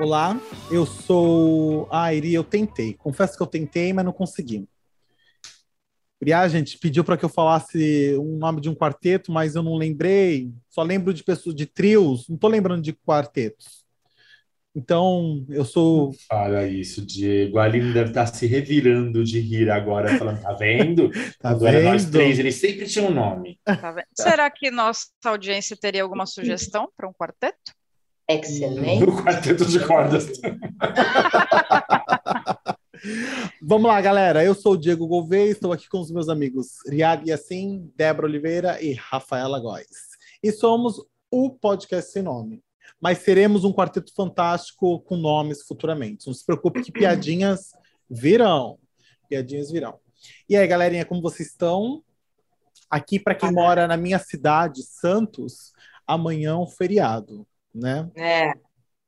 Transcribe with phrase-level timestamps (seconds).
[0.00, 0.36] Olá,
[0.70, 2.94] eu sou a Airi, eu tentei.
[2.94, 4.68] Confesso que eu tentei, mas não consegui.
[6.34, 9.76] A gente pediu para que eu falasse um nome de um quarteto, mas eu não
[9.76, 10.52] lembrei.
[10.68, 13.81] Só lembro de pessoas de trios, não estou lembrando de quartetos.
[14.74, 16.14] Então, eu sou.
[16.26, 17.58] Fala isso, Diego.
[17.58, 21.10] A Aline deve estar se revirando de rir agora, falando: tá vendo?
[21.38, 22.12] Tá Quando era nós vendo?
[22.12, 23.58] três, eles sempre tinham um nome.
[23.64, 24.06] Tá vendo?
[24.14, 27.72] Será que nossa audiência teria alguma sugestão para um quarteto?
[28.28, 29.04] Excelente.
[29.04, 30.26] O quarteto de cordas.
[33.60, 34.44] Vamos lá, galera.
[34.44, 38.80] Eu sou o Diego Gouveia, estou aqui com os meus amigos Riad Yassin, Débora Oliveira
[38.80, 39.86] e Rafaela Góes.
[40.42, 40.96] E somos
[41.30, 42.62] o podcast sem nome.
[43.00, 46.26] Mas seremos um quarteto fantástico com nomes futuramente.
[46.26, 47.72] Não se preocupe que piadinhas
[48.08, 48.78] virão.
[49.28, 49.98] Piadinhas virão.
[50.48, 52.02] E aí, galerinha, como vocês estão?
[52.88, 55.72] Aqui, para quem mora na minha cidade, Santos,
[56.06, 58.10] amanhã é um feriado, né?
[58.14, 58.52] É.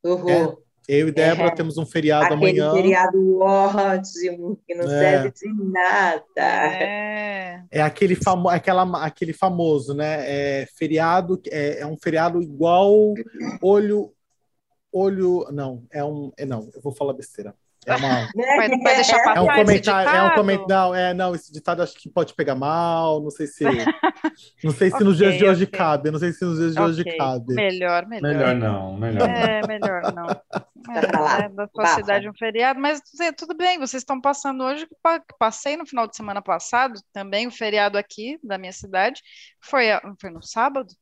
[0.03, 0.64] Uhul.
[0.87, 1.55] Eu e Débora É.
[1.55, 2.73] temos um feriado Aquele amanhã.
[2.73, 4.89] feriado ótimo, que não É.
[4.89, 6.23] serve de nada.
[6.37, 7.63] É.
[7.71, 10.25] É aquele, famo aquela, aquele famoso, né?
[10.63, 13.15] É feriado, é, é um feriado igual
[13.63, 14.13] olho.
[14.93, 15.47] Olho.
[15.51, 16.31] Não, é um.
[16.37, 17.55] É, não, eu vou falar besteira.
[17.87, 20.09] É, uma, Vai, vai deixar pra é um comentário.
[20.11, 20.69] É um comentário.
[20.69, 23.23] Não, é, não, esse ditado acho que pode pegar mal.
[23.23, 23.65] Não sei se.
[24.65, 25.79] Não sei se nos Ok, dias de hoje ok.
[25.79, 26.11] cabe.
[26.11, 27.55] Não sei se nos dias de hoje cabe.
[27.55, 28.23] Melhor, melhor.
[28.33, 29.35] Melhor não, melhor não.
[29.35, 30.27] É, melhor não.
[30.87, 31.95] É, é da Bafa.
[31.95, 36.07] cidade um feriado, mas tudo- tudo bem, vocês estão passando hoje, pa- passei no final
[36.07, 39.23] de semana passado, também o feriado aqui da minha cidade,
[39.63, 40.93] foi, a- foi no sábado?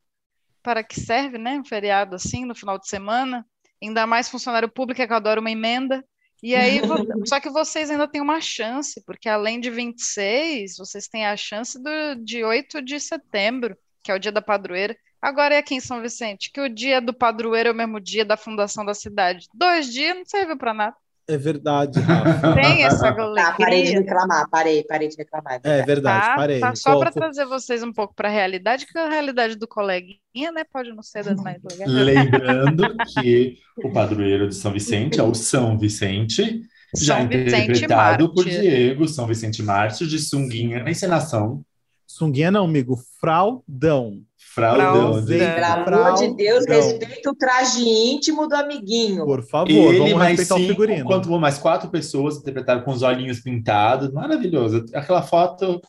[0.63, 1.59] Para que serve, né?
[1.59, 3.45] Um feriado assim, no final de semana,
[3.83, 6.05] ainda mais funcionário público, é que eu adoro uma emenda.
[6.43, 6.81] E aí,
[7.27, 11.81] só que vocês ainda têm uma chance, porque além de 26, vocês têm a chance
[11.81, 14.97] do, de 8 de setembro, que é o dia da padroeira.
[15.21, 18.25] Agora é aqui em São Vicente, que o dia do padroeiro é o mesmo dia
[18.25, 19.47] da fundação da cidade.
[19.55, 20.97] Dois dias não serviu para nada.
[21.29, 22.55] É verdade, Rafa.
[22.55, 25.61] Tem essa Tá, parei de reclamar, parei, parei de reclamar.
[25.63, 26.61] É verdade, Tá, parei.
[26.61, 30.51] tá só para trazer vocês um pouco para a realidade, que a realidade do coleguinha,
[30.53, 31.91] né, pode não ser das mais legais.
[31.91, 36.61] Lembrando que o padroeiro de São Vicente é o São Vicente,
[36.97, 38.61] já São Vicente interpretado por Mártir.
[38.61, 41.65] Diego, São Vicente Mártir, de sunguinha na encenação.
[42.07, 42.99] Sunguinha não, amigo.
[43.21, 44.21] Fraudão.
[44.55, 45.25] Fraudão.
[45.25, 49.25] De- Pelo amor de Deus, respeita o traje íntimo do amiguinho.
[49.25, 51.05] Por favor, Ele vamos mais respeitar o cinco, figurino.
[51.07, 54.13] quanto mais quatro pessoas interpretaram com os olhinhos pintados.
[54.13, 54.85] Maravilhoso.
[54.95, 55.81] Aquela foto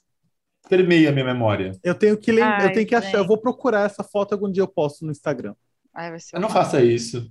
[0.70, 1.72] permeia a minha memória.
[1.84, 4.64] Eu tenho que lembrar, eu tenho que achar, eu vou procurar essa foto algum dia
[4.64, 5.54] eu posto no Instagram.
[5.94, 7.30] Ai, vai ser Não faça isso.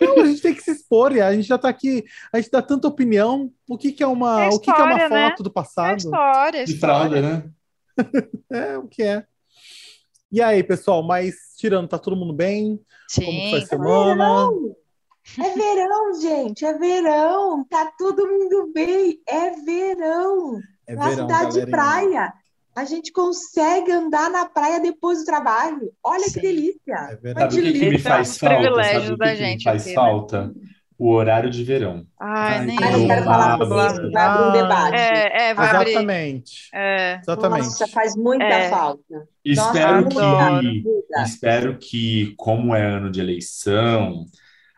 [0.00, 2.60] Não, a gente tem que se expor, a gente já tá aqui, a gente dá
[2.60, 3.50] tanta opinião.
[3.68, 5.30] O que que é uma, É o que que é uma história, né?
[5.30, 5.96] foto do É passado?
[5.98, 7.08] história, é De história.
[7.10, 7.44] fralda, né?
[8.50, 9.24] É, o que é.
[10.34, 12.80] E aí, pessoal, mas tirando, tá todo mundo bem?
[13.14, 14.50] Como que foi a Sim, semana?
[15.38, 17.64] É verão, gente, é verão.
[17.70, 19.20] Tá todo mundo bem.
[19.28, 20.58] É verão.
[20.88, 21.70] É Na verão, cidade de galerinha.
[21.70, 22.32] praia.
[22.74, 25.92] A gente consegue andar na praia depois do trabalho.
[26.02, 26.32] Olha Sim.
[26.32, 26.80] que delícia.
[26.94, 27.60] É Sabe verdade.
[27.60, 28.82] o que, que me é faz falta?
[28.82, 29.94] Sabe o da que, que me gente faz aqui, né?
[30.96, 32.06] O horário de verão.
[32.20, 34.96] Ai, Ai, nem não quero falar sobre isso, vai abrir um debate.
[34.96, 35.90] É, é, vai abrir.
[35.90, 36.68] Exatamente.
[36.72, 37.64] É, Exatamente.
[37.64, 38.68] Nossa, faz muita É.
[38.70, 39.28] falta.
[39.44, 40.60] Espero adoro.
[40.60, 40.84] que,
[41.24, 44.24] espero que, como é ano de eleição,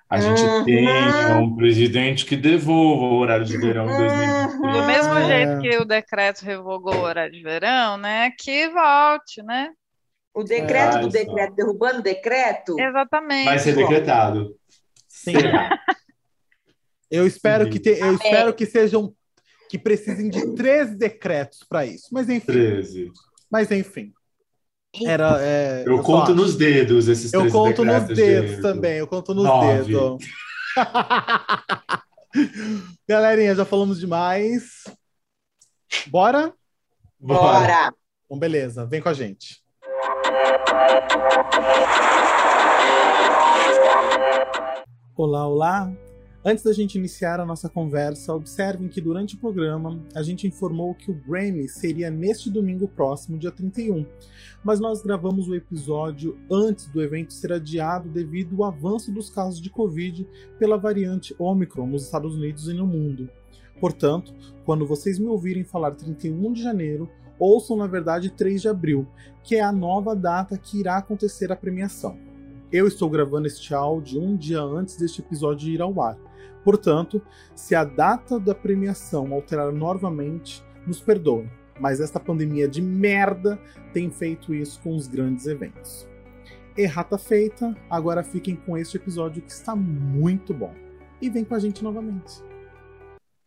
[0.09, 0.65] a gente Uhum.
[0.65, 3.99] tenha um presidente que devolva o horário de verão em Uhum.
[3.99, 4.73] 2023.
[4.73, 5.27] do mesmo É.
[5.27, 8.31] jeito que o decreto revogou o horário de verão, né?
[8.39, 9.69] Que volte, né?
[10.35, 12.79] O decreto Ai, do decreto, derrubando o decreto.
[12.81, 13.45] Exatamente.
[13.45, 14.55] Vai ser decretado.
[15.09, 15.33] Sim.
[15.33, 15.71] Será?
[17.11, 17.71] Eu espero Sim.
[17.71, 19.15] que te, eu espero que sejam
[19.69, 22.09] que precisem de três decretos para isso.
[22.13, 23.11] Mas enfim, 13.
[23.51, 24.13] mas enfim.
[25.05, 28.99] Era, é, Eu só conto nos dedos esses Eu 13 conto nos decretos, dedos também,
[28.99, 29.85] eu conto nos Nove.
[29.85, 30.25] dedos.
[33.09, 34.85] Galerinha, já falamos demais.
[36.07, 36.53] Bora?
[37.19, 37.93] Bora!
[38.25, 39.63] Então, beleza, vem com a gente.
[45.17, 45.93] Olá, olá!
[46.49, 50.95] Antes da gente iniciar a nossa conversa, observem que durante o programa a gente informou
[50.95, 54.07] que o Grammy seria neste domingo próximo, dia 31,
[54.63, 59.61] mas nós gravamos o episódio antes do evento ser adiado devido ao avanço dos casos
[59.61, 60.25] de Covid
[60.57, 63.29] pela variante Omicron nos Estados Unidos e no mundo.
[63.81, 64.33] Portanto,
[64.65, 67.11] quando vocês me ouvirem falar 31 de janeiro,
[67.41, 69.05] ouçam na verdade 3 de abril,
[69.43, 72.17] que é a nova data que irá acontecer a premiação.
[72.71, 76.17] Eu estou gravando este áudio um dia antes deste episódio ir ao ar.
[76.67, 77.23] Portanto,
[77.55, 81.49] se a data da premiação alterar novamente, nos perdoem.
[81.79, 83.57] mas essa pandemia de merda
[83.93, 86.09] tem feito isso com os grandes eventos.
[86.77, 90.75] Errata feita, agora fiquem com este episódio que está muito bom.
[91.23, 92.43] E vem com a gente novamente.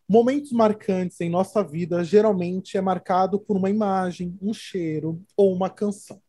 [0.07, 5.69] Momentos marcantes em nossa vida geralmente é marcado por uma imagem, um cheiro ou uma
[5.69, 6.21] canção.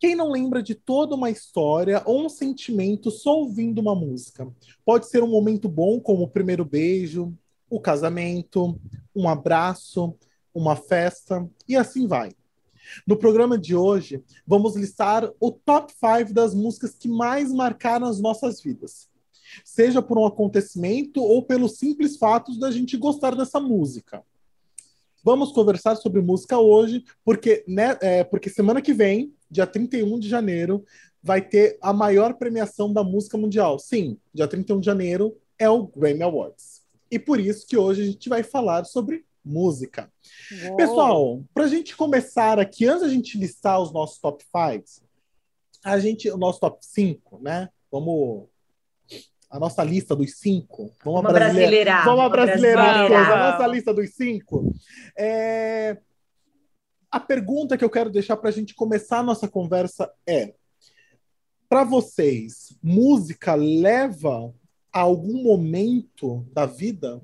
[0.00, 4.50] Quem não lembra de toda uma história ou um sentimento só ouvindo uma música?
[4.82, 7.36] Pode ser um momento bom, como o primeiro beijo,
[7.68, 8.80] o casamento,
[9.14, 10.16] um abraço,
[10.54, 12.32] uma festa e assim vai.
[13.06, 18.18] No programa de hoje, vamos listar o top 5 das músicas que mais marcaram as
[18.18, 19.06] nossas vidas.
[19.62, 24.24] Seja por um acontecimento ou pelo simples fato da gente gostar dessa música.
[25.22, 30.28] Vamos conversar sobre música hoje, porque, né, é, porque semana que vem, dia 31 de
[30.28, 30.84] janeiro,
[31.22, 33.78] vai ter a maior premiação da música mundial.
[33.78, 36.80] Sim, dia 31 de janeiro é o Grammy Awards.
[37.10, 40.10] E por isso que hoje a gente vai falar sobre música.
[40.64, 40.76] Uou.
[40.76, 45.08] Pessoal, para a gente começar aqui, antes da gente listar os nossos top 5,
[45.84, 47.68] a gente, o nosso top 5, né?
[47.90, 48.48] Vamos.
[49.50, 50.94] A nossa lista dos cinco.
[51.04, 52.04] Vamos, vamos brasileirar.
[52.04, 52.94] Vamos brasileirar.
[53.08, 53.32] brasileirar.
[53.32, 54.72] A nossa lista dos cinco.
[55.18, 55.98] É...
[57.10, 60.54] A pergunta que eu quero deixar para a gente começar a nossa conversa é:
[61.68, 64.54] para vocês, música leva
[64.92, 67.20] a algum momento da vida?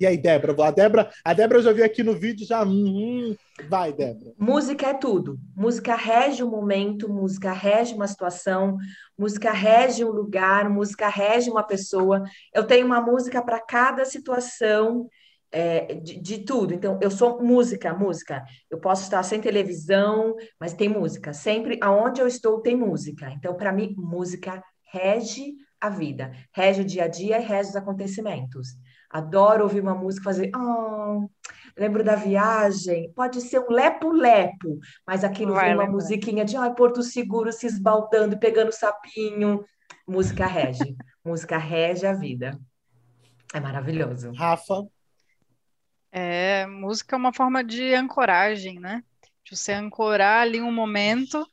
[0.00, 0.66] E aí, Débora?
[0.66, 2.64] A Débora, a Débora já vi aqui no vídeo, já.
[2.64, 3.36] Hum,
[3.68, 4.32] vai, Débora.
[4.38, 5.38] Música é tudo.
[5.54, 8.78] Música rege o momento, música rege uma situação,
[9.18, 12.24] música rege um lugar, música rege uma pessoa.
[12.54, 15.06] Eu tenho uma música para cada situação.
[15.52, 16.72] É, de, de, tudo.
[16.72, 18.44] Então, eu sou música, música.
[18.70, 21.32] Eu posso estar sem televisão, mas tem música.
[21.32, 23.28] Sempre aonde eu estou tem música.
[23.32, 24.62] Então, para mim, música
[24.92, 28.76] rege a vida, rege o dia a dia e rege os acontecimentos.
[29.10, 30.52] Adoro ouvir uma música fazer.
[30.54, 31.28] Oh,
[31.76, 33.12] lembro da viagem.
[33.12, 38.36] Pode ser um lepo-lepo, mas aquilo vem uma musiquinha de oh, Porto Seguro se esbaldando
[38.36, 39.64] e pegando sapinho.
[40.06, 40.96] Música rege.
[41.24, 42.56] música rege a vida.
[43.52, 44.32] É maravilhoso.
[44.32, 44.86] Rafa.
[46.12, 49.02] É, música é uma forma de ancoragem, né?
[49.44, 51.44] De você ancorar ali um momento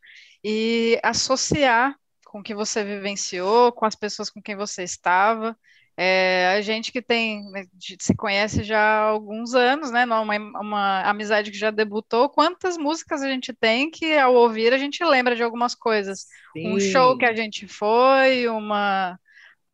[0.44, 1.96] e associar
[2.26, 5.58] com o que você vivenciou, com as pessoas com quem você estava.
[6.00, 7.66] É, a gente que tem, né,
[8.00, 10.06] se conhece já há alguns anos, né?
[10.06, 10.22] Uma,
[10.62, 12.30] uma amizade que já debutou.
[12.30, 16.28] Quantas músicas a gente tem que, ao ouvir, a gente lembra de algumas coisas?
[16.54, 16.76] Sim.
[16.76, 19.20] Um show que a gente foi, uma,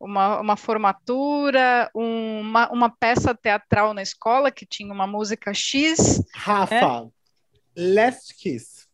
[0.00, 6.22] uma, uma formatura, uma, uma peça teatral na escola que tinha uma música X.
[6.34, 7.08] Rafa, né?
[7.76, 8.86] Last Kiss.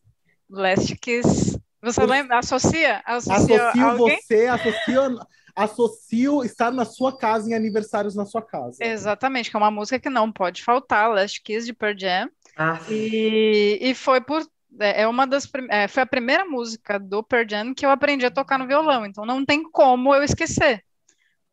[0.49, 1.57] Last Kiss.
[1.81, 2.39] Você lembra?
[2.39, 3.01] Associa?
[3.05, 4.19] Associa Associo alguém?
[4.21, 5.01] você, associa
[5.55, 8.83] associo estar na sua casa em aniversários na sua casa.
[8.83, 12.29] Exatamente, que é uma música que não pode faltar, Last Kiss de Pearl Jam.
[12.57, 12.79] Ah.
[12.89, 14.45] E, e foi por
[14.79, 18.25] é, é uma das é, foi a primeira música do Pearl Jam que eu aprendi
[18.25, 20.83] a tocar no violão, então não tem como eu esquecer.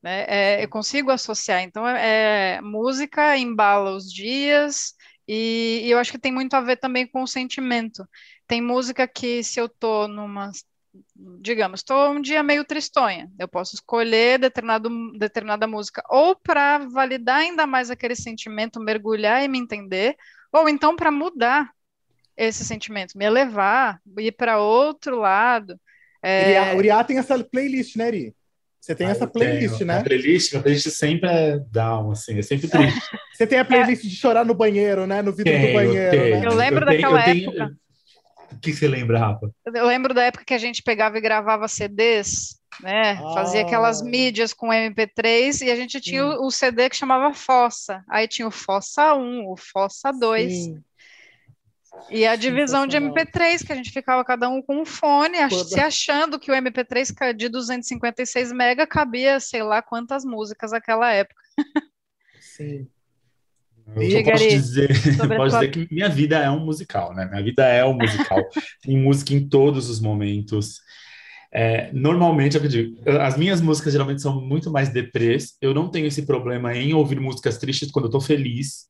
[0.02, 0.24] Né?
[0.28, 1.60] É, eu consigo associar.
[1.62, 4.94] Então, é, é, música embala os dias
[5.26, 8.08] e, e, eu acho que tem muito a ver também com o sentimento.
[8.46, 10.50] Tem música que se eu tô numa
[11.40, 17.38] digamos, estou um dia meio tristonha, eu posso escolher determinado, determinada música ou para validar
[17.38, 20.16] ainda mais aquele sentimento, mergulhar e me entender,
[20.52, 21.70] ou então para mudar
[22.36, 25.78] esse sentimento, me elevar, ir para outro lado.
[26.22, 26.74] É...
[26.74, 28.34] O Uriá tem essa playlist, né, Iri?
[28.80, 29.86] Você tem ah, essa playlist, tenho.
[29.86, 29.98] né?
[29.98, 33.00] A playlist, a playlist sempre é down, assim, é sempre triste.
[33.34, 34.08] Você tem a playlist é...
[34.08, 35.20] de chorar no banheiro, né?
[35.20, 36.16] No vidro do banheiro.
[36.16, 36.46] Eu, né?
[36.46, 37.76] eu lembro eu daquela tenho, época.
[38.58, 39.52] O que você lembra, Rafa?
[39.72, 43.12] Eu lembro da época que a gente pegava e gravava CDs, né?
[43.12, 43.34] Ah.
[43.34, 48.02] Fazia aquelas mídias com MP3 e a gente tinha o, o, CD que chamava Fossa.
[48.10, 50.52] Aí tinha o Fossa 1, o Fossa 2.
[50.52, 50.82] Sim.
[52.10, 55.64] E a divisão de MP3, que a gente ficava cada um com um fone, Toda...
[55.64, 61.40] se achando que o MP3 de 256 mega cabia, sei lá quantas músicas naquela época.
[62.40, 62.88] Sim.
[63.96, 64.88] Eu posso dizer,
[65.36, 67.26] posso dizer que minha vida é um musical, né?
[67.26, 68.44] Minha vida é um musical.
[68.82, 70.80] Tem música em todos os momentos.
[71.52, 75.54] É, normalmente, eu digo, as minhas músicas geralmente são muito mais deprês.
[75.60, 78.86] Eu não tenho esse problema em ouvir músicas tristes quando eu tô feliz.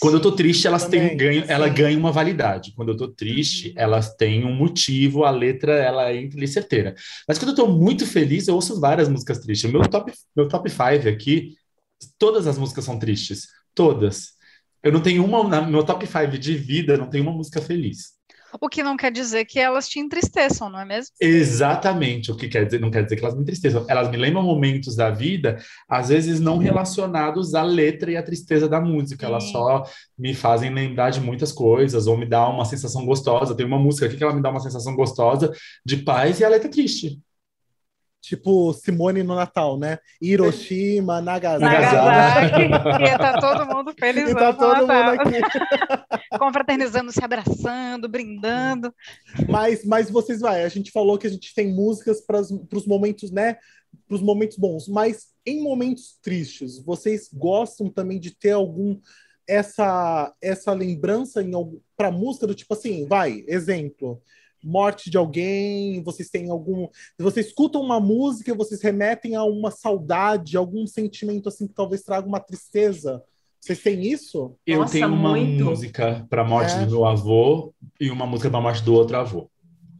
[0.00, 2.72] Quando eu tô triste, elas têm ganho, ela ganha uma validade.
[2.74, 3.74] Quando eu tô triste, uhum.
[3.76, 6.94] elas têm um motivo, a letra ela entra ali certeira.
[7.28, 9.70] Mas quando eu tô muito feliz, eu ouço várias músicas tristes.
[9.70, 11.54] Meu top, meu top five aqui,
[12.18, 13.46] todas as músicas são tristes.
[13.74, 14.33] Todas.
[14.84, 18.12] Eu não tenho uma, no meu top 5 de vida, não tem uma música feliz.
[18.60, 21.10] O que não quer dizer que elas te entristeçam, não é mesmo?
[21.18, 22.30] Exatamente.
[22.30, 23.84] O que quer dizer, não quer dizer que elas me entristeçam.
[23.88, 28.68] Elas me lembram momentos da vida, às vezes não relacionados à letra e à tristeza
[28.68, 29.26] da música.
[29.26, 29.32] Sim.
[29.32, 29.84] Elas só
[30.16, 33.56] me fazem lembrar de muitas coisas, ou me dá uma sensação gostosa.
[33.56, 35.50] Tem uma música aqui que ela me dá uma sensação gostosa
[35.84, 37.23] de paz e a letra é triste
[38.24, 39.98] tipo Simone no Natal, né?
[40.20, 41.64] Hiroshima, Nagasaki.
[41.64, 43.04] Nagasaki.
[43.04, 44.30] e tá todo mundo feliz.
[44.30, 46.38] E tá todo mundo aqui.
[46.38, 48.92] Confraternizando, se abraçando, brindando.
[49.48, 53.30] Mas, mas vocês vai, a gente falou que a gente tem músicas para os momentos,
[53.30, 53.58] né?
[54.08, 58.98] Para os momentos bons, mas em momentos tristes, vocês gostam também de ter algum
[59.46, 61.52] essa essa lembrança em
[61.94, 64.22] para música do tipo assim, vai, exemplo
[64.64, 66.88] morte de alguém, vocês têm algum.
[67.18, 72.26] Vocês escutam uma música, vocês remetem a uma saudade, algum sentimento assim que talvez traga
[72.26, 73.22] uma tristeza.
[73.60, 74.56] Vocês têm isso?
[74.66, 75.64] Eu Nossa, tenho uma muito.
[75.64, 76.84] música para a morte é.
[76.84, 79.50] do meu avô e uma música para a morte do outro avô.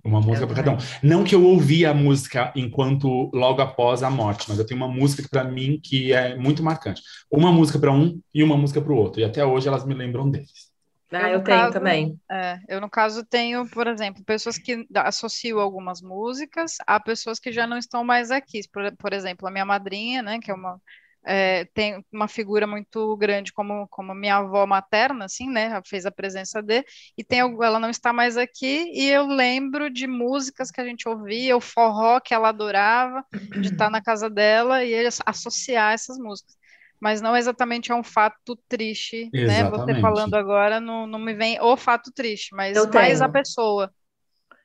[0.05, 0.77] Uma música para cada um.
[1.03, 4.89] Não que eu ouvi a música enquanto logo após a morte, mas eu tenho uma
[4.89, 7.01] música para mim que é muito marcante.
[7.31, 9.23] Uma música para um e uma música para o outro.
[9.23, 10.74] E até hoje elas me lembram deles.
[11.13, 12.21] Ah, eu, eu tenho caso, também.
[12.31, 17.53] É, eu, no caso, tenho, por exemplo, pessoas que associam algumas músicas a pessoas que
[17.53, 18.61] já não estão mais aqui.
[18.73, 20.81] Por, por exemplo, a minha madrinha, né, que é uma.
[21.27, 25.81] É, tem uma figura muito grande como, como minha avó materna, assim, né?
[25.87, 26.85] Fez a presença de,
[27.17, 31.09] e tem ela não está mais aqui, e eu lembro de músicas que a gente
[31.09, 34.95] ouvia, o forró que ela adorava, de estar na casa dela e
[35.25, 36.55] associar essas músicas
[37.05, 39.87] mas não exatamente é um fato triste, exatamente.
[39.87, 39.95] né?
[39.95, 43.25] Você falando agora não, não me vem o fato triste, mas Eu mais tenho.
[43.25, 43.93] a pessoa.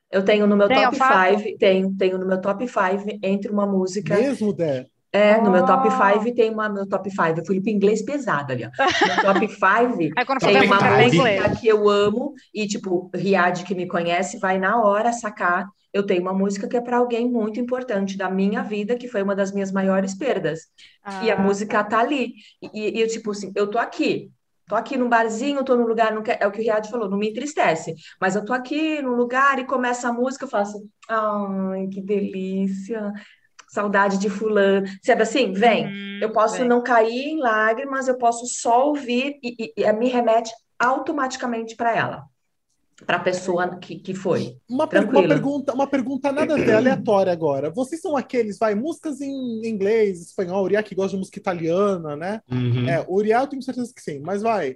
[0.10, 3.68] Eu tenho no meu Tem top 5, tenho, tenho no meu top 5 entre uma
[3.68, 4.16] música.
[4.16, 4.86] Mesmo, Dé?
[5.12, 7.24] É, no meu top 5 tem uma meu top 5.
[7.40, 8.70] Eu fui pro inglês pesado ali, ó.
[8.70, 14.40] No top 5 tem uma música que eu amo e, tipo, Riad que me conhece
[14.40, 18.30] vai na hora sacar eu tenho uma música que é para alguém muito importante da
[18.30, 20.68] minha vida, que foi uma das minhas maiores perdas.
[21.04, 21.24] Ah.
[21.24, 22.34] E a música tá ali.
[22.62, 24.32] E, e, eu, tipo assim, eu tô aqui.
[24.68, 27.10] Tô aqui num barzinho, tô num lugar, não quer, é o que o Riad falou,
[27.10, 27.96] não me entristece.
[28.22, 33.12] Mas eu tô aqui num lugar e começa a música, eu faço, ai, que delícia
[33.68, 34.86] saudade de fulano.
[35.04, 35.88] Sabe assim, vem.
[35.88, 36.68] Hum, eu posso vem.
[36.68, 41.96] não cair em lágrimas, eu posso só ouvir e, e, e me remete automaticamente para
[41.96, 42.24] ela
[43.10, 44.56] para a pessoa que, que foi.
[44.70, 47.72] Uma, per uma, pergunta, uma pergunta nada a ver, aleatória agora.
[47.72, 52.40] Vocês são aqueles, vai, músicas em inglês, espanhol, Uriah que gosta de música italiana, né?
[52.52, 52.88] Uhum.
[52.88, 54.76] É, Uriah eu tenho certeza que sim, mas vai.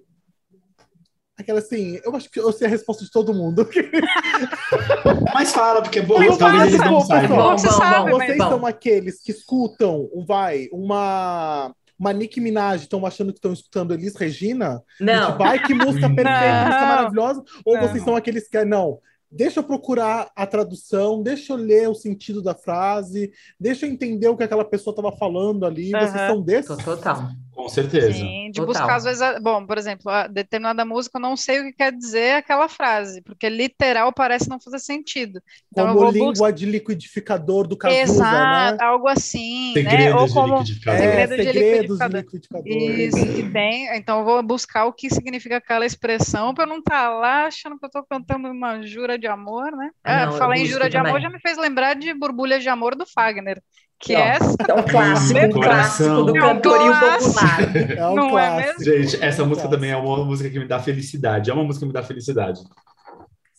[1.38, 3.70] Aquela assim, eu acho que eu sei a resposta de todo mundo.
[5.32, 7.56] mas fala, porque é bom, talvez eles não saibam.
[7.56, 11.72] Vocês são aqueles que escutam, vai, uma
[12.04, 14.84] uma Nicki Minaj estão achando que estão escutando Elis Regina?
[15.00, 15.38] Não.
[15.38, 17.44] Vai, que música perfeita, música maravilhosa.
[17.64, 17.88] Ou não.
[17.88, 19.00] vocês são aqueles que, não,
[19.32, 24.28] deixa eu procurar a tradução, deixa eu ler o sentido da frase, deixa eu entender
[24.28, 25.94] o que aquela pessoa estava falando ali.
[25.94, 26.00] Uhum.
[26.02, 26.78] Vocês são desses?
[26.84, 27.30] Total.
[27.54, 28.14] Com certeza.
[28.14, 28.66] Sim, de Total.
[28.66, 31.92] buscar, às vezes, bom, por exemplo, a determinada música, eu não sei o que quer
[31.92, 35.42] dizer aquela frase, porque literal parece não fazer sentido.
[35.72, 38.86] Então, como língua de liquidificador do Cazuza, Exato, né?
[38.86, 40.16] algo assim, segredos né?
[40.16, 41.02] Ou como liquidificador.
[41.02, 42.10] É, segredos, de, liquidificador.
[42.10, 42.68] de liquidificador.
[42.68, 43.98] Isso, que tem.
[43.98, 47.46] Então, eu vou buscar o que significa aquela expressão para eu não estar tá lá
[47.46, 49.92] achando que eu estou cantando uma jura de amor, né?
[50.04, 52.96] Ah, não, falar em jura de amor já me fez lembrar de Borbulha de Amor
[52.96, 53.62] do Fagner
[54.00, 57.98] que é, é um clássico, um clássico do cantorio popular.
[57.98, 58.82] É um Não é clássico.
[58.82, 61.50] É Gente, essa é música também é uma música que me dá felicidade.
[61.50, 62.60] É uma música que me dá felicidade.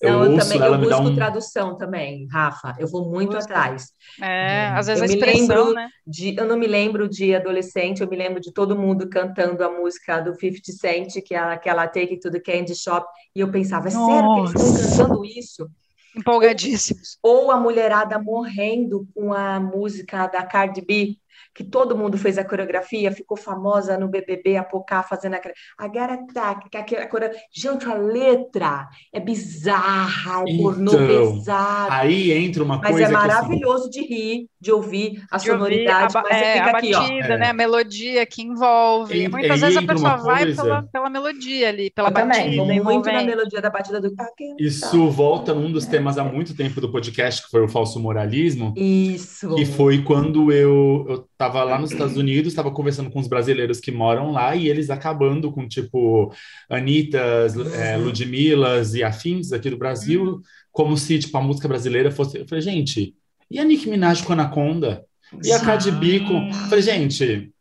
[0.00, 1.14] Eu, Não, eu também eu busco um...
[1.14, 2.74] tradução também, Rafa.
[2.78, 3.92] Eu vou muito atrás.
[4.20, 5.88] É, às vezes eu a expressão, né?
[6.06, 9.70] De, eu não me lembro de adolescente, eu me lembro de todo mundo cantando a
[9.70, 13.50] música do 50 Cent, que é aquela Take It to the Candy Shop, e eu
[13.50, 15.70] pensava, é sério que eles estão cantando isso?
[16.16, 17.18] Empolgadíssimos.
[17.22, 21.18] Ou a mulherada morrendo com a música da Cardi B,
[21.54, 25.54] que todo mundo fez a coreografia, ficou famosa no BBB, a Pocá fazendo aquela.
[25.78, 27.40] A Garata, a coreografia.
[27.52, 31.92] Gente, a letra é bizarra, é então, pornô pesado.
[31.92, 33.10] Aí entra uma mas coisa.
[33.10, 33.90] Mas é maravilhoso assim...
[33.90, 36.16] de rir, de ouvir a de sonoridade.
[36.16, 37.38] Ouvir a, mas é, a aqui, batida, ó.
[37.38, 37.50] né?
[37.50, 39.24] A melodia que envolve.
[39.24, 40.62] E, Muitas vezes a pessoa vai coisa...
[40.62, 42.34] pela, pela melodia ali, pela Eu batida.
[42.34, 44.14] Também, vou muito na melodia da batida do.
[44.58, 48.72] Isso volta num dos temas há muito tempo do podcast, que foi o falso moralismo.
[48.76, 49.54] Isso.
[49.54, 53.80] Que foi quando eu, eu estava lá nos Estados Unidos, estava conversando com os brasileiros
[53.80, 56.32] que moram lá e eles acabando com, tipo,
[56.70, 57.74] Anitas, uhum.
[57.74, 60.42] é, Ludmilas e afins aqui do Brasil, uhum.
[60.72, 62.38] como se, tipo, a música brasileira fosse...
[62.38, 63.14] Eu falei, gente,
[63.50, 65.04] e a Nicki Minaj com Anaconda?
[65.44, 66.48] E a Cardi B com...
[66.48, 67.52] Eu falei, gente...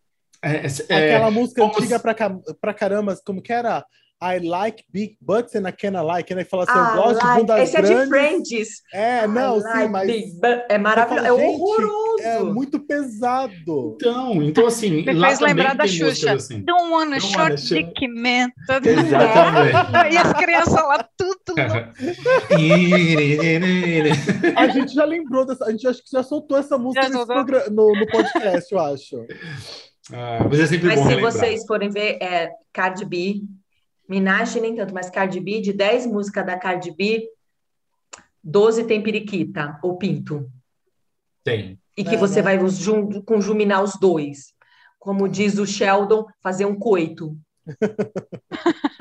[0.42, 2.02] É, é, Aquela música antiga se...
[2.02, 2.16] pra,
[2.60, 3.84] pra caramba, como que era?
[4.24, 6.34] I like big butts and I kinda like.
[6.34, 6.46] Né?
[6.46, 7.28] Fala assim, ah, eu gosto like.
[7.28, 7.92] de bundas Esse grandes.
[7.92, 8.82] é de Friends.
[8.94, 10.10] É, não, I sim, like mas...
[10.70, 12.24] É maravilhoso, falo, é horroroso.
[12.24, 13.96] É muito pesado.
[13.96, 15.04] Então, então assim...
[15.04, 16.36] Me fez lembrar da Xuxa.
[16.36, 16.62] Assim.
[16.62, 18.50] Don't wanna Don't short wanna dick man.
[18.82, 20.14] Exatamente.
[20.14, 21.34] e as crianças lá, tudo.
[24.56, 25.66] a gente já lembrou dessa...
[25.66, 27.26] A gente acho que já soltou essa música no,
[27.94, 29.26] no podcast, eu acho.
[30.12, 31.32] Ah, mas é sempre mas bom se relembrar.
[31.32, 33.42] vocês forem ver, é Cardi B,
[34.08, 37.28] Minaj nem tanto, mas Cardi B, de 10 músicas da Cardi B,
[38.44, 40.50] 12 tem periquita ou pinto.
[41.44, 41.80] Tem.
[41.96, 42.58] E que é, você né?
[42.58, 42.60] vai
[43.26, 44.54] conjuminar os dois.
[45.00, 47.38] Como diz o Sheldon, fazer um coito.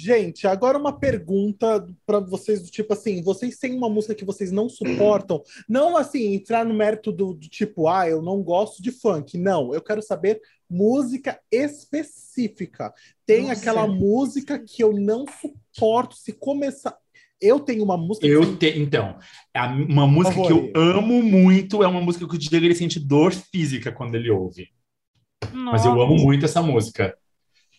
[0.00, 4.52] Gente, agora uma pergunta para vocês do tipo assim, vocês têm uma música que vocês
[4.52, 5.42] não suportam?
[5.68, 9.36] Não assim, entrar no mérito do, do tipo, ah, eu não gosto de funk.
[9.36, 10.40] Não, eu quero saber
[10.70, 12.94] música específica.
[13.26, 13.60] Tem Nossa.
[13.60, 16.96] aquela música que eu não suporto se começar.
[17.40, 18.24] Eu tenho uma música.
[18.24, 18.78] Eu te...
[18.78, 19.18] Então,
[19.88, 23.32] uma música que eu amo muito é uma música que o Diego ele sente dor
[23.32, 24.68] física quando ele ouve.
[25.52, 25.72] Nossa.
[25.72, 27.16] Mas eu amo muito essa música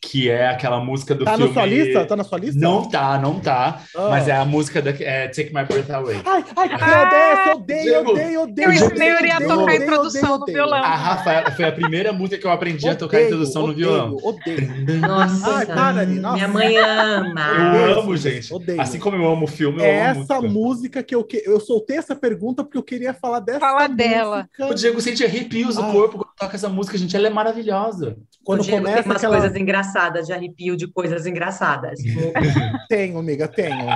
[0.02, 1.54] que é aquela música do tá filme...
[1.54, 2.06] Tá na sua lista?
[2.06, 2.60] Tá na sua lista?
[2.60, 3.82] Não tá, não tá.
[3.94, 4.10] Oh.
[4.10, 6.22] Mas é a música da é, Take My Breath Away.
[6.26, 8.68] Ai, ai, ah, eu odeio, odeio, odeio.
[8.68, 10.82] Eu ensinei a tocar a introdução no violão.
[10.82, 13.74] A Rafa foi a primeira música que eu aprendi odeio, a tocar a introdução no
[13.74, 14.16] violão.
[14.24, 16.20] Odeio, Nossa, ai, para ali.
[16.20, 16.36] Nossa.
[16.36, 17.76] Minha mãe ama.
[17.76, 18.54] Eu amo, gente.
[18.54, 18.82] Odeio.
[18.82, 21.28] Assim como eu amo o filme, eu é amo essa música que eu...
[21.44, 24.48] Eu soltei essa pergunta porque eu queria falar dessa Fala dela.
[24.60, 27.16] O Diego sente arrepios no corpo quando toca essa música, gente.
[27.16, 28.18] Ela é maravilhosa.
[28.44, 29.38] Quando começa tem umas aquela...
[29.40, 29.89] coisas engraçadas
[30.26, 32.00] de arrepio de coisas engraçadas.
[32.90, 33.78] tenho, amiga, tenho.
[33.78, 33.90] tenho,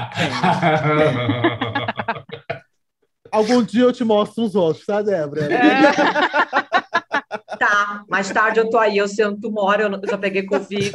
[3.32, 5.52] Algum dia eu te mostro uns outros, tá, Débora?
[5.52, 5.92] É.
[7.58, 10.92] Tá, mais tarde eu tô aí, eu sei onde tu mora, eu já peguei Covid.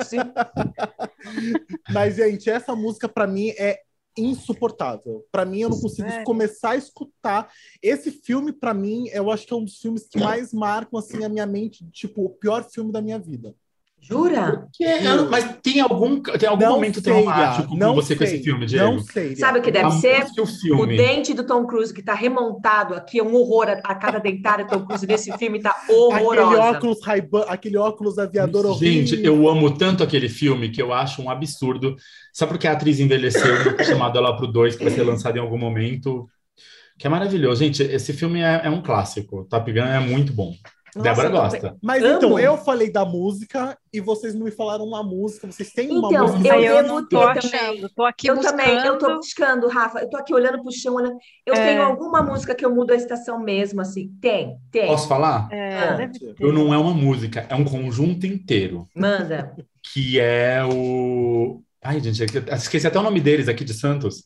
[1.90, 3.80] Mas, gente, essa música para mim é
[4.16, 5.24] insuportável.
[5.30, 6.24] Para mim, eu não consigo Sério?
[6.24, 7.50] começar a escutar.
[7.82, 11.24] Esse filme, para mim, eu acho que é um dos filmes que mais marcam assim
[11.24, 13.54] a minha mente, tipo, o pior filme da minha vida.
[14.00, 14.66] Jura?
[14.78, 15.24] Jura?
[15.30, 18.92] Mas tem algum, tem algum momento sei, traumático com você sei, com esse filme, Diego?
[18.92, 19.36] Não sei.
[19.36, 20.24] Sabe o que deve ser?
[20.38, 23.68] O, o, dente do Tom Cruise que está remontado aqui, é um horror.
[23.68, 26.42] A, a cada dentária do Tom Cruise nesse filme está horrorosa.
[26.42, 26.98] Aquele óculos,
[27.48, 29.06] aquele óculos aviador horrível.
[29.06, 31.94] Gente, eu amo tanto aquele filme que eu acho um absurdo.
[32.32, 35.40] Só porque a atriz envelheceu, eu chamado ela pro 2, que vai ser lançado em
[35.40, 36.26] algum momento.
[36.98, 37.62] Que é maravilhoso.
[37.62, 39.44] Gente, esse filme é, é um clássico.
[39.50, 40.54] Top Gun é muito bom.
[40.94, 41.76] Nossa, Débora gosta.
[41.82, 42.16] Mas Amo.
[42.16, 45.46] então, eu falei da música e vocês não me falaram uma música.
[45.46, 46.56] Vocês têm uma então, música?
[46.56, 47.88] Eu, eu não tô achando.
[47.90, 48.56] Tô aqui eu buscando.
[48.56, 50.00] também, eu tô buscando, Rafa.
[50.00, 51.18] Eu tô aqui olhando pro chão, olhando.
[51.44, 51.66] Eu é.
[51.66, 54.10] tenho alguma música que eu mudo a estação mesmo, assim.
[54.20, 54.86] Tem, tem.
[54.86, 55.48] Posso falar?
[55.52, 56.10] É, ah.
[56.38, 58.86] Eu não é uma música, é um conjunto inteiro.
[58.94, 59.54] Manda.
[59.92, 61.62] Que é o.
[61.82, 64.24] Ai, gente, esqueci até o nome deles aqui de Santos.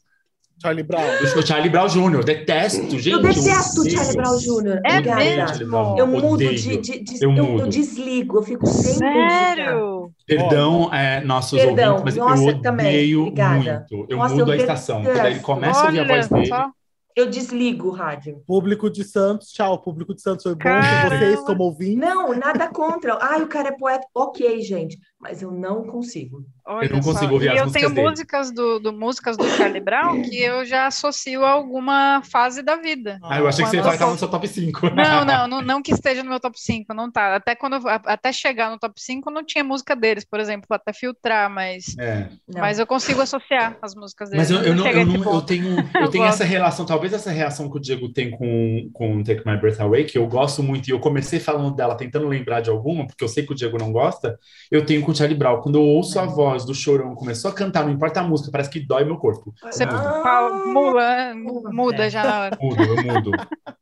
[0.62, 1.02] Charlie Brown.
[1.36, 2.24] O Charlie Brown Jr.
[2.24, 3.10] Detesto, gente.
[3.10, 4.80] Eu detesto o Charlie Brown Jr.
[4.84, 5.98] É mesmo?
[5.98, 10.12] Eu mudo de, de, de eu, eu, eu, desligo, eu fico sem Sério?
[10.24, 13.14] Perdão, é, nossos Perdão, ouvintes, mas nossa, eu odeio também.
[13.16, 14.06] muito.
[14.08, 15.02] Eu nossa, mudo a estação.
[15.02, 16.46] Daí começa a ouvir a voz dele.
[16.46, 16.70] Só.
[17.14, 18.42] Eu desligo o rádio.
[18.46, 19.82] Público de Santos, tchau.
[19.82, 21.98] Público de Santos foi bom com vocês como ouvintes.
[21.98, 23.18] Não, nada contra.
[23.20, 24.06] Ai, o cara é poeta.
[24.14, 24.98] Ok, gente.
[25.22, 26.44] Mas eu não consigo.
[26.66, 27.32] Olha eu não consigo só.
[27.32, 28.08] ouvir e as eu tenho dele.
[28.08, 32.74] músicas do, do, músicas do Charlie Brown que eu já associo a alguma fase da
[32.74, 33.20] vida.
[33.22, 34.90] Ah, eu achei Quando que você ia estar no seu top 5.
[34.90, 37.36] Não, não, não, não, que esteja no meu top 5, não tá.
[37.36, 41.48] Até quando até chegar no top 5 não tinha música deles, por exemplo, até filtrar,
[41.48, 42.28] mas é.
[42.48, 44.50] mas eu consigo associar as músicas deles.
[44.50, 47.70] Mas eu, eu, não, eu, não, eu tenho eu tenho essa relação, talvez essa reação
[47.70, 50.90] que o Diego tem com com Take My Breath Away, que eu gosto muito e
[50.90, 53.92] eu comecei falando dela tentando lembrar de alguma, porque eu sei que o Diego não
[53.92, 54.38] gosta.
[54.70, 57.54] Eu tenho com o Charlie Brown, quando eu ouço a voz do Chorão começou a
[57.54, 59.54] cantar, não importa a música, parece que dói meu corpo.
[59.62, 61.34] Você ah, mula,
[61.72, 62.58] muda já na hora.
[62.60, 63.30] Mudo, eu mudo.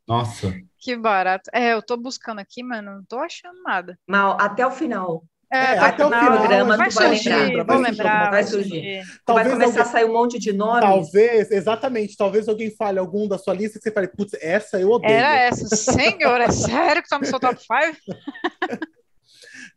[0.07, 0.53] Nossa.
[0.79, 1.51] Que barato.
[1.53, 3.99] É, eu tô buscando aqui, mas não tô achando nada.
[4.09, 5.23] Mal, até o final.
[5.53, 7.65] É, é até o final programa, vai tu vai surgir, lembrar.
[7.65, 9.03] Vai, lembrar, vai surgir.
[9.25, 9.83] Talvez vai começar alguém...
[9.83, 10.81] a sair um monte de nomes.
[10.81, 12.17] Talvez, exatamente.
[12.17, 15.13] Talvez alguém fale algum da sua lista que você fale, putz, essa eu odeio.
[15.13, 15.75] Era essa.
[15.75, 17.71] Senhor, é sério que tá no seu top 5?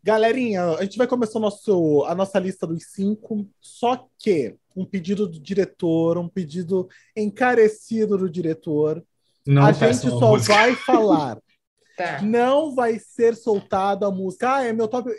[0.04, 5.28] Galerinha, a gente vai começar nosso, a nossa lista dos cinco, só que um pedido
[5.28, 9.02] do diretor, um pedido encarecido do diretor.
[9.48, 10.54] Não a gente só música.
[10.54, 11.38] vai falar.
[11.96, 12.22] tá.
[12.22, 14.56] Não vai ser soltada a música.
[14.56, 15.10] Ah, é meu top.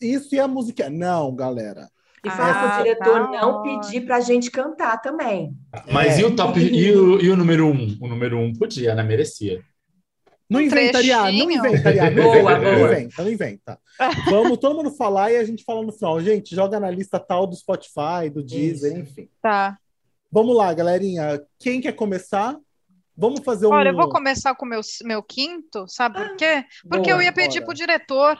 [0.00, 0.88] Isso e a música.
[0.88, 1.88] Não, galera.
[2.24, 5.54] E fala ah, o diretor tá não pedir para a gente cantar também.
[5.90, 6.22] Mas é.
[6.22, 7.96] e o top e o, e o número um?
[8.00, 9.02] O número um podia, né?
[9.02, 9.62] Merecia.
[10.50, 12.10] Não Um inventaria, não inventaria.
[12.10, 12.92] Não Boa, inventa, não boa.
[12.92, 13.78] inventa, não inventa.
[14.28, 16.20] Vamos todo mundo falar e a gente fala no final.
[16.20, 19.00] Gente, joga na lista tal do Spotify, do Deezer, Isso.
[19.00, 19.28] enfim.
[19.40, 19.78] Tá.
[20.30, 21.40] Vamos lá, galerinha.
[21.56, 22.58] Quem quer começar?
[23.16, 23.70] Vamos fazer um.
[23.70, 26.64] Olha, eu vou começar com o meu, meu quinto, sabe por quê?
[26.88, 27.66] Porque Boa, eu ia pedir bora.
[27.66, 28.38] pro diretor.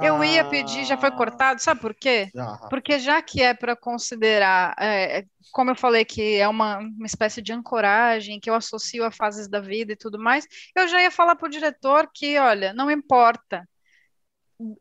[0.00, 2.30] Eu ia Ah, pedir, já foi cortado, sabe por quê?
[2.34, 2.56] Já.
[2.70, 7.42] Porque já que é para considerar, é, como eu falei que é uma, uma espécie
[7.42, 11.10] de ancoragem, que eu associo a fases da vida e tudo mais, eu já ia
[11.10, 13.68] falar para o diretor que, olha, não importa,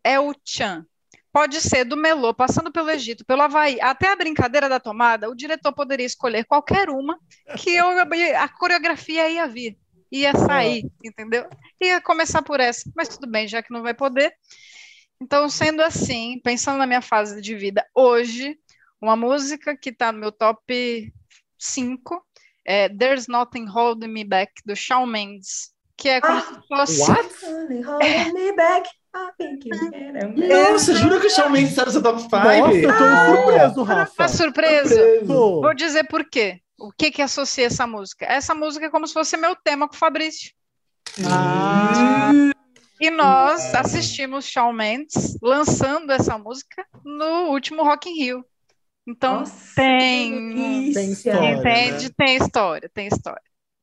[0.04, 0.86] é o Chan.
[1.34, 5.36] Pode ser do Melô, passando pelo Egito, pelo Havaí, até a brincadeira da tomada, o
[5.36, 7.17] diretor poderia escolher qualquer uma
[7.58, 7.88] que eu,
[8.38, 9.78] a coreografia ia vir,
[10.12, 11.47] ia sair, entendeu?
[11.82, 14.34] Ia começar por essa, mas tudo bem, já que não vai poder.
[15.22, 18.58] Então, sendo assim, pensando na minha fase de vida hoje,
[19.00, 21.14] uma música que está no meu top
[21.60, 22.26] 5
[22.66, 27.12] é There's Nothing Holding Me Back, do Shawn Mendes, que é como Ah, se fosse.
[27.12, 27.46] What?
[27.46, 28.90] Honey, hold me back.
[30.48, 32.36] Nossa, jura que o Shawn Mendes tá no seu top 5?
[32.36, 34.16] Nossa, eu tô surpreso, Rafa.
[34.16, 34.96] Tá surpreso?
[35.28, 35.62] Tô.
[35.62, 36.62] Vou dizer por quê.
[36.80, 38.26] O que que associa essa música?
[38.26, 40.52] Essa música é como se fosse meu tema com o Fabrício.
[41.28, 42.32] Ah,
[43.02, 48.46] E nós assistimos Shawn Mendes lançando essa música no último Rock in Rio.
[49.08, 52.04] Então, Nossa, tem- Tem história, entende?
[52.10, 52.14] né?
[52.16, 53.42] Tem história, tem história.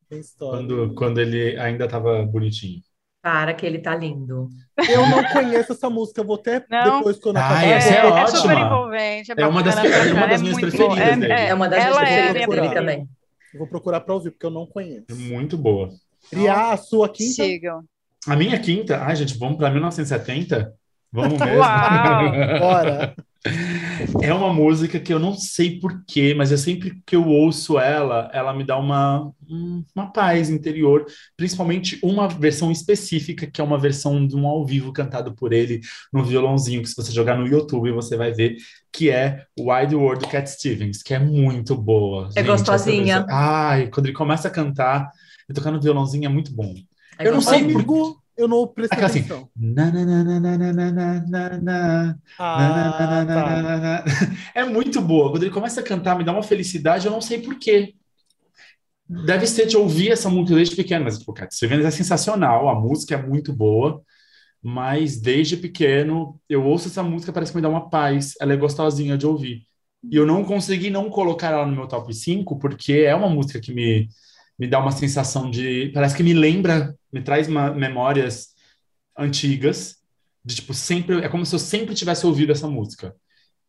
[0.09, 0.59] tem história.
[0.61, 2.81] Quando, quando ele ainda tava bonitinho.
[3.21, 4.49] Para que ele tá lindo.
[4.89, 6.99] Eu não conheço essa música, eu vou até Não?
[6.99, 7.65] depois quando Ah, acabar.
[7.67, 8.39] essa é eu vou é ótima.
[8.39, 9.33] super envolvente.
[9.37, 11.31] É uma das- bacana pra é uma das minhas preferidas.
[11.31, 13.09] É uma das ela minhas é preferidas dele também.
[13.53, 15.07] Eu vou procurar pra ouvir, porque eu não conheço.
[15.11, 15.91] É muito boa.
[16.31, 17.33] Criar a sua quinta.
[17.43, 17.83] Sigam.
[18.27, 20.73] A minha quinta, ai, gente, vamos pra 1970?
[21.13, 21.61] Vamos mesmo.
[21.61, 22.33] Uau!
[22.59, 23.15] Bora.
[24.21, 28.29] É uma música que eu não sei porquê, mas é sempre que eu ouço ela,
[28.33, 33.79] ela me dá uma, um- uma paz interior, principalmente uma versão específica, que é uma
[33.79, 35.81] versão de um ao vivo cantado por ele
[36.13, 38.57] no violãozinho, que se você jogar no YouTube você vai ver,
[38.93, 42.29] que é Wide World do Cat Stevens, que é muito boa.
[42.37, 43.25] É gente, gostosinha.
[43.31, 45.09] Ai, quando ele começa a cantar
[45.49, 46.75] e tocar no violãozinho é muito bom
[47.21, 47.85] eu não sei por
[48.39, 49.39] eu não prestei atenção.
[49.39, 49.49] Assim,
[54.55, 55.31] É muito boa.
[55.31, 57.95] Quando ele começa a cantar, me dá uma felicidade, eu não sei por quê.
[59.09, 62.69] Deve ser de ouvir essa música desde pequeno, mas tipo, cara, você vê, é sensacional,
[62.69, 64.03] a música é muito boa,
[64.63, 68.57] mas desde pequeno eu ouço essa música, parece que me dá uma paz, ela é
[68.57, 69.67] gostosinha de ouvir.
[70.11, 73.61] E eu não consegui não colocar ela no meu top 5, porque é uma música
[73.61, 74.09] que me,
[74.59, 75.91] me dá uma sensação de.
[75.95, 78.49] Parece que me lembra, me traz uma- memórias
[79.17, 79.97] antigas,
[80.45, 81.21] de tipo, sempre.
[81.25, 83.15] É como se eu sempre tivesse ouvido essa música.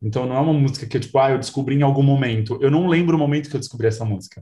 [0.02, 2.58] Então não é uma música que, tipo, ah, eu descobri em algum momento.
[2.62, 4.42] Eu não lembro o momento que eu descobri essa música.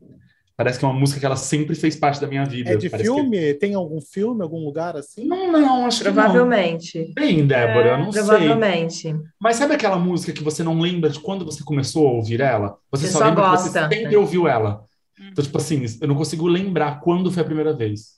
[0.56, 2.72] Parece que é uma música que ela sempre fez parte da minha vida.
[2.72, 3.54] É de Parece que- filme?
[3.56, 5.26] Tem algum filme, algum lugar assim?
[5.28, 6.14] Não, não, acho que não.
[6.16, 7.12] Provavelmente.
[7.16, 8.24] Tem, Débora, eu não sei.
[8.24, 9.16] Provavelmente.
[9.40, 12.78] Mas sabe aquela música que você não lembra de quando você começou a ouvir ela?
[12.92, 13.70] Você, Você só, só lembra que gosta.
[13.90, 14.84] você sempre ouviu ela.
[15.20, 18.18] Então, tipo assim, eu não consigo lembrar quando foi a primeira vez.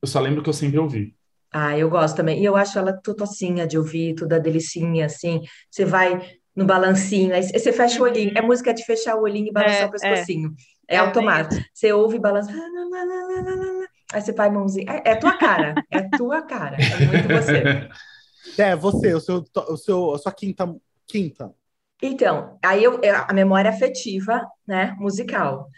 [0.00, 1.14] Eu só lembro que eu sempre ouvi.
[1.52, 2.40] Ah, eu gosto também.
[2.40, 5.40] E eu acho ela totocinha de ouvir, toda delicinha, assim.
[5.70, 6.18] Você vai
[6.56, 8.32] no balancinho, aí você fecha o olhinho.
[8.36, 10.54] É música de fechar o olhinho e balançar É, o pescocinho.
[10.88, 11.62] É, É, automático.
[11.72, 12.50] Você ouve e balança.
[14.12, 14.86] Aí você vai mãozinha.
[15.04, 15.74] É, é tua cara.
[15.90, 16.76] É tua cara.
[16.76, 17.88] É muito você.
[18.58, 20.74] É, você, o seu, o seu, a sua quinta.
[21.06, 21.52] Quinta.
[22.02, 25.68] Então, aí eu, eu- a memória afetiva, né, musical.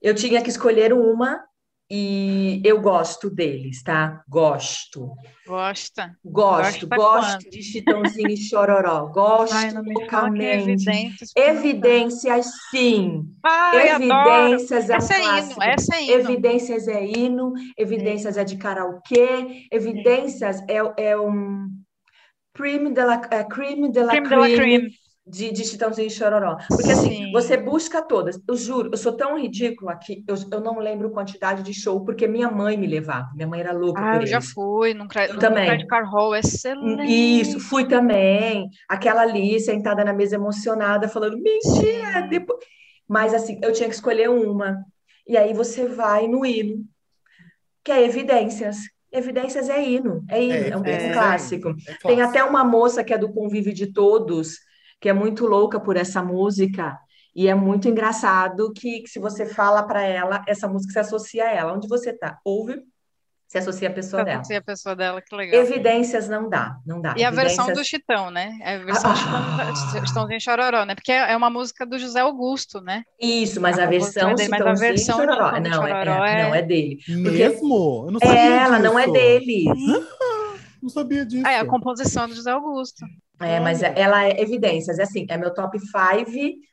[0.00, 1.44] Eu tinha que escolher uma
[1.92, 4.22] e eu gosto deles, tá?
[4.28, 5.12] Gosto.
[5.44, 6.16] Gosta?
[6.24, 7.50] Gosto, Gosta gosto quanto?
[7.50, 9.06] de Chitãozinho e Chororó.
[9.06, 11.24] Gosto Ai, que é evidente.
[11.36, 13.24] Evidências, sim.
[13.42, 14.52] Ai, adoro.
[14.52, 15.62] Evidências é um Essa é hino, clássico.
[15.64, 16.12] essa é hino.
[16.12, 21.68] Evidências é hino, evidências é de karaokê, evidências é, é um
[22.54, 24.90] crime de la, é, crime de la de la.
[25.30, 26.56] De, de Chitãozinho e Chororó.
[26.68, 27.32] Porque assim, Sim.
[27.32, 28.40] você busca todas.
[28.48, 32.26] Eu juro, eu sou tão ridícula que eu, eu não lembro quantidade de show, porque
[32.26, 33.30] minha mãe me levava.
[33.34, 34.50] Minha mãe era louca Ah, por eu já eles.
[34.50, 35.26] fui num cra...
[35.26, 35.66] Eu num também.
[35.66, 37.04] Credit Card Hall, excelente.
[37.40, 38.68] Isso, fui também.
[38.88, 42.22] Aquela ali, sentada na mesa emocionada, falando, mentira!
[42.28, 42.58] Depois...
[43.08, 44.84] Mas assim, eu tinha que escolher uma.
[45.26, 46.84] E aí você vai no hino,
[47.84, 48.78] que é Evidências.
[49.12, 51.68] Evidências é hino, é hino, é, um, Evidências um é clássico.
[51.70, 52.22] hino, é Tem clássico.
[52.22, 54.58] até uma moça que é do Convívio de Todos,
[55.00, 56.98] que é muito louca por essa música.
[57.34, 61.44] E é muito engraçado que, que se você fala para ela, essa música se associa
[61.44, 61.72] a ela.
[61.72, 62.38] Onde você tá?
[62.44, 62.82] Ouve
[63.48, 64.40] Se associa a pessoa Se dela.
[64.40, 65.60] associa a pessoa dela, que legal.
[65.60, 67.14] Evidências não dá, não dá.
[67.16, 67.56] E a Evidências...
[67.56, 68.58] versão do Chitão, né?
[68.62, 69.74] É a versão Ah.
[69.74, 70.94] Chitão, Chitãozinho Chororó, né?
[70.94, 73.02] Porque é uma música do José Augusto, né?
[73.20, 75.52] Isso, mas A a, versão é dele, mas a versão Chororó.
[75.60, 76.98] Não, é, Chororó é- é- não, é dele.
[77.08, 78.04] Mesmo?
[78.06, 79.12] Eu não sabia Ela não é disso.
[79.12, 79.64] dele.
[80.82, 81.46] Não sabia disso.
[81.46, 83.04] É a composição do José Augusto.
[83.40, 86.30] É, mas ela é evidências, é assim, é meu top 5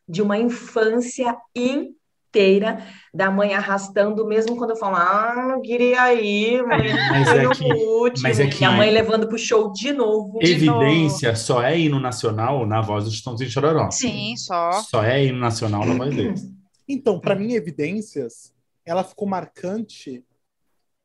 [0.07, 6.61] de uma infância inteira da mãe arrastando, mesmo quando eu falo, ah, não queria ir,
[6.63, 6.77] mãe,
[7.11, 8.23] Mas é no que- último.
[8.23, 10.39] mas é que- E a mãe levando pro show de novo.
[10.39, 13.89] De Evidência só é hino nacional na voz do Chitãozinho Chororó.
[13.89, 14.73] Sim, só.
[14.83, 16.41] Só é hino nacional na voz deles.
[16.89, 18.53] Então, pra mim, Evidências,
[18.85, 20.23] ela ficou marcante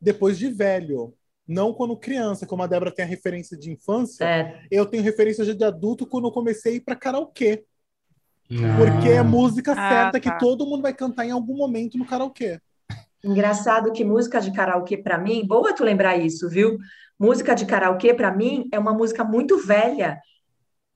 [0.00, 1.12] depois de velho.
[1.52, 5.44] Não quando criança, como a Débora tem a referência de infância, É, eu tenho referência
[5.44, 7.64] já de adulto quando eu comecei a ir pra karaokê.
[8.50, 8.76] Não.
[8.76, 10.20] Porque é a música Ah, certa tá.
[10.20, 12.58] que todo mundo vai cantar em algum momento no karaokê.
[13.24, 16.76] engraçado que música de karaokê pra mim, boa tu lembrar isso, viu?
[17.18, 20.18] Música de karaokê pra mim é uma música muito velha,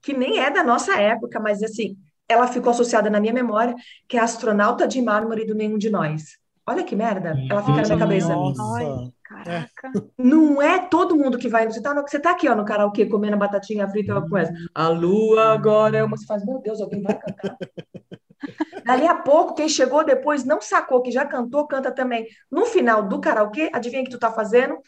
[0.02, 1.96] que nem é da nossa época, mas assim,
[2.28, 3.74] ela ficou associada na minha memória,
[4.08, 6.36] que é Astronauta de Mármore do Nenhum de Nós.
[6.66, 8.34] Olha que merda, ela fica na minha cabeça.
[8.34, 9.12] Nossa.
[9.28, 9.92] Caraca.
[10.16, 11.66] Não é todo mundo que vai.
[11.66, 14.52] Você tá, no- você tá aqui, ó, no karaokê comendo batatinha frita com essa.
[14.74, 16.16] A lua agora é uma.
[16.16, 17.56] Você faz, meu Deus, alguém vai cantar.
[18.84, 22.26] Dali a pouco, quem chegou depois não sacou que já cantou, canta também.
[22.50, 24.78] No final do karaokê, adivinha o que tu tá fazendo?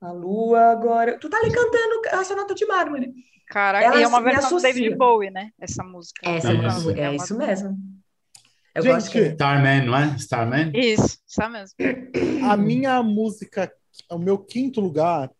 [0.00, 1.18] A lua agora.
[1.18, 3.12] Tu tá ali cantando a sonata de mármore.
[3.48, 4.62] Caraca, Ela e é uma versão do.
[4.62, 5.50] David Bowie, né?
[5.58, 6.20] Essa música.
[6.28, 6.90] Essa É é, isso.
[6.90, 7.76] é uma- isso mesmo.
[8.74, 9.18] Eu Gente, gosto que.
[9.30, 10.06] Starman, não é?
[10.18, 10.70] Starman?
[10.72, 11.74] Isso, isso mesmo.
[12.48, 13.72] A minha música,
[14.10, 15.32] o meu quinto lugar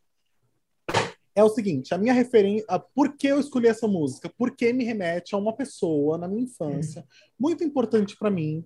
[1.34, 2.66] é o seguinte: a minha referência.
[2.94, 4.32] Por que eu escolhi essa música?
[4.36, 7.06] Porque me remete a uma pessoa na minha infância,
[7.38, 8.64] muito importante pra mim.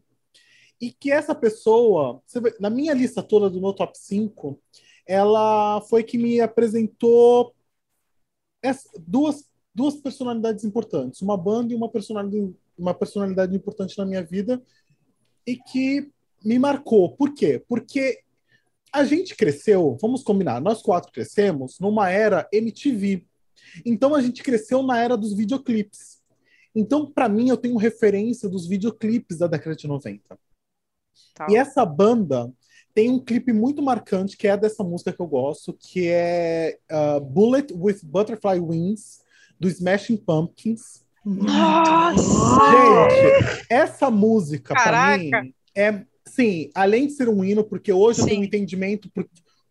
[0.80, 4.58] E que essa pessoa, vê, na minha lista toda do meu top 5,
[5.06, 7.54] ela foi que me apresentou
[8.62, 14.24] essa- duas, duas personalidades importantes, uma banda e uma personalidade, uma personalidade importante na minha
[14.24, 14.62] vida
[15.46, 16.10] e que
[16.44, 17.14] me marcou.
[17.16, 17.62] Por quê?
[17.68, 18.22] Porque
[18.92, 23.24] a gente cresceu, vamos combinar, nós quatro crescemos numa era MTV.
[23.86, 26.20] Então a gente cresceu na era dos videoclipes.
[26.74, 30.38] Então, para mim, eu tenho referência dos videoclipes da década de 90.
[31.34, 31.46] Tá.
[31.48, 32.52] E essa banda
[32.94, 37.20] tem um clipe muito marcante, que é dessa música que eu gosto, que é uh,
[37.20, 39.20] Bullet with Butterfly Wings,
[39.58, 41.04] do Smashing Pumpkins.
[41.24, 42.22] Nossa!
[42.70, 45.42] Gente, essa música, pra Caraca!
[45.42, 48.46] mim, é, sim, além de ser um hino, porque hoje eu tenho um Sim.
[48.46, 49.10] entendimento,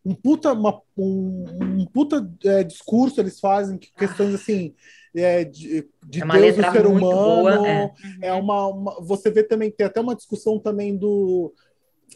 [0.03, 4.73] um puta, uma- um, um puta é, discurso eles fazem, que questões assim,
[5.15, 7.93] é, de, de É Deus, do ser humano, boa, é.
[8.21, 11.53] é uma, uma- Você vê também, tem até uma discussão também do,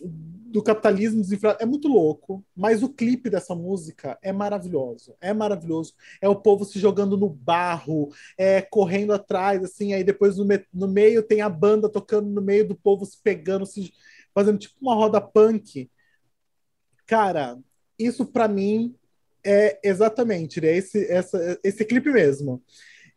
[0.03, 1.59] do capitalismo desenfreado.
[1.61, 5.15] É muito louco, mas o clipe dessa música é maravilhoso.
[5.21, 5.93] É maravilhoso.
[6.21, 10.63] É o povo se jogando no barro, é correndo atrás, assim, aí depois no, me-
[10.73, 13.91] no meio tem a banda tocando no meio do povo se pegando, se
[14.35, 15.89] fazendo tipo uma roda punk.
[17.07, 17.57] Cara,
[17.97, 18.93] isso pra mim
[19.43, 20.75] é exatamente, né?
[20.75, 22.61] Esse, essa, esse clipe mesmo.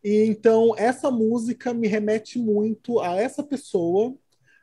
[0.01, 4.15] E então essa música me remete muito a essa pessoa,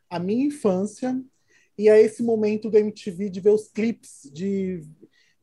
[0.08, 1.20] a minha infância
[1.76, 4.80] e a esse momento da MTV de ver os clipes, de,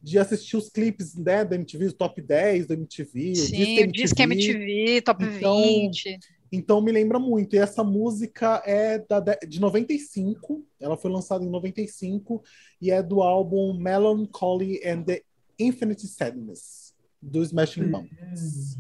[0.02, 4.24] de assistir os clipes né, da MTV, o top 10 da MTV, Sim, o Disque
[4.24, 6.20] MTV, Top Então, 20.
[6.56, 7.56] Então me lembra muito.
[7.56, 12.44] E essa música é da, de de 95, ela foi lançada em 95
[12.80, 15.24] e é do álbum Melancholy and the
[15.58, 18.78] Infinite Sadness, do Smashing Pumpkins.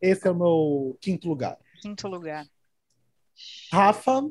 [0.00, 1.56] Esse é o meu quinto lugar.
[1.80, 2.44] Quinto lugar.
[3.70, 4.28] Rafa,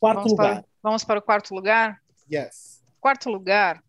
[0.00, 0.54] quarto Vamos lugar.
[0.54, 2.02] para, vamos para o quarto lugar?
[2.32, 2.82] Yes.
[2.98, 3.84] Quarto lugar,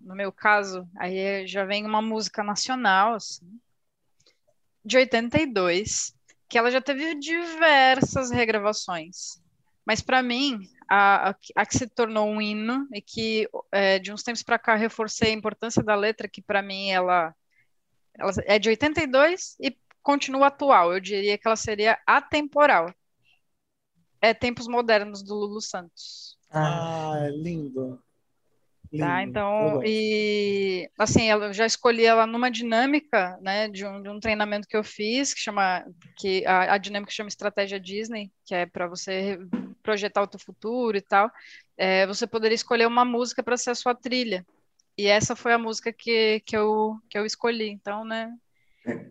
[0.00, 3.60] no meu caso, aí já vem uma música nacional, assim,
[4.84, 6.12] de 82,
[6.54, 9.42] que ela já teve diversas regravações.
[9.84, 14.12] Mas para mim, a, a, a que se tornou um hino e que é, de
[14.12, 17.34] uns tempos para cá reforcei a importância da letra, que para mim ela,
[18.16, 20.92] ela é de 82 e continua atual.
[20.92, 22.94] Eu diria que ela seria atemporal.
[24.20, 26.38] É Tempos Modernos do Lulu Santos.
[26.52, 28.00] Ah, é lindo.
[28.98, 34.20] Tá, então, e assim, eu já escolhi ela numa dinâmica, né, de um, de um
[34.20, 35.84] treinamento que eu fiz, que chama,
[36.16, 39.38] que a, a dinâmica chama Estratégia Disney, que é para você
[39.82, 41.30] projetar o teu futuro e tal.
[41.76, 44.46] É, você poderia escolher uma música para ser a sua trilha.
[44.96, 47.68] E essa foi a música que, que, eu, que eu escolhi.
[47.68, 48.32] Então, né,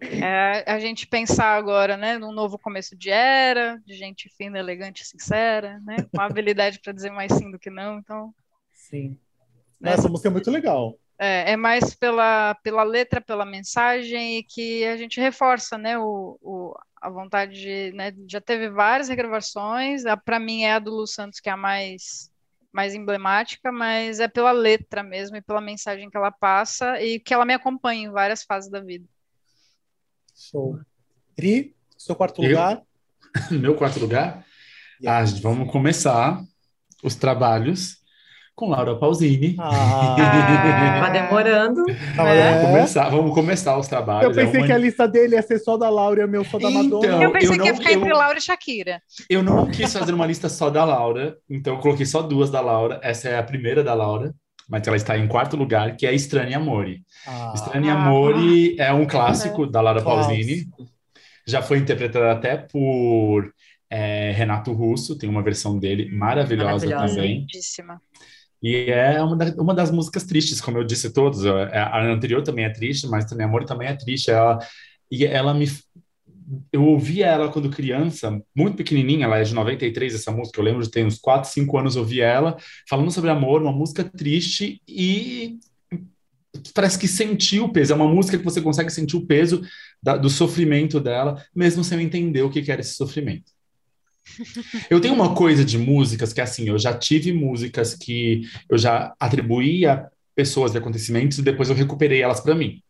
[0.01, 5.05] é, a gente pensar agora, né, num novo começo de era, de gente fina, elegante,
[5.05, 7.99] sincera, né, com habilidade para dizer mais sim do que não.
[7.99, 8.33] Então,
[8.71, 9.17] Sim.
[9.83, 10.97] Né, Essa música é muito legal.
[11.19, 16.37] É, é, mais pela, pela letra, pela mensagem e que a gente reforça, né, o,
[16.41, 21.05] o a vontade de, né, já teve várias regravações, para mim é a do Lu
[21.05, 22.31] Santos que é a mais
[22.71, 27.31] mais emblemática, mas é pela letra mesmo e pela mensagem que ela passa e que
[27.31, 29.05] ela me acompanha em várias fases da vida.
[30.35, 30.79] Show.
[31.35, 32.49] Pri, seu quarto Eu?
[32.49, 32.81] lugar?
[33.51, 34.43] Meu quarto lugar?
[35.05, 36.41] Ah, gente, vamos começar
[37.03, 38.02] os trabalhos
[38.55, 39.55] com Laura Pausini.
[39.59, 40.15] Ah,
[41.01, 41.83] tá demorando.
[41.89, 42.15] É.
[42.15, 44.23] Vamos, começar, vamos começar os trabalhos.
[44.23, 44.67] Eu pensei é uma...
[44.67, 46.83] que a lista dele ia ser só da Laura e o meu só da então,
[46.83, 47.23] Madonna.
[47.23, 47.99] Eu pensei eu que ia ficar eu...
[47.99, 49.01] entre Laura e Shakira.
[49.29, 52.61] Eu não quis fazer uma lista só da Laura, então eu coloquei só duas da
[52.61, 52.99] Laura.
[53.01, 54.33] Essa é a primeira da Laura,
[54.69, 57.01] mas ela está em quarto lugar, que é Estranha Amore.
[57.27, 57.53] Ah.
[57.55, 60.65] Estranha Amore é um clássico da Laura Pausini.
[61.45, 63.51] Já foi interpretada até por
[63.89, 67.15] é, Renato Russo, tem uma versão dele maravilhosa, maravilhosa.
[67.15, 67.39] também.
[67.39, 68.01] Lindíssima.
[68.63, 71.43] E é uma, da, uma das músicas tristes, como eu disse todos.
[71.45, 74.31] É, a anterior também é triste, mas também Amor também é triste.
[74.31, 74.57] Ela,
[75.11, 75.67] e ela me.
[76.71, 80.59] Eu ouvia ela quando criança, muito pequenininha, ela é de 93, essa música.
[80.59, 82.57] Eu lembro de ter uns 4, 5 anos, eu ouvia ela
[82.89, 85.59] falando sobre amor, uma música triste e
[86.73, 87.91] parece que sentiu o peso.
[87.91, 89.61] É uma música que você consegue sentir o peso
[90.01, 93.52] da, do sofrimento dela, mesmo sem entender o que era esse sofrimento.
[94.89, 99.13] Eu tenho uma coisa de músicas que, assim, eu já tive músicas que eu já
[99.19, 102.81] atribuía pessoas e acontecimentos e depois eu recuperei elas para mim.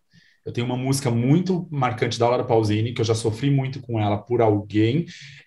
[0.46, 4.00] Eu tenho uma música muito marcante da Laura Pausini, que eu já sofri muito com
[4.00, 5.06] ela por alguém,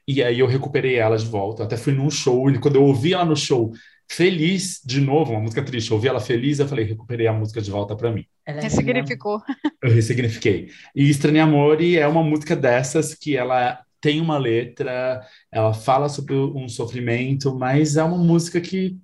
[0.09, 1.62] e aí eu recuperei ela de volta.
[1.62, 3.72] Eu até fui num show, e quando eu ouvi ela no show,
[4.09, 7.61] feliz de novo, uma música triste, eu ouvi ela feliz, eu falei, recuperei a música
[7.61, 8.25] de volta para mim.
[8.46, 9.42] Ela é ressignificou.
[9.83, 10.70] Eu ressignifiquei.
[10.94, 16.33] E Estranho Amor é uma música dessas que ela tem uma letra, ela fala sobre
[16.37, 18.97] um sofrimento, mas é uma música que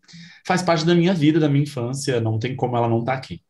[0.47, 3.19] faz parte da minha vida, da minha infância, não tem como ela não estar tá
[3.19, 3.43] aqui.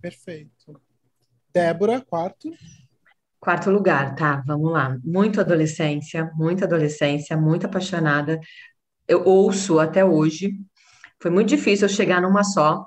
[0.00, 0.80] Perfeito.
[1.52, 2.52] Débora, quarto.
[3.40, 4.96] Quarto lugar, tá, vamos lá.
[5.04, 8.38] Muito adolescência, muita adolescência, muito apaixonada.
[9.08, 10.52] Eu ouço até hoje.
[11.20, 12.86] Foi muito difícil eu chegar numa só.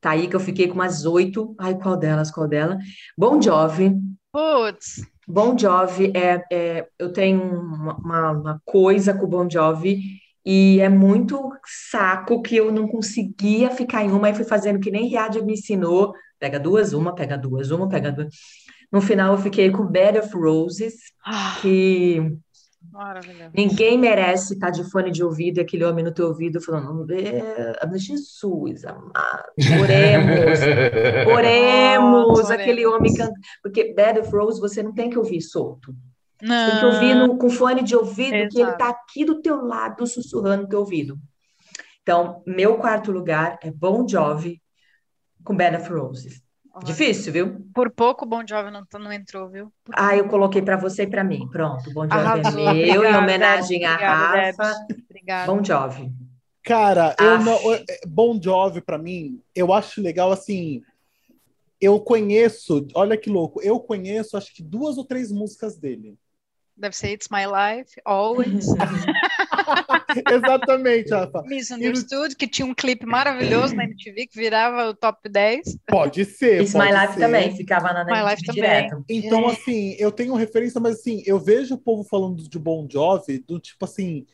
[0.00, 1.54] Tá aí que eu fiquei com umas oito.
[1.58, 2.78] Ai, qual delas, qual dela?
[3.14, 3.92] Bom Jovi.
[4.32, 5.15] Putz.
[5.26, 10.88] Bon Jovi é, é eu tenho uma, uma, coisa com o Bon Jovi e é
[10.88, 15.42] muito saco que eu não conseguia ficar em uma e fui fazendo que nem Riad
[15.42, 18.28] me ensinou, pega duas, uma, pega duas, uma, pega duas.
[18.92, 21.58] No final eu fiquei com Bed of Roses, ah.
[21.60, 22.38] que
[22.96, 23.50] Maravilhoso.
[23.54, 27.06] Ninguém merece estar de fone de ouvido e aquele homem no teu ouvido falando,
[27.98, 29.44] Jesus, amado,
[29.82, 30.60] oremos,
[31.30, 33.38] oremos, aquele homem cantando.
[33.62, 35.94] Porque Bed of Rose você não tem que ouvir solto.
[36.40, 36.70] Não.
[36.70, 38.54] Tem que ouvir no, com fone de ouvido, Exato.
[38.54, 41.18] que ele está aqui do teu lado, sussurrando no teu ouvido.
[42.02, 44.62] Então, meu quarto lugar é Bon Jovi
[45.44, 46.45] com Bed of Roses.
[46.84, 47.66] Difícil, viu?
[47.74, 49.72] Por pouco o Bon Jovi não, não entrou, viu?
[49.84, 51.48] Por ah, eu coloquei para você e para mim.
[51.50, 52.50] Pronto, Bon Jovi Arrasou.
[52.50, 54.86] é meu, obrigada, em homenagem à Rafa.
[55.08, 55.52] Obrigada.
[55.52, 56.12] Bon Jovi.
[56.62, 57.58] Cara, eu não,
[58.06, 60.82] Bon Jovi para mim, eu acho legal assim.
[61.80, 66.18] Eu conheço, olha que louco, eu conheço acho que duas ou três músicas dele.
[66.76, 68.66] Deve ser It's My Life, Always.
[70.30, 71.42] Exatamente, Rafa.
[71.46, 75.78] Misunderstood, que tinha um clipe maravilhoso na MTV que virava o top 10.
[75.86, 76.60] Pode ser.
[76.60, 77.20] It's pode My Life ser.
[77.20, 79.02] também, ficava na My Life direto.
[79.08, 83.38] Então, assim, eu tenho referência, mas assim, eu vejo o povo falando de Bon Jovi,
[83.38, 84.26] do tipo assim,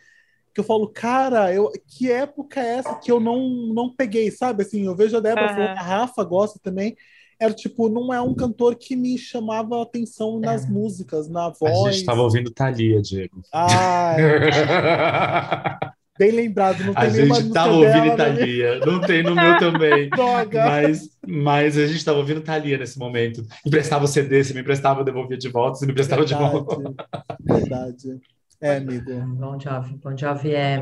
[0.53, 3.39] que eu falo, cara, eu, que época é essa que eu não,
[3.73, 4.65] não peguei, sabe?
[4.65, 5.55] Assim, eu vejo a Débora uhum.
[5.55, 6.97] falando, a Rafa gosta também
[7.43, 10.69] era tipo, não é um cantor que me chamava atenção nas é.
[10.71, 11.89] músicas, na voz.
[11.89, 13.43] A gente estava ouvindo Thalia, Diego.
[13.53, 14.15] Ah,
[15.91, 15.93] é.
[16.19, 20.09] Bem lembrado, não tem A gente estava ouvindo Thalia, não tem no meu também.
[20.15, 20.65] Droga.
[20.67, 23.45] Mas, mas a gente estava ouvindo Thalia nesse momento.
[23.67, 26.45] Emprestava o CD, se me emprestava, eu devolvia de volta, se me emprestava Verdade.
[26.45, 26.95] de volta.
[27.41, 28.21] Verdade.
[28.61, 29.11] É, amigo.
[29.35, 30.81] Bom Jovi, Bom Jovi é.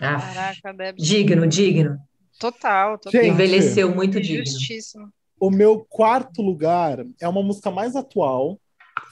[0.00, 1.98] Ah, Caraca, digno, digno.
[2.38, 3.20] Total, total.
[3.20, 4.46] Gente, Envelheceu muito digno.
[4.46, 5.08] Justíssimo.
[5.40, 8.58] O meu quarto lugar é uma música mais atual.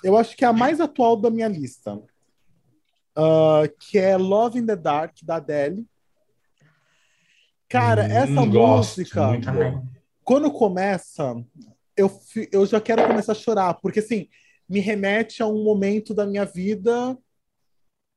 [0.02, 1.94] Eu acho que é a mais atual da minha lista.
[3.16, 5.86] Uh, que é Love in the Dark, da Adele.
[7.68, 9.20] Cara, hum, essa música,
[10.22, 11.34] quando começa,
[11.96, 12.10] eu,
[12.52, 14.28] eu já quero começar a chorar, porque assim,
[14.68, 17.16] me remete a um momento da minha vida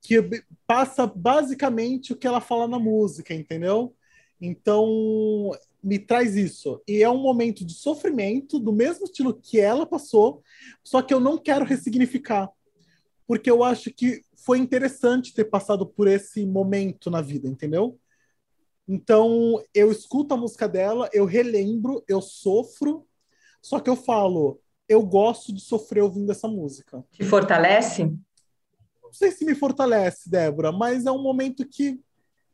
[0.02, 3.96] que passa basicamente o que ela fala na música, entendeu?
[4.42, 6.82] Então, me traz isso.
[6.88, 10.44] E é um momento de sofrimento, do mesmo estilo que ela passou,
[10.84, 12.50] só que eu não quero ressignificar.
[13.26, 18.00] Porque eu acho que foi interessante ter passado por esse momento na vida, entendeu?
[18.88, 23.06] Então, eu escuto a música dela, eu relembro, eu sofro,
[23.62, 27.06] só que eu falo, eu gosto de sofrer ouvindo essa música.
[27.12, 28.06] Te fortalece?
[29.04, 32.00] Não sei se me fortalece, Débora, mas é um momento que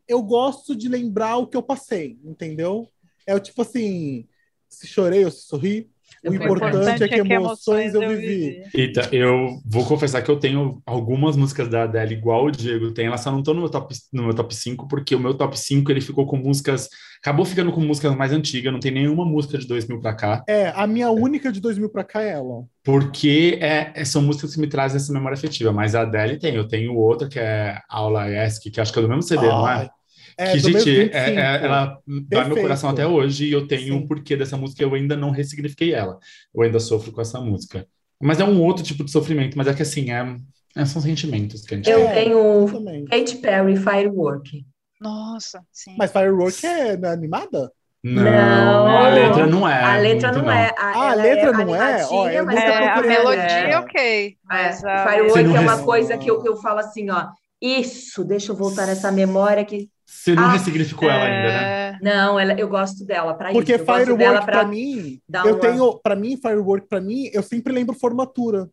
[0.07, 2.89] eu gosto de lembrar o que eu passei, entendeu?
[3.25, 4.27] É o tipo assim,
[4.69, 5.89] se chorei ou se sorri,
[6.23, 8.63] o importante é que, emoções eu vivi.
[8.73, 13.05] Eita, eu vou confessar que eu tenho algumas músicas da Adele igual o Diego tem,
[13.05, 15.57] elas só não estão no meu top no meu top 5 porque o meu top
[15.57, 16.89] 5 ele ficou com músicas,
[17.21, 20.43] acabou ficando com músicas mais antigas, não tem nenhuma música de 2000 para cá.
[20.47, 22.65] É, a minha única de 2000 para cá é ela.
[22.83, 26.55] Porque é, é, são músicas que me trazem essa memória afetiva, mas a Adele tem,
[26.55, 29.67] eu tenho outra que é Aula Ask, que acho que é do mesmo CD, não
[29.67, 29.89] é?
[30.37, 34.05] É, que, gente, é, é, ela dá meu coração até hoje e eu tenho um
[34.05, 36.19] porquê dessa música, eu ainda não ressignifiquei ela.
[36.53, 37.87] Eu ainda sofro com essa música.
[38.21, 40.35] Mas é um outro tipo de sofrimento, mas é que assim, é,
[40.75, 44.65] é são sentimentos que a gente Eu tenho Katy Perry, Firework.
[44.99, 45.95] Nossa, sim.
[45.97, 47.71] Mas Firework é animada?
[48.03, 49.83] Não, não, a letra não é.
[49.83, 50.67] A letra não, não, é.
[50.77, 52.05] A, ah, a letra é não é?
[52.05, 54.37] Ó, é, a melodia, ok.
[54.43, 55.07] Mas a...
[55.07, 57.29] Firework é uma coisa que eu, que eu falo assim, ó.
[57.59, 61.13] Isso, deixa eu voltar nessa memória que você não ah, ressignificou é...
[61.13, 61.99] ela ainda, né?
[62.01, 63.59] Não, ela, eu gosto dela para isso.
[63.59, 65.59] Porque Firework para mim, eu uma...
[65.59, 68.69] tenho, para mim Firework para mim, eu sempre lembro formatura.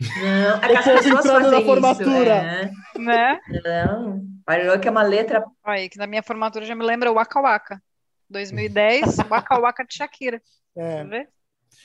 [0.00, 2.72] Não, é que as pessoas fazem na formatura.
[2.94, 3.02] Isso, é.
[3.02, 3.40] Né?
[3.64, 5.44] Não, Firework é uma letra.
[5.64, 7.82] Aí, que na minha formatura já me lembra o Waka Waka.
[8.30, 10.42] 2010, Waka Waka de Shakira.
[10.76, 11.04] É.
[11.04, 11.26] Tá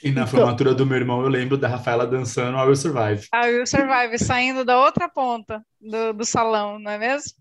[0.04, 3.28] e na então, formatura do meu irmão eu lembro da Rafaela dançando I Will Survive.
[3.34, 7.32] I Will Survive, saindo da outra ponta do, do salão, não é mesmo?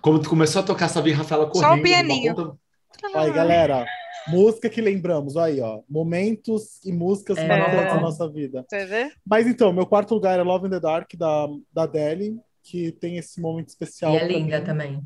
[0.00, 1.68] Como tu começou a tocar, sabia, Rafaela correndo.
[1.68, 2.34] Só o pianinho.
[2.34, 2.58] Ponta...
[3.14, 3.84] Aí, galera,
[4.28, 5.80] música que lembramos, aí, ó.
[5.88, 7.46] Momentos e músicas é.
[7.46, 8.64] marcantes da nossa vida.
[8.68, 9.12] Você vê?
[9.26, 13.18] Mas então, meu quarto lugar é Love in the Dark, da, da Adele, que tem
[13.18, 14.14] esse momento especial.
[14.14, 15.02] E é linda mim, também.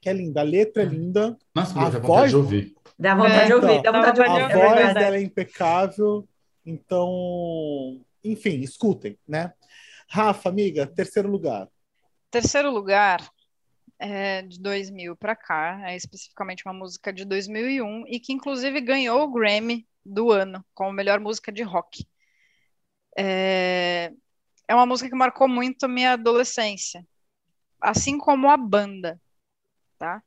[0.00, 0.40] Que é linda.
[0.40, 1.36] A letra é linda.
[1.54, 2.02] Nossa, a dá voz...
[2.02, 2.74] vontade de ouvir.
[2.98, 4.42] Dá vontade é, de ouvir, dá vontade de ouvir.
[4.42, 6.28] A voz é dela é impecável.
[6.64, 9.52] Então, enfim, escutem, né?
[10.08, 11.68] Rafa, amiga, terceiro lugar.
[12.34, 13.24] Terceiro lugar
[13.96, 19.22] é de 2000 para cá, é especificamente uma música de 2001 e que inclusive ganhou
[19.22, 22.04] o Grammy do ano como melhor música de rock.
[23.16, 24.10] É,
[24.66, 27.06] é uma música que marcou muito a minha adolescência,
[27.80, 29.20] assim como a banda,
[29.96, 30.20] tá?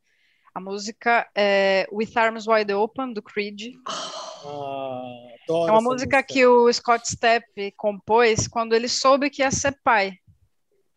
[0.55, 3.73] A música é With Arms Wide Open, do Creed.
[3.85, 5.11] Ah,
[5.49, 9.77] é uma música, música que o Scott Stepp compôs quando ele soube que ia ser
[9.83, 10.17] pai.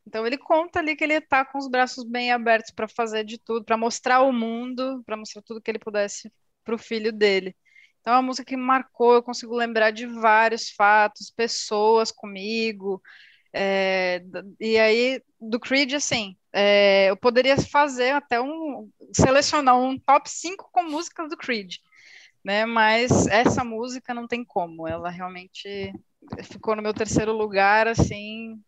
[0.07, 3.39] Então ele conta ali que ele está com os braços bem abertos para fazer de
[3.39, 6.33] tudo, para mostrar o mundo, para mostrar tudo que ele pudesse
[6.65, 7.55] para o filho dele.
[8.01, 13.01] Então é uma música que marcou, eu consigo lembrar de vários fatos, pessoas comigo.
[13.53, 14.23] É,
[14.59, 18.91] e aí, do Creed, assim, é, eu poderia fazer até um.
[19.15, 21.77] selecionar um top 5 com músicas do Creed.
[22.43, 25.93] Né, mas essa música não tem como, ela realmente
[26.45, 28.59] ficou no meu terceiro lugar, assim,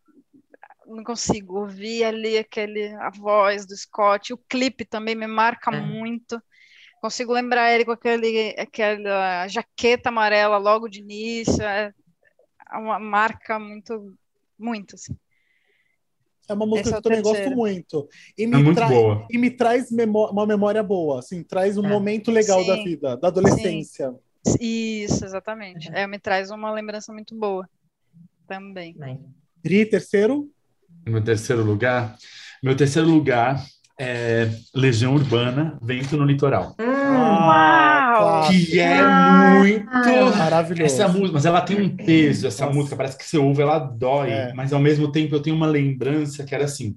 [0.86, 4.32] não consigo ouvir ali aquele, a voz do Scott.
[4.32, 5.80] O clipe também me marca é.
[5.80, 6.40] muito.
[7.00, 11.62] Consigo lembrar ele com aquele, aquela jaqueta amarela logo de início.
[11.62, 11.92] É
[12.72, 14.14] uma marca muito,
[14.58, 15.16] muito, assim.
[16.48, 18.08] É uma música Esse que eu também gosto muito.
[18.36, 19.26] E é me, é muito boa.
[19.30, 21.88] e me traz memó uma memória boa, assim, traz um é.
[21.88, 22.66] momento legal Sim.
[22.66, 24.14] da vida, da adolescência.
[24.46, 24.58] Sim.
[24.60, 25.88] Isso, exatamente.
[25.94, 27.68] É, me traz uma lembrança muito boa
[28.46, 28.96] também.
[29.62, 30.50] Pri, terceiro?
[31.06, 32.16] Meu terceiro lugar?
[32.62, 33.62] Meu terceiro lugar
[33.98, 36.76] é Legião Urbana, Vento no Litoral.
[36.80, 38.48] Uau!
[38.48, 39.02] Que é
[39.58, 40.82] muito maravilhoso.
[40.82, 42.76] Essa música, mas ela tem um peso, essa Nossa.
[42.76, 44.52] música, parece que você ouve, ela dói, é.
[44.54, 46.96] mas ao mesmo tempo eu tenho uma lembrança que era assim.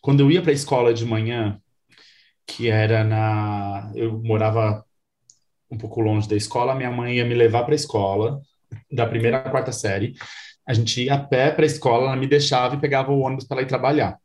[0.00, 1.60] Quando eu ia para a escola de manhã,
[2.46, 3.90] que era na.
[3.94, 4.84] Eu morava
[5.70, 8.40] um pouco longe da escola, minha mãe ia me levar para a escola,
[8.90, 10.14] da primeira à quarta série.
[10.66, 13.44] A gente ia a pé para a escola, ela me deixava e pegava o ônibus
[13.44, 14.18] para ir trabalhar.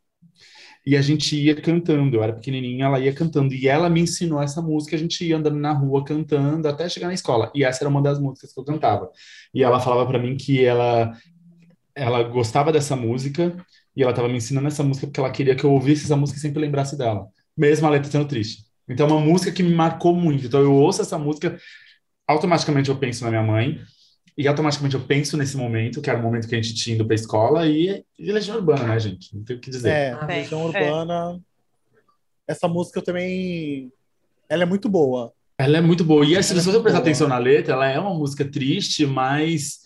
[0.84, 3.54] E a gente ia cantando, eu era pequenininha, ela ia cantando.
[3.54, 7.06] E ela me ensinou essa música, a gente ia andando na rua cantando até chegar
[7.06, 7.52] na escola.
[7.54, 9.08] E essa era uma das músicas que eu cantava.
[9.54, 11.16] E ela falava para mim que ela,
[11.94, 13.56] ela gostava dessa música
[13.94, 16.38] e ela estava me ensinando essa música porque ela queria que eu ouvisse essa música
[16.38, 18.64] e sempre lembrasse dela, mesmo a letra sendo triste.
[18.88, 20.46] Então, é uma música que me marcou muito.
[20.46, 21.56] Então, eu ouço essa música,
[22.26, 23.78] automaticamente eu penso na minha mãe,
[24.36, 27.04] e automaticamente eu penso nesse momento, que era o momento que a gente tinha ido
[27.04, 29.36] para a escola, e, e Legião Urbana, né, gente?
[29.36, 29.90] Não tem o que dizer.
[29.90, 31.40] É, ah, Legião Urbana.
[32.46, 32.52] É.
[32.52, 33.92] Essa música eu também.
[34.48, 35.32] Ela é muito boa.
[35.58, 36.24] Ela é muito boa.
[36.24, 39.82] E se você prestar atenção na letra, ela é uma música triste, mas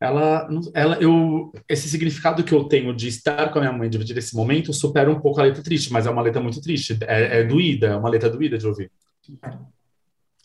[0.00, 4.16] ela, ela, eu, esse significado que eu tenho de estar com a minha mãe, dividir
[4.16, 7.40] esse momento, supera um pouco a letra triste, mas é uma letra muito triste, é,
[7.40, 8.90] é doída, é uma letra doída de ouvir.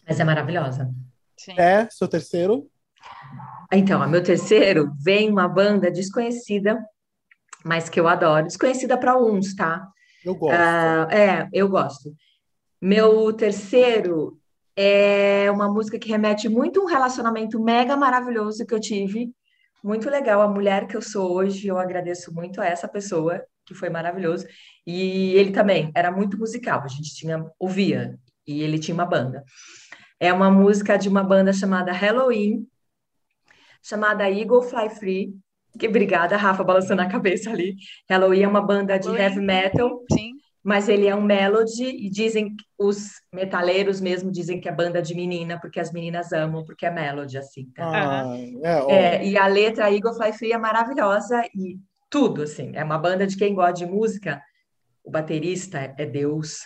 [0.06, 0.93] Mas é maravilhosa.
[1.38, 1.54] Sim.
[1.58, 2.70] É, seu terceiro?
[3.72, 6.78] Então, meu terceiro vem uma banda desconhecida,
[7.63, 8.45] mas que eu adoro.
[8.45, 9.88] Desconhecida para uns, tá?
[10.24, 10.55] Eu gosto.
[10.55, 12.16] Uh, é, eu gosto.
[12.82, 14.39] Meu terceiro
[14.76, 19.32] é uma música que remete muito a um relacionamento mega maravilhoso que eu tive.
[19.84, 20.41] Muito legal.
[20.41, 24.45] A mulher que eu sou hoje, eu agradeço muito a essa pessoa, que foi maravilhoso.
[24.86, 26.82] E ele também era muito musical.
[26.84, 29.43] A gente tinha, ouvia, e ele tinha uma banda.
[30.20, 32.68] É uma música de uma banda chamada Halloween,
[33.88, 35.36] chamada Eagle Fly Free.
[35.77, 37.75] Que obrigada, Rafa, balançando a cabeça ali.
[38.09, 40.03] Halloween é uma banda de heavy metal.
[40.11, 40.31] Sim
[40.65, 45.13] mas ele é um melody e dizem os metaleiros mesmo dizem que é banda de
[45.13, 47.86] menina porque as meninas amam porque é melody assim tá?
[47.88, 48.36] ah,
[48.89, 51.77] é, é, e a letra Eagle Fly Free é maravilhosa e
[52.09, 54.41] tudo assim é uma banda de quem gosta de música
[55.03, 56.61] o baterista é Deus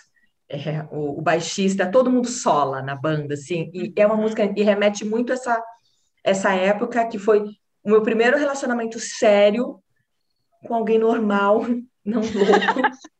[0.48, 4.62] é, o, o, baixista todo mundo sola na banda assim e é uma música e
[4.62, 5.62] remete muito a essa
[6.24, 7.40] essa época que foi
[7.82, 9.80] o meu primeiro relacionamento sério
[10.66, 11.62] com alguém normal
[12.04, 12.80] não louco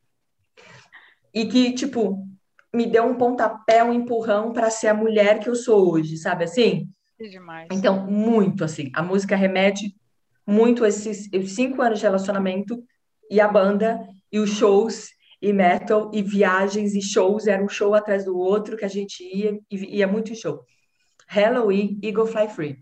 [1.33, 2.27] e que, tipo,
[2.73, 6.43] me deu um pontapé, um empurrão para ser a mulher que eu sou hoje, sabe
[6.43, 6.89] assim?
[7.19, 7.67] É demais.
[7.71, 8.89] Então, muito assim.
[8.93, 9.95] A música remete
[10.45, 12.83] muito a esses, esses cinco anos de relacionamento
[13.29, 13.99] e a banda
[14.31, 15.09] e os shows
[15.41, 17.47] e metal e viagens e shows.
[17.47, 20.65] Era um show atrás do outro que a gente ia e ia muito show.
[21.27, 22.77] Halloween, Eagle Fly Free.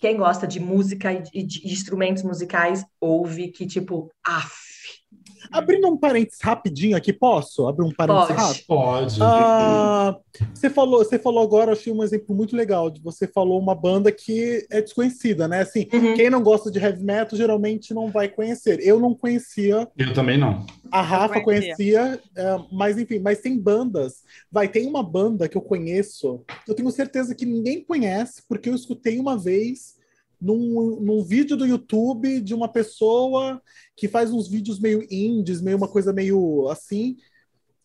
[0.00, 4.69] Quem gosta de música e de instrumentos musicais ouve que, tipo, af,
[5.50, 7.66] Abrindo um parênteses rapidinho aqui, posso?
[7.66, 8.40] Abrir um parênteses Pode.
[8.40, 8.66] rápido?
[8.66, 9.18] Pode.
[9.22, 10.16] Ah,
[10.54, 13.74] você, falou, você falou agora, eu achei um exemplo muito legal, de você falou uma
[13.74, 15.60] banda que é desconhecida, né?
[15.62, 16.14] Assim, uhum.
[16.14, 18.80] quem não gosta de heavy metal geralmente não vai conhecer.
[18.80, 19.88] Eu não conhecia.
[19.96, 20.66] Eu também não.
[20.90, 24.24] A Rafa conhecia, conhecia é, mas enfim, mas tem bandas.
[24.50, 28.74] Vai, tem uma banda que eu conheço, eu tenho certeza que ninguém conhece, porque eu
[28.74, 29.99] escutei uma vez
[30.40, 33.60] num, num vídeo do YouTube de uma pessoa
[33.96, 37.16] que faz uns vídeos meio indies, meio uma coisa meio assim.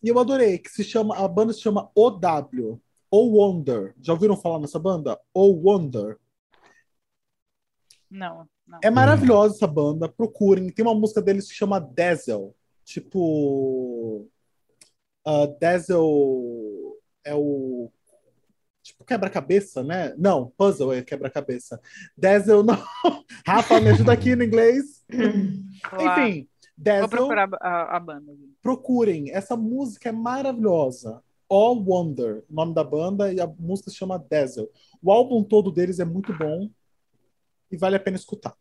[0.02, 2.80] E eu adorei, que se chama, a banda se chama OW,
[3.10, 3.94] O Wonder.
[4.00, 5.18] Já ouviram falar nessa banda?
[5.34, 6.18] O Wonder.
[8.10, 8.78] Não, não.
[8.82, 10.70] É maravilhosa essa banda, procurem.
[10.70, 12.54] Tem uma música deles que se chama Dazzle.
[12.84, 14.28] Tipo.
[15.26, 17.90] Uh, Dazzle é o
[18.96, 20.14] tipo quebra-cabeça, né?
[20.16, 21.80] Não, puzzle é quebra-cabeça.
[22.16, 22.82] Dazzle não.
[23.46, 25.04] Rafa, me ajuda aqui no inglês.
[25.10, 27.08] Enfim, Dazzle.
[27.08, 28.32] Vou procurar a, a, banda.
[28.62, 31.22] Procurem, essa música é maravilhosa.
[31.48, 34.68] All Wonder, o nome da banda, e a música se chama Dazzle.
[35.00, 36.68] O álbum todo deles é muito bom
[37.70, 38.54] e vale a pena escutar.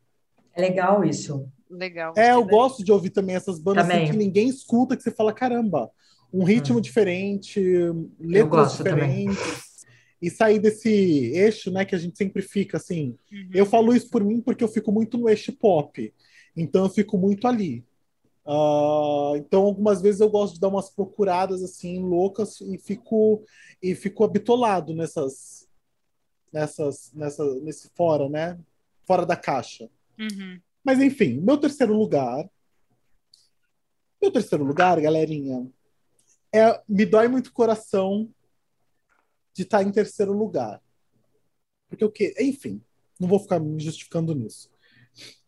[0.54, 1.50] É legal isso.
[1.68, 2.14] Legal.
[2.16, 5.34] É, eu gosto de ouvir também essas bandas assim, que ninguém escuta, que você fala,
[5.34, 5.90] caramba,
[6.32, 6.82] um ritmo hum.
[6.82, 7.60] diferente,
[8.20, 9.36] letras diferentes.
[9.36, 9.66] Também
[10.22, 13.18] e sair desse eixo, né, que a gente sempre fica assim.
[13.32, 13.50] Uhum.
[13.54, 16.14] Eu falo isso por mim porque eu fico muito no eixo pop,
[16.56, 17.86] então eu fico muito ali.
[18.46, 23.44] Uh, então algumas vezes eu gosto de dar umas procuradas assim loucas e fico
[23.82, 25.68] e fico habitolado nessas
[26.54, 28.58] nessas nessa nesse fora, né,
[29.06, 29.90] fora da caixa.
[30.20, 30.60] Uhum.
[30.84, 32.48] Mas enfim, meu terceiro lugar,
[34.22, 35.68] meu terceiro lugar, galerinha,
[36.54, 38.30] é me dói muito o coração
[39.56, 40.82] de estar tá em terceiro lugar.
[41.88, 42.36] Porque o que?
[42.40, 42.82] Enfim,
[43.20, 44.70] não vou ficar me justificando nisso.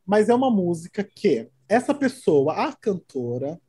[0.06, 3.60] Mas é uma música que essa pessoa, a cantora,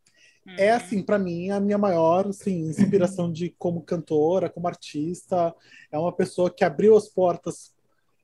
[0.46, 0.56] é, uhum.
[0.58, 5.52] é assim para mim a minha maior assim, inspiração de como cantora, como artista.
[5.90, 7.74] É uma pessoa que abriu as portas.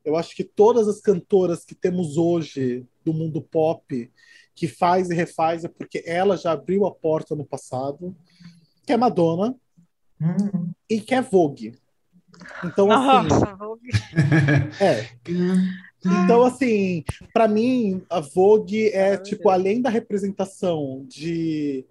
[0.04, 4.10] Eu acho que todas as cantoras que temos hoje do mundo pop
[4.54, 8.16] que faz e refaz é porque ela já abriu a porta no passado,
[8.86, 9.56] que é Madonna
[10.20, 10.70] uhum.
[10.88, 11.74] e que é Vogue.
[12.64, 13.28] Então, assim.
[14.80, 15.09] é.
[16.05, 21.87] Então, assim, para mim, a Vogue é, tipo, além da representação de.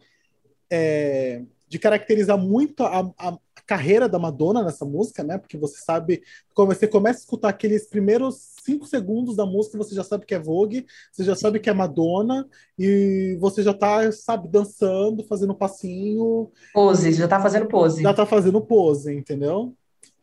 [0.72, 5.38] É, de caracterizar muito a, a, carreira da Madonna nessa música, né?
[5.38, 6.22] Porque você sabe,
[6.54, 10.36] quando você começa a escutar aqueles primeiros cinco segundos da música, você já sabe que
[10.36, 15.56] é Vogue, você já sabe que é Madonna, e você já tá, sabe, dançando, fazendo
[15.56, 16.52] passinho.
[16.74, 18.04] Pose, já tá fazendo pose.
[18.04, 19.74] Já tá fazendo pose, entendeu?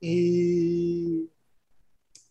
[0.03, 1.29] E,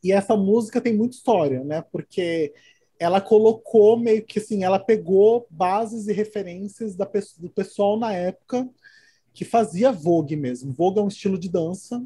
[0.03, 1.81] e essa música tem muita história, né?
[1.91, 2.53] Porque
[2.99, 8.69] ela colocou meio que assim, ela pegou bases e referências da, do pessoal na época
[9.33, 10.73] que fazia Vogue mesmo.
[10.73, 12.03] Vogue é um estilo de dança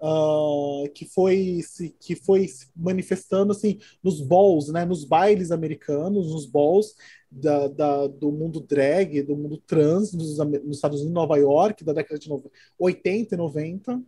[0.00, 6.32] uh, que foi se, que foi se manifestando assim nos balls, né, nos bailes americanos,
[6.32, 6.94] nos balls
[7.30, 11.92] da, da, do mundo drag, do mundo trans nos, nos Estados Unidos, Nova York, da
[11.92, 12.28] década de
[12.78, 14.02] 80 e 90.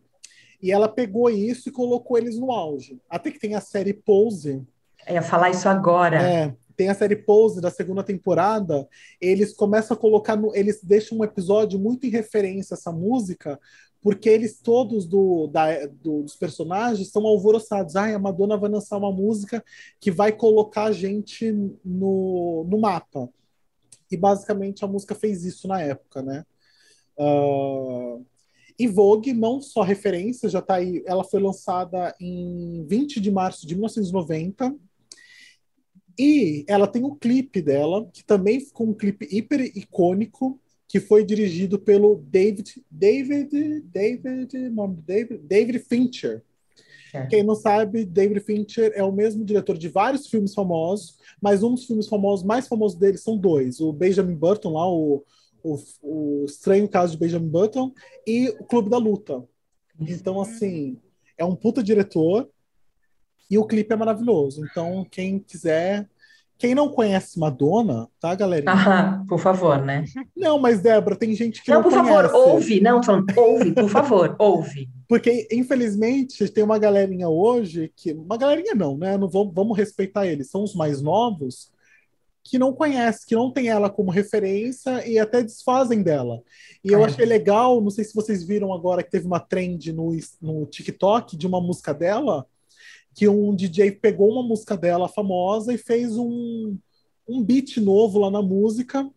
[0.63, 3.01] E ela pegou isso e colocou eles no auge.
[3.09, 4.63] Até que tem a série Pose.
[5.07, 6.23] Eu ia falar isso agora.
[6.23, 8.89] É, tem a série Pose da segunda temporada,
[9.21, 13.61] eles começam a colocar, no, eles deixam um episódio muito em referência a essa música,
[14.03, 17.97] porque eles todos do, da, do, dos personagens estão alvoroçados.
[17.97, 19.63] Ai, a Madonna vai lançar uma música
[20.01, 21.53] que vai colocar a gente
[21.85, 23.29] no, no mapa.
[24.11, 26.45] E basicamente a música fez isso na época, né?
[27.19, 28.25] Uh,
[28.81, 31.03] e Vogue, não só referência, já tá aí.
[31.05, 34.75] Ela foi lançada em 20 de março de 1990.
[36.19, 40.59] E ela tem um clipe dela, que também ficou um clipe hiper icônico,
[40.89, 46.43] que foi dirigido pelo David, David, David, nome David, David Fincher.
[47.13, 47.27] É.
[47.27, 51.75] Quem não sabe, David Fincher é o mesmo diretor de vários filmes famosos, mas um
[51.75, 55.23] dos filmes famosos, mais famosos dele são dois: o Benjamin Burton, lá, o,
[55.63, 57.93] o, o Estranho Caso de Benjamin Button
[58.27, 59.45] e o Clube da Luta.
[59.99, 60.99] Então, assim,
[61.37, 62.49] é um puta diretor
[63.51, 64.65] e o clipe é maravilhoso.
[64.65, 66.09] Então, quem quiser
[66.61, 68.71] quem não conhece Madonna, tá, galerinha?
[68.71, 70.05] Ah, por favor, né?
[70.37, 72.29] Não, mas Débora, tem gente que não, não por conhece.
[72.29, 73.01] favor, ouve, não,
[73.35, 74.91] ouve, por favor, ouve.
[75.09, 78.13] Porque, infelizmente, tem uma galerinha hoje que.
[78.13, 79.17] Uma galerinha não, né?
[79.17, 81.73] Não vamos, vamos respeitar eles, são os mais novos,
[82.43, 86.43] que não conhece, que não tem ela como referência e até desfazem dela.
[86.83, 86.95] E é.
[86.95, 90.11] eu achei legal, não sei se vocês viram agora que teve uma trend no,
[90.41, 92.47] no TikTok de uma música dela
[93.15, 96.77] que um DJ pegou uma música dela famosa e fez um,
[97.29, 99.09] um beat novo lá na música.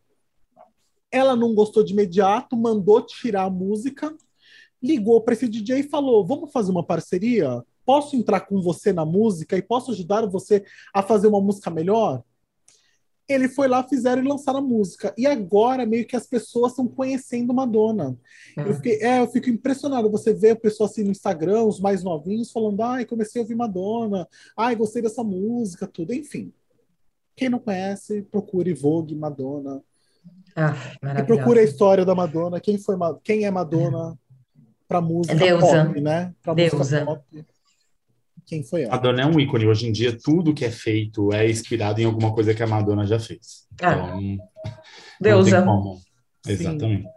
[1.12, 4.16] Ela não gostou de imediato, mandou tirar a música,
[4.82, 7.64] ligou para esse DJ e falou: Vamos fazer uma parceria?
[7.86, 12.24] Posso entrar com você na música e posso ajudar você a fazer uma música melhor?
[13.28, 15.14] Ele foi lá, fizeram e lançaram a música.
[15.18, 18.18] E agora, meio que as pessoas estão conhecendo Madonna.
[18.58, 18.62] É.
[18.62, 20.10] Eu, fiquei, é, eu fico impressionado.
[20.12, 23.56] Você vê o pessoal assim no Instagram, os mais novinhos, falando: ai, comecei a ouvir
[23.56, 26.14] Madonna, ai, gostei dessa música, tudo.
[26.14, 26.52] Enfim.
[27.36, 29.82] Quem não conhece, procure Vogue, Madonna.
[30.56, 30.76] Ah,
[31.20, 32.60] e procure a história da Madonna.
[32.60, 34.16] Quem, foi, quem é Madonna
[34.88, 35.86] para música Deusa.
[35.86, 36.32] pop, né?
[36.44, 36.78] Pra Deusa.
[36.78, 37.46] música pop
[38.46, 38.92] quem foi ela.
[38.92, 39.68] Madonna é um ícone.
[39.68, 43.06] Hoje em dia, tudo que é feito é inspirado em alguma coisa que a Madonna
[43.06, 43.68] já fez.
[43.82, 44.16] Ah.
[44.18, 44.40] Então,
[45.20, 45.66] Deusa.
[46.48, 47.08] Exatamente.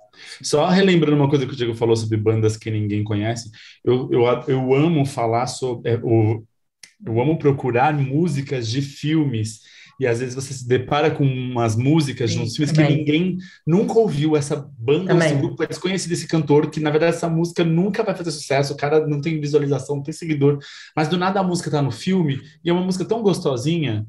[0.42, 3.50] Só relembrando uma coisa que o Diego falou sobre bandas que ninguém conhece,
[3.84, 5.90] eu, eu, eu amo falar sobre.
[5.90, 6.44] É, o,
[7.04, 9.60] eu amo procurar músicas de filmes
[9.98, 12.88] e às vezes você se depara com umas músicas Sim, de uns filmes também.
[12.88, 15.28] que ninguém nunca ouviu essa banda, também.
[15.28, 18.74] esse grupo é desconhecido esse cantor, que na verdade essa música nunca vai fazer sucesso,
[18.74, 20.58] o cara não tem visualização, não tem seguidor,
[20.94, 24.06] mas do nada a música tá no filme e é uma música tão gostosinha,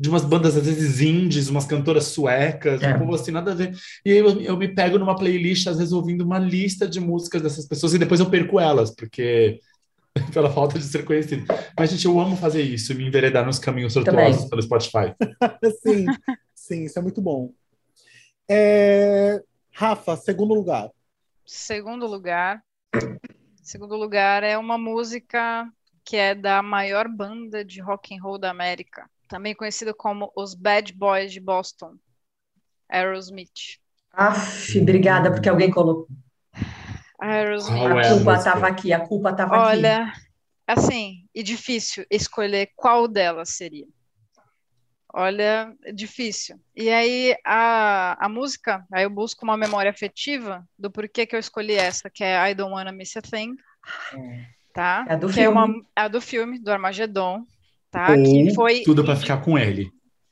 [0.00, 2.94] de umas bandas às vezes indies, umas cantoras suecas, é.
[2.94, 3.74] um povo assim, nada a ver.
[4.04, 7.42] E aí eu, eu, me pego numa playlist, às vezes ouvindo uma lista de músicas
[7.42, 9.58] dessas pessoas e depois eu perco elas, porque
[10.32, 11.46] pela falta de ser conhecido.
[11.78, 15.14] Mas, gente, eu amo fazer isso, me enveredar nos caminhos tortuosos pelo Spotify.
[15.82, 16.06] sim,
[16.54, 17.52] sim, isso é muito bom.
[18.48, 19.42] É...
[19.72, 20.90] Rafa, segundo lugar.
[21.46, 22.62] Segundo lugar.
[23.62, 25.70] Segundo lugar é uma música
[26.04, 30.54] que é da maior banda de rock and roll da América, também conhecida como os
[30.54, 31.96] Bad Boys de Boston,
[32.88, 33.78] Aerosmith.
[34.10, 36.08] Aff, obrigada porque alguém colocou.
[37.20, 37.86] Aerosmith.
[37.86, 39.76] a é culpa estava aqui, a culpa estava aqui.
[39.76, 40.12] Olha,
[40.66, 43.86] assim, e difícil escolher qual delas seria.
[45.12, 46.60] Olha, difícil.
[46.76, 51.40] E aí a, a música, aí eu busco uma memória afetiva do porquê que eu
[51.40, 53.56] escolhi essa, que é I Don't Wanna Miss a Thing.
[54.14, 54.44] É.
[54.74, 55.06] Tá?
[55.08, 55.46] É a do que filme.
[55.46, 57.44] é uma é a do filme do Armagedon,
[57.90, 58.10] tá?
[58.10, 59.90] Ou que foi tudo para ficar com ele.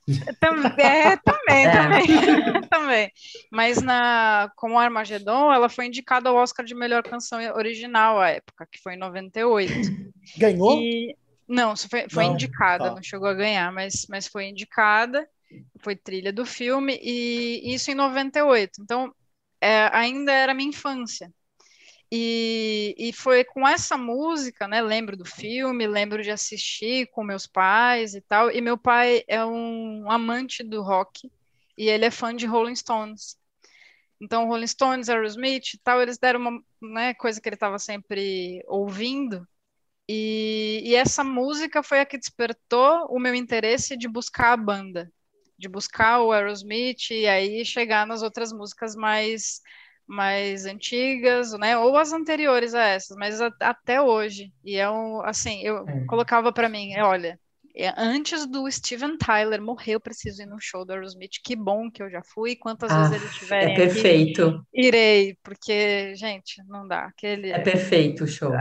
[0.09, 1.17] É, também, é.
[1.17, 1.67] também,
[2.71, 3.13] também.
[3.51, 8.31] Mas na, com o Armagedon, ela foi indicada ao Oscar de melhor canção original à
[8.31, 9.73] época, que foi em 98.
[10.39, 10.81] Ganhou?
[10.81, 11.17] E,
[11.49, 12.95] não, foi, foi não, indicada, tá.
[12.95, 15.29] não chegou a ganhar, mas, mas foi indicada,
[15.81, 18.83] foi trilha do filme, e isso em 98.
[18.83, 19.13] Então,
[19.61, 21.33] é, ainda era minha infância.
[22.11, 24.81] E, e foi com essa música, né?
[24.81, 28.51] Lembro do filme, lembro de assistir com meus pais e tal.
[28.51, 31.31] E meu pai é um amante do rock
[31.77, 33.37] e ele é fã de Rolling Stones.
[34.21, 38.63] Então, Rolling Stones, Aerosmith e tal, eles deram uma né, coisa que ele estava sempre
[38.67, 39.47] ouvindo.
[40.09, 45.13] E, e essa música foi a que despertou o meu interesse de buscar a banda,
[45.59, 49.61] de buscar o Aerosmith e aí chegar nas outras músicas mais
[50.07, 51.77] mais antigas, né?
[51.77, 54.53] Ou as anteriores a essas, mas a, até hoje.
[54.65, 56.05] E é um, assim, eu é.
[56.07, 57.39] colocava para mim, olha,
[57.75, 61.43] é, antes do Steven Tyler morrer, eu preciso ir no show do Aerosmith.
[61.45, 62.57] Que bom que eu já fui.
[62.57, 63.71] Quantas ah, vezes ele tiver.
[63.71, 64.47] É perfeito.
[64.47, 67.05] Aqui, irei, porque, gente, não dá.
[67.05, 68.53] Aquele, é perfeito o show.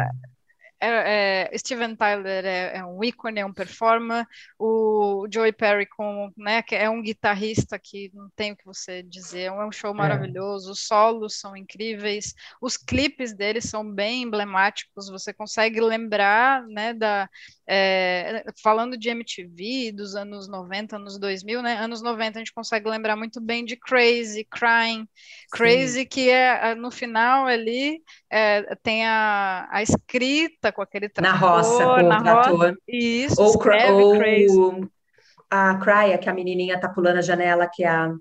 [0.80, 4.26] É, é, é, Steven Tyler é, é, um ícone, é um performer,
[4.60, 9.44] o Joey Perry com, né, é um guitarrista que não tem o que você dizer,
[9.44, 9.94] é um show é.
[9.94, 16.94] maravilhoso, os solos são incríveis, os clipes dele são bem emblemáticos, você consegue lembrar, né,
[16.94, 17.30] da,
[17.68, 21.78] é, falando de MTV dos anos 90, anos 2000, né?
[21.78, 25.08] Anos 90 a gente consegue lembrar muito bem de Crazy, Crying,
[25.52, 26.06] Crazy Sim.
[26.06, 31.86] que é no final ali é, tem a, a escrita com aquele trator, na roça,
[31.86, 32.78] com na o trator.
[32.88, 34.90] Isso, ou, ou
[35.50, 38.14] a Cry, que a menininha tá pulando a janela, que é a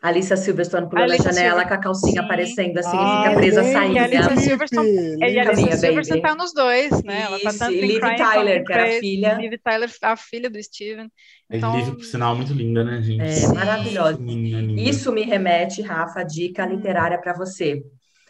[0.00, 1.68] Alicia Silverstone pulando Alicia na janela Silver...
[1.68, 2.18] com a calcinha Sim.
[2.18, 3.94] aparecendo assim, ah, fica presa sim, saindo.
[3.94, 4.88] E a Alicia Silverstone,
[5.18, 7.22] e a Alicia Silverstone tá nos dois, né?
[7.22, 9.34] Ela tá tanto e Liv Tyler, que era a filha.
[9.34, 11.10] Liv Tyler, a filha do Steven.
[11.50, 11.76] Então...
[11.76, 13.22] Liv, por sinal, muito linda, né, gente?
[13.22, 13.54] É, sim.
[13.54, 14.18] maravilhosa.
[14.20, 14.80] Linda, linda.
[14.80, 17.82] Isso me remete, Rafa, dica literária para você.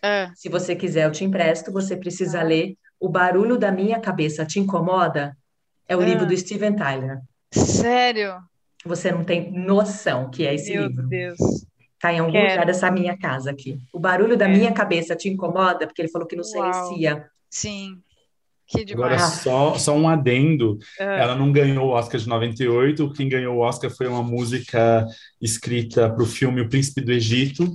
[0.03, 0.31] É.
[0.35, 2.45] Se você quiser, eu te empresto, você precisa é.
[2.45, 5.37] ler O Barulho da Minha Cabeça Te Incomoda?
[5.87, 6.27] É o livro é.
[6.27, 7.19] do Steven Tyler.
[7.53, 8.37] Sério?
[8.89, 11.07] Você não tem noção que é esse Meu livro.
[11.07, 11.39] Meu Deus.
[12.01, 12.51] Tá em algum Quero.
[12.51, 13.79] lugar dessa minha casa aqui.
[13.93, 14.53] O barulho da é.
[14.57, 15.87] minha cabeça te incomoda?
[15.87, 17.29] Porque ele falou que não silencia.
[17.51, 17.99] Sim.
[18.69, 19.15] Que demais.
[19.15, 20.79] Agora, só, só um adendo.
[21.01, 21.21] É.
[21.21, 23.13] Ela não ganhou o Oscar de 98.
[23.15, 25.07] Quem ganhou o Oscar foi uma música
[25.41, 27.67] escrita para o filme O Príncipe do Egito,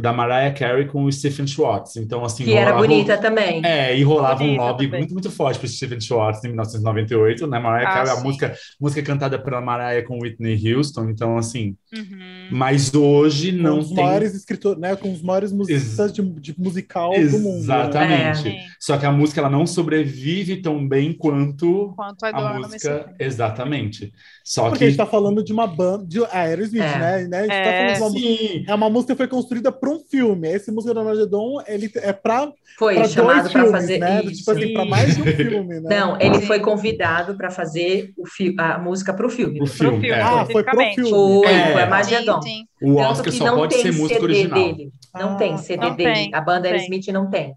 [0.00, 1.96] da Mariah Carey com o Stephen Schwartz.
[1.96, 2.44] Então, assim.
[2.44, 3.64] Que rolava, era bonita também.
[3.64, 5.00] É, e rolava bonita um lobby também.
[5.00, 7.58] muito, muito forte para Stephen Schwartz em 1998, né?
[7.58, 8.20] Mariah ah, Carey, sim.
[8.20, 11.08] a música, música cantada pela Mariah com Whitney Houston.
[11.08, 11.76] Então, assim.
[11.94, 12.48] Uhum.
[12.50, 14.04] Mas hoje com não os tem.
[14.04, 14.94] maiores escritores, né?
[14.96, 17.36] Com os maiores musicistas de, de, musical Exatamente.
[17.36, 17.66] do mundo.
[17.66, 17.74] Né?
[17.74, 18.48] Exatamente.
[18.48, 18.66] É.
[18.80, 23.14] Só que a música ela não sobrevive tão bem quanto, quanto a, a música.
[23.18, 24.12] Exatamente.
[24.44, 24.84] Só Porque que...
[24.84, 26.98] a gente tá falando de uma banda, de Aerosmith, é.
[26.98, 27.28] né?
[27.28, 27.38] né?
[27.38, 27.64] A gente é.
[27.64, 30.48] tá falando de uma música, é uma música que foi construída para um filme.
[30.48, 34.22] Esse música do Armagedon, ele é para Foi pra chamado para fazer né?
[34.24, 34.38] Isso.
[34.38, 36.00] Tipo assim, para mais de um filme, né?
[36.00, 39.62] Não, ele foi convidado para fazer o fi a música para o filme.
[39.62, 40.00] O filme.
[40.00, 40.20] filme é.
[40.20, 41.10] Ah, foi pro filme.
[41.10, 41.72] Foi, é.
[41.72, 42.42] foi Armagedon.
[42.42, 42.88] Sim, sim.
[42.88, 44.58] O Oscar só pode ser música original.
[44.58, 44.90] Dele.
[45.14, 46.12] Não ah, tem CD não dele.
[46.12, 47.54] Tem, a banda Aerosmith não tem.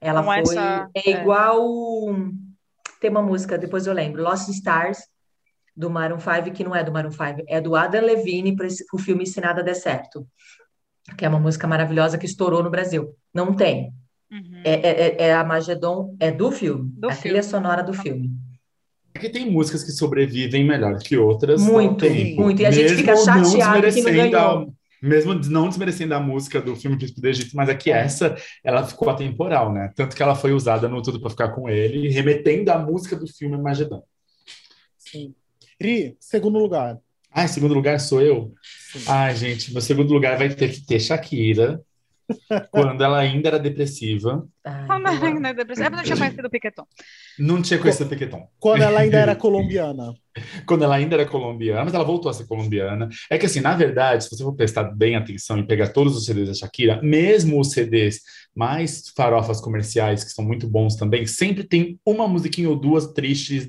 [0.00, 0.88] Ela não foi essa...
[0.94, 1.64] é igual
[3.04, 4.98] tem uma música, depois eu lembro, Lost Stars
[5.76, 8.98] do Maroon 5, que não é do Maroon 5, é do Adam Levine para o
[8.98, 10.26] filme Se Nada Der Certo,
[11.16, 13.14] que é uma música maravilhosa que estourou no Brasil.
[13.32, 13.92] Não tem.
[14.30, 14.60] Uhum.
[14.64, 17.22] É, é, é, é, a Magedon, é do filme, do a filme.
[17.22, 18.30] trilha sonora do filme.
[19.12, 21.62] Porque tem músicas que sobrevivem melhor que outras.
[21.62, 22.60] Muito, muito.
[22.60, 24.74] E a gente fica chateado que não ganhou.
[25.00, 28.34] mesmo não desmerecendo a música do filme Príncipe do Egito, mas é que essa,
[28.64, 29.92] ela ficou atemporal, né?
[29.94, 33.28] Tanto que ela foi usada no Tudo para Ficar Com Ele, remetendo à música do
[33.28, 34.02] filme Magedon.
[34.98, 35.32] Sim.
[35.80, 36.98] Ri, segundo lugar.
[37.30, 38.52] Ah, segundo lugar sou eu?
[39.06, 41.80] Ai, gente, meu segundo lugar vai ter que ter Shakira.
[42.70, 44.46] quando ela ainda era depressiva.
[44.86, 45.88] Quando ela ainda era depressiva.
[45.88, 46.86] Eu não tinha conhecido o Piqueton.
[47.38, 48.48] Não tinha conhecido o Piqueton.
[48.58, 50.14] Quando ela ainda era colombiana.
[50.66, 53.08] quando ela ainda era colombiana, mas ela voltou a ser colombiana.
[53.30, 56.24] É que assim, na verdade, se você for prestar bem atenção e pegar todos os
[56.24, 58.20] CDs da Shakira, mesmo os CDs
[58.54, 63.68] mais farofas comerciais, que são muito bons também, sempre tem uma musiquinha ou duas tristes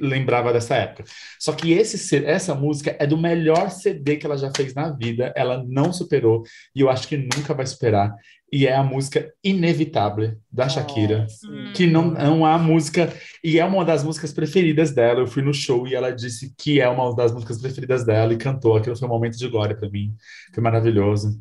[0.00, 1.04] lembrava dessa época.
[1.38, 5.32] Só que esse, essa música é do melhor CD que ela já fez na vida,
[5.36, 6.42] ela não superou
[6.74, 8.14] e eu acho que nunca vai superar.
[8.52, 11.24] E é a música Inevitável da Shakira,
[11.74, 13.12] que não, não há música,
[13.44, 15.20] e é uma das músicas preferidas dela.
[15.20, 18.36] Eu fui no show e ela disse que é uma das músicas preferidas dela e
[18.36, 18.76] cantou.
[18.76, 20.12] Aquilo foi um momento de glória para mim,
[20.52, 21.40] foi maravilhoso.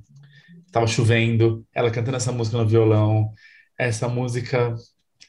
[0.71, 3.33] Tava chovendo, ela cantando essa música no violão.
[3.75, 4.75] Essa música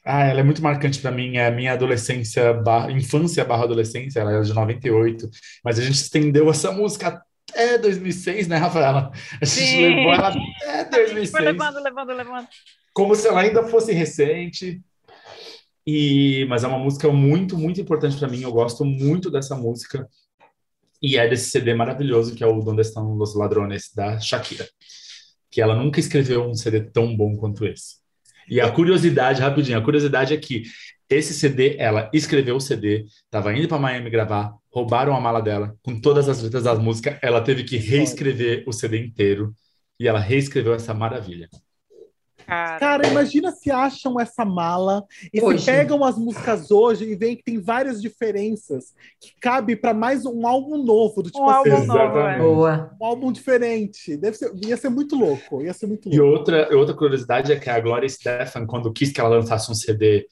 [0.04, 4.20] ah, ela é muito marcante para mim, é a minha adolescência, barra, infância barra adolescência,
[4.20, 5.28] ela é de 98,
[5.62, 9.10] mas a gente estendeu essa música até 2006, né, Rafaela?
[9.40, 9.94] A gente Sim.
[9.94, 10.28] levou ela
[10.80, 11.30] até 2006.
[11.30, 12.48] Foi levando, levando, levando.
[12.94, 14.80] Como se ela ainda fosse recente.
[15.86, 20.08] E, mas é uma música muito, muito importante para mim, eu gosto muito dessa música.
[21.02, 24.68] E é desse CD maravilhoso que é o Donde Estão os Ladrones, da Shakira.
[25.50, 27.99] Que ela nunca escreveu um CD tão bom quanto esse.
[28.50, 30.64] E a curiosidade, rapidinho, a curiosidade é que
[31.08, 35.76] esse CD, ela escreveu o CD, estava indo para Miami gravar, roubaram a mala dela
[35.82, 39.54] com todas as letras das músicas, ela teve que reescrever o CD inteiro
[39.98, 41.48] e ela reescreveu essa maravilha.
[42.50, 42.78] Cara.
[42.80, 45.60] Cara, imagina se acham essa mala e hoje.
[45.60, 50.26] se pegam as músicas hoje e veem que tem várias diferenças que cabe para mais
[50.26, 52.38] um álbum novo do tipo um assim, álbum novo, é.
[52.40, 52.96] Boa.
[53.00, 54.16] um álbum diferente.
[54.16, 56.16] Deve ser, ia ser muito louco, ia ser muito louco.
[56.16, 59.74] E outra, outra curiosidade é que a Gloria Stefan, quando quis que ela lançasse um
[59.74, 60.26] CD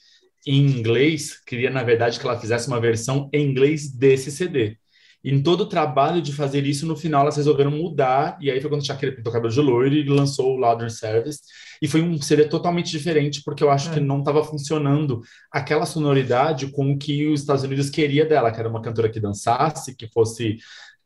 [0.44, 4.76] em inglês, queria na verdade que ela fizesse uma versão em inglês desse CD.
[5.22, 8.60] E em todo o trabalho de fazer isso, no final elas resolveram mudar, e aí
[8.60, 11.40] foi quando Shakira pintou cabelo de loiro e lançou o Louder Service.
[11.82, 13.94] E foi um CD totalmente diferente, porque eu acho é.
[13.94, 18.60] que não estava funcionando aquela sonoridade com o que os Estados Unidos queria dela, que
[18.60, 20.58] era uma cantora que dançasse, que fosse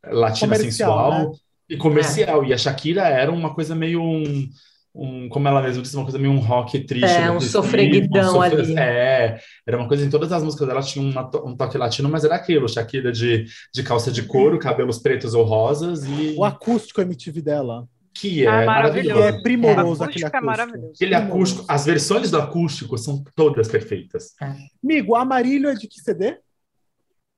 [0.05, 1.37] latina sensual né?
[1.69, 2.43] e comercial.
[2.43, 2.47] É.
[2.47, 4.49] E a Shakira era uma coisa meio um
[4.95, 7.05] um, como ela mesma disse, uma coisa meio um rock triste.
[7.05, 8.77] É, um sofreguidão um ali.
[8.77, 12.23] É, era uma coisa em todas as músicas dela tinha uma, um toque latino, mas
[12.23, 16.35] era aquilo, Shakira de, de calça de couro, cabelos pretos ou rosas e...
[16.37, 17.87] O acústico MTV dela.
[18.13, 19.23] Que é ah, maravilhoso.
[19.23, 20.37] é primoroso é, aquele acústico.
[20.37, 20.93] É maravilhoso.
[20.93, 24.35] Aquele acústico, as versões do acústico são todas perfeitas.
[24.39, 24.53] É.
[24.83, 26.37] Amigo, Amarilho é de que CD?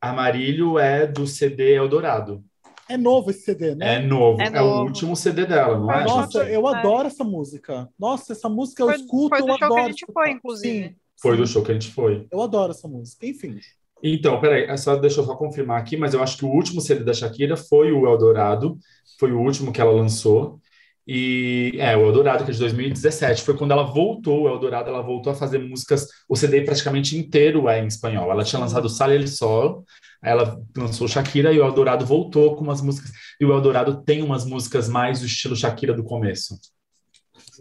[0.01, 2.43] Amarilho é do CD Eldorado.
[2.90, 3.96] É novo esse CD, né?
[3.96, 4.42] É novo.
[4.42, 4.58] É, novo.
[4.58, 6.04] é o último CD dela, não é?
[6.04, 6.78] Nossa, eu é.
[6.78, 7.90] adoro essa música.
[7.98, 9.76] Nossa, essa música eu foi, escuto, foi do eu show adoro.
[9.76, 10.88] que a gente foi, inclusive.
[10.88, 12.28] Sim, foi do show que a gente foi.
[12.32, 13.26] Eu adoro essa música.
[13.26, 13.60] Enfim.
[14.04, 16.80] Então, peraí, é só, deixa eu só confirmar aqui, mas eu acho que o último
[16.80, 18.78] CD da Shakira foi o Eldorado,
[19.20, 20.60] foi o último que ela lançou.
[21.08, 25.01] E é, o Eldorado, que é de 2017, foi quando ela voltou, o Eldorado, ela
[25.01, 28.32] voltou a fazer músicas, o CD praticamente inteiro é em espanhol.
[28.32, 29.86] Ela tinha lançado Sale El Sol,
[30.24, 33.12] ela lançou Shakira e o Eldorado voltou com umas músicas.
[33.39, 36.58] E o Eldorado tem umas músicas mais do estilo Shakira do começo.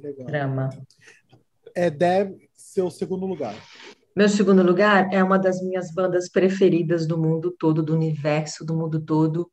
[0.02, 0.26] Legal.
[0.26, 0.70] Drama.
[1.74, 3.54] É, deve ser o segundo lugar.
[4.16, 8.74] Meu segundo lugar é uma das minhas bandas preferidas do mundo todo, do universo, do
[8.74, 9.50] mundo todo,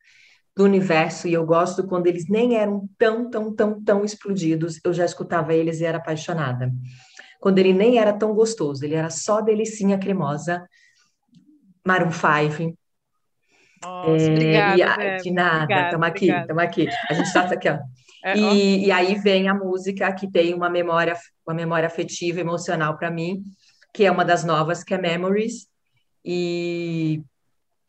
[0.55, 1.27] do universo.
[1.27, 4.79] E eu gosto quando eles nem eram tão, tão, tão, tão explodidos.
[4.83, 6.71] Eu já escutava eles e era apaixonada.
[7.39, 10.67] Quando ele nem era tão gostoso, ele era só delicinha cremosa.
[11.83, 12.77] Maroon 5,
[13.83, 16.87] nossa, é, obrigada, e a, de nada, estamos aqui, estamos aqui.
[17.09, 17.79] A gente está aqui, ó.
[18.23, 22.95] É, e, e, aí vem a música que tem uma memória, uma memória afetiva, emocional
[22.95, 23.41] para mim,
[23.91, 25.65] que é uma das novas, que é Memories.
[26.23, 27.23] E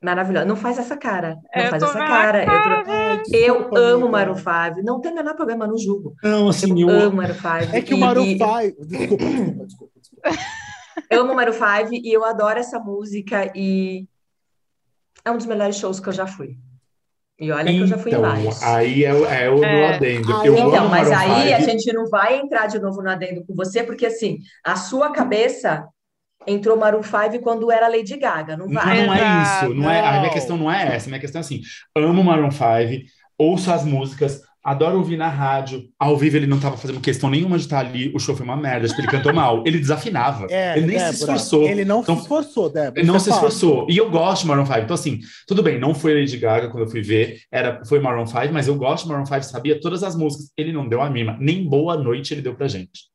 [0.02, 0.44] maravilhosa.
[0.44, 1.38] Não faz essa cara.
[1.54, 2.44] Não faz essa cara.
[2.44, 3.22] cara.
[3.32, 4.82] Eu, eu amo Maroon 5.
[4.82, 6.14] Não tem o menor problema, não julgo.
[6.22, 7.76] Não, assim, eu, eu amo Maroon 5.
[7.76, 8.38] É que e, o Maroon 5...
[8.86, 9.24] Desculpa, desculpa,
[9.66, 9.92] desculpa.
[10.00, 10.32] desculpa.
[11.08, 14.06] Eu amo Maroon 5 e eu adoro essa música e
[15.24, 16.56] é um dos melhores shows que eu já fui.
[17.38, 18.62] E olha então, que eu já fui em então, vários.
[18.62, 19.94] Aí é, é o é.
[19.94, 20.30] adendo.
[20.44, 23.82] eu então, mas aí a gente não vai entrar de novo no adendo com você,
[23.82, 25.86] porque assim, a sua cabeça
[26.46, 29.00] entrou Maroon 5 quando era Lady Gaga, não vai.
[29.00, 31.20] Não, não é isso, não, não, é, a minha questão não é essa, a minha
[31.20, 31.60] questão é assim,
[31.96, 33.04] amo Maroon 5,
[33.38, 35.88] ouço as músicas, adoro ouvir na rádio.
[35.98, 38.12] Ao vivo ele não estava fazendo questão nenhuma de estar ali.
[38.14, 39.62] O show foi uma merda, tipo, ele cantou mal.
[39.66, 40.46] Ele desafinava.
[40.48, 41.68] É, ele nem Débora, se esforçou.
[41.68, 43.00] Ele não então, se esforçou, Débora.
[43.00, 43.86] Ele não é se esforçou.
[43.90, 44.78] E eu gosto de Maroon 5.
[44.78, 48.26] Então, assim, tudo bem, não foi Lady Gaga quando eu fui ver, era, foi Maroon
[48.26, 50.50] 5, mas eu gosto de Maroon 5, sabia todas as músicas.
[50.56, 51.36] Ele não deu a mima.
[51.40, 53.11] Nem boa noite ele deu pra gente.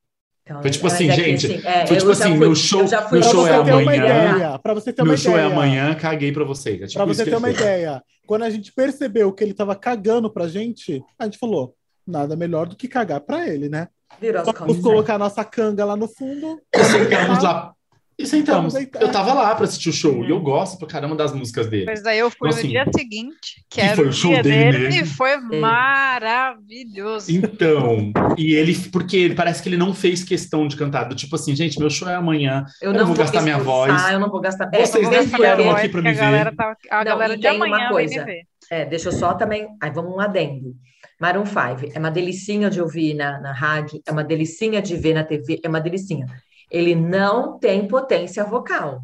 [0.48, 1.46] Então, foi tipo assim, é gente.
[1.46, 4.58] Assim, é, foi tipo assim, fui, meu show, meu show é amanhã.
[4.62, 5.30] Para você ter uma meu ideia.
[5.30, 6.80] show é amanhã, caguei para vocês.
[6.80, 8.02] É tipo para você ter uma ideia.
[8.26, 11.74] Quando a gente percebeu que ele tava cagando pra gente, a gente falou:
[12.06, 13.88] nada melhor do que cagar para ele, né?
[14.18, 16.58] Virou Só vamos colocar a nossa canga lá no fundo.
[16.74, 17.74] Sentamos lá.
[18.18, 18.74] E sentamos.
[18.74, 21.84] Eu tava lá para assistir o show e eu gosto pra caramba das músicas dele.
[21.86, 24.42] Mas daí eu fui então, no assim, dia seguinte, que, que era foi o show
[24.42, 25.38] dele, dele e foi é.
[25.38, 27.30] maravilhoso.
[27.30, 31.36] Então, e ele, porque ele parece que ele não fez questão de cantar, do tipo
[31.36, 34.10] assim, gente, meu show é amanhã, eu, eu não, vou, vou gastar minha voz.
[34.10, 34.68] Eu não vou gastar.
[34.68, 36.18] Vocês nem vieram aqui para me ver.
[36.18, 38.26] A galera, tá, a não, galera de amanhã uma coisa.
[38.68, 39.68] É, deixa eu só também.
[39.80, 40.74] Aí vamos um adendo.
[41.20, 45.14] Maroon 5 é uma delicinha de ouvir na, na rádio, é uma delicinha de ver
[45.14, 46.26] na TV, é uma delicinha.
[46.70, 49.00] Ele não tem potência vocal.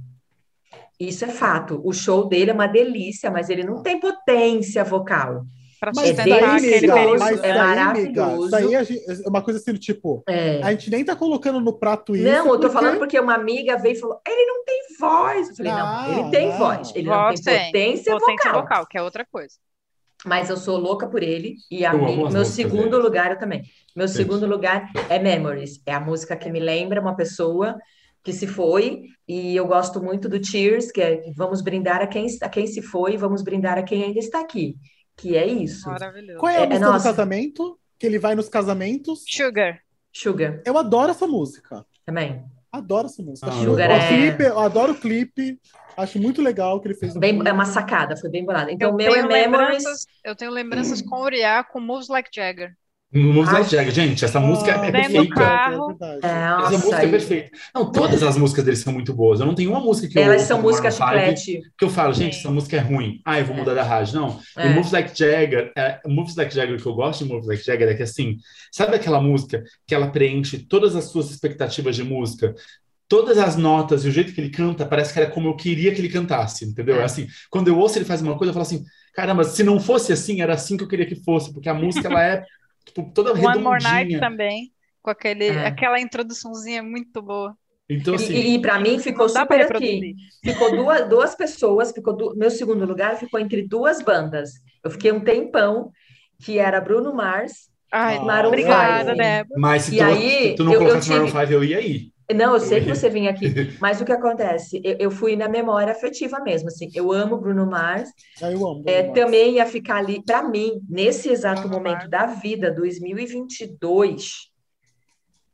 [0.99, 1.81] Isso é fato.
[1.85, 5.45] O show dele é uma delícia, mas ele não tem potência vocal.
[6.03, 8.47] É delicioso, é maravilhoso.
[8.47, 10.62] Isso aí é uma coisa assim, tipo, é.
[10.62, 12.25] a gente nem tá colocando no prato isso.
[12.25, 12.73] Não, eu tô porque...
[12.73, 15.49] falando porque uma amiga veio e falou: ele não tem voz.
[15.51, 16.59] Eu falei, não, não ele tem não.
[16.59, 18.62] voz, ele voz não tem potência, potência vocal.
[18.62, 18.87] vocal.
[18.87, 19.57] Que é outra coisa
[20.25, 21.57] mas eu sou louca por ele.
[21.70, 23.03] E a meu segundo dele.
[23.03, 23.62] lugar, eu também.
[23.95, 25.81] Meu segundo lugar é Memories.
[25.87, 27.77] É a música que me lembra uma pessoa
[28.22, 29.03] que se foi.
[29.29, 32.83] E eu gosto muito do Cheers, que é Vamos brindar a quem, a quem se
[32.83, 34.77] foi, vamos brindar a quem ainda está aqui.
[35.16, 35.89] Que é isso.
[35.89, 36.41] Maravilhoso.
[36.41, 37.79] Qual é a é, música é, do casamento?
[37.99, 39.25] Que ele vai nos casamentos?
[39.29, 39.79] Sugar.
[40.12, 40.61] Sugar.
[40.64, 41.87] Eu adoro essa música.
[42.05, 42.45] Também.
[42.72, 43.49] Adoro essa música.
[43.49, 44.09] Ah, Sugar é...
[44.09, 45.61] clipe, eu adoro o clipe.
[45.97, 47.16] Acho muito legal o que ele fez.
[47.16, 48.70] Bem, é uma sacada, foi bem bolado.
[48.70, 49.84] Então, eu meu é Memories.
[50.24, 52.74] Eu tenho lembranças com Uriah, com Moves Like Jagger.
[53.14, 55.34] Moves Like Jagger, gente, essa música é perfeita.
[55.36, 55.97] Carro.
[56.20, 57.51] É, essa música é perfeita.
[57.72, 59.38] Não, todas as músicas deles são muito boas.
[59.38, 61.62] Eu não tenho uma música que eu Elas são música chiclete.
[61.78, 63.20] Que eu falo, gente, essa música é ruim.
[63.24, 64.18] Ah, eu vou mudar da rádio.
[64.18, 64.40] Não.
[64.57, 64.66] É.
[64.66, 67.88] E Moves Like Jagger, é, Moves Like Jagger, que eu gosto de Moves Like Jagger
[67.88, 68.36] é que assim,
[68.72, 72.53] sabe aquela música que ela preenche todas as suas expectativas de música?
[73.15, 75.95] Todas as notas e o jeito que ele canta parece que era como eu queria
[75.95, 77.01] que ele cantasse, entendeu?
[77.01, 77.05] É.
[77.05, 78.85] Assim, quando eu ouço ele faz uma coisa, eu falo assim,
[79.15, 82.09] caramba, se não fosse assim, era assim que eu queria que fosse, porque a música
[82.09, 82.45] ela é
[82.85, 83.62] tipo, toda One redondinha.
[83.62, 85.67] More Night também, com aquele, é.
[85.67, 87.57] aquela introduçãozinha muito boa.
[87.89, 90.17] Então, assim, e, e para mim ficou super aqui.
[90.43, 94.55] Ficou duas, duas pessoas, ficou do, meu segundo lugar ficou entre duas bandas.
[94.83, 95.93] Eu fiquei um tempão
[96.41, 99.61] que era Bruno Mars, Ai, Maroon obrigada, Débora.
[99.61, 101.33] Mas se tu, aí, tu não eu, colocasse eu tive...
[101.33, 102.14] Maroon 5, eu ia aí.
[102.33, 103.47] Não, eu sei que você vinha aqui,
[103.81, 104.81] mas o que acontece?
[104.83, 108.11] Eu, eu, fui na memória afetiva mesmo, assim, eu amo Bruno Mars.
[108.43, 108.83] Ah, eu amo.
[108.87, 112.11] É, também ia ficar ali, para mim, nesse exato Bruno momento Mars.
[112.11, 114.51] da vida, 2022,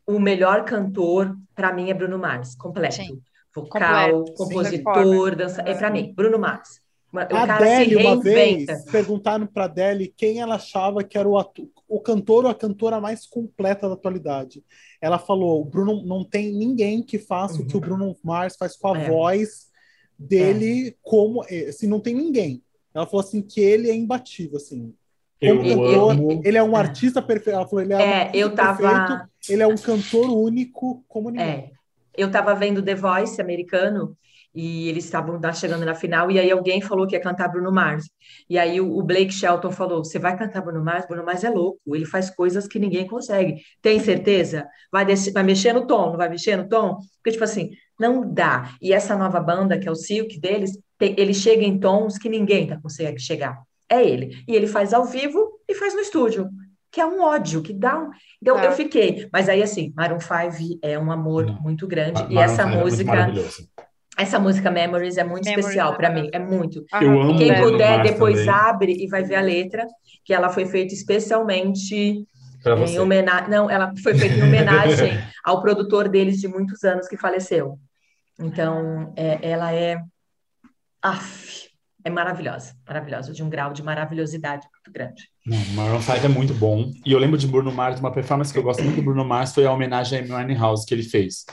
[0.07, 2.95] o melhor cantor, para mim, é Bruno Mars, completo.
[2.95, 3.21] Sim.
[3.53, 4.35] Vocal, completo.
[4.35, 6.81] compositor, Sim, dança, é para mim, Bruno Mars.
[7.13, 8.09] O a Adele, se reinventa.
[8.09, 11.37] uma vez, perguntaram para Adele quem ela achava que era o,
[11.91, 14.65] o cantor ou a cantora mais completa da atualidade.
[15.03, 17.63] Ela falou: o Bruno não tem ninguém que faça uhum.
[17.63, 17.87] o que o uhum.
[17.87, 19.11] Bruno Mars faz com a é.
[19.11, 19.69] voz
[20.17, 20.95] dele, é.
[21.03, 22.63] como assim, não tem ninguém.
[22.95, 24.95] Ela falou assim que ele é imbatível, assim.
[25.41, 26.43] Eu cantor, amo.
[26.45, 27.57] ele é um artista perfeito.
[27.57, 28.79] Ela falou, ele é, é um eu tava...
[28.79, 31.47] perfeito, ele é um cantor único como ninguém.
[31.47, 31.71] É.
[32.17, 34.17] Eu estava vendo The Voice americano
[34.55, 38.11] e eles estavam chegando na final, e aí alguém falou que ia cantar Bruno Mars.
[38.49, 41.07] E aí o, Blake Shelton falou: Você vai cantar Bruno Mars?
[41.07, 43.63] Bruno Mars é louco, ele faz coisas que ninguém consegue.
[43.81, 44.67] Tem certeza?
[44.91, 46.99] Vai, descer, vai mexer no tom, não vai mexer no tom?
[47.17, 48.75] Porque, tipo assim, não dá.
[48.83, 52.29] E essa nova banda, que é o Silk deles, tem, ele chega em tons que
[52.29, 53.61] ninguém tá consegue chegar.
[53.89, 54.43] É ele.
[54.47, 56.49] E ele faz ao vivo e faz no estúdio
[56.93, 58.11] que é um ódio, que dá um.
[58.43, 59.29] Então, eu fiquei.
[59.33, 62.21] Mas aí, assim, Maroon 5 é um amor muito grande.
[62.29, 63.15] e essa música.
[63.15, 63.90] É
[64.21, 66.85] essa música Memories é muito Memories especial para mim, é muito.
[67.01, 68.55] Eu amo Quem puder depois também.
[68.55, 69.87] abre e vai ver a letra,
[70.25, 72.27] que ela foi feita especialmente
[72.87, 75.13] em homenagem, não, ela foi feita em homenagem
[75.43, 77.79] ao produtor deles de muitos anos que faleceu.
[78.39, 79.99] Então, é, ela é
[81.03, 81.71] af,
[82.05, 85.23] é maravilhosa, maravilhosa, de um grau de maravilhosidade muito grande.
[85.47, 86.91] Não, Maroon 5 é muito bom.
[87.07, 89.55] E eu lembro de Bruno Mars, uma performance que eu gosto muito do Bruno Mars
[89.55, 91.47] foi a homenagem a Amy Winehouse que ele fez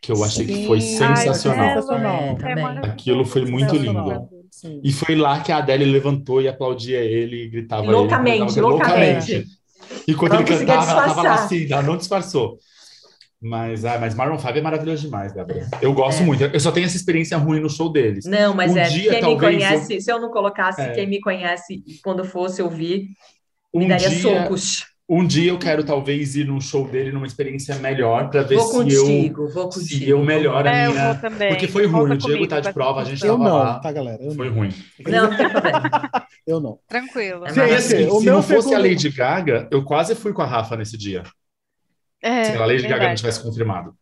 [0.00, 0.54] que eu achei Sim.
[0.54, 2.38] que foi sensacional.
[2.42, 4.28] Ai, é, Aquilo foi muito lindo.
[4.50, 4.80] Sim.
[4.82, 9.44] E foi lá que a Adele levantou e aplaudia ele e gritava loucamente, ele, loucamente.
[10.06, 12.58] E quando ele cantava, ela tava lá assim, ela não disfarçou.
[13.40, 15.66] Mas, ah, mas Maroon 5 é maravilhoso demais, Gabriel.
[15.80, 16.26] Eu gosto é.
[16.26, 16.42] muito.
[16.42, 18.24] Eu só tenho essa experiência ruim no show deles.
[18.24, 20.00] Não, mas um é, dia, quem me conhece, eu...
[20.00, 20.92] se eu não colocasse é.
[20.92, 23.10] quem me conhece quando fosse ouvir,
[23.72, 24.86] um me daria dia, socos.
[25.10, 28.66] Um dia eu quero talvez ir num show dele numa experiência melhor para ver vou
[28.66, 29.86] se contigo, eu vou contigo.
[29.86, 31.48] se eu melhoro a é, minha também.
[31.48, 32.12] porque foi ruim.
[32.12, 33.78] o Diego tá de prova, a gente eu não, lá.
[33.78, 34.22] tá galera?
[34.22, 34.54] Eu foi não.
[34.54, 34.74] ruim.
[35.06, 35.30] Não,
[36.46, 36.78] eu não.
[36.86, 37.46] Tranquilo.
[37.46, 40.76] É assim, o se não fosse a Lady Gaga, eu quase fui com a Rafa
[40.76, 41.22] nesse dia.
[42.20, 42.88] É, se a Lady verdade.
[42.88, 43.96] Gaga não tivesse confirmado.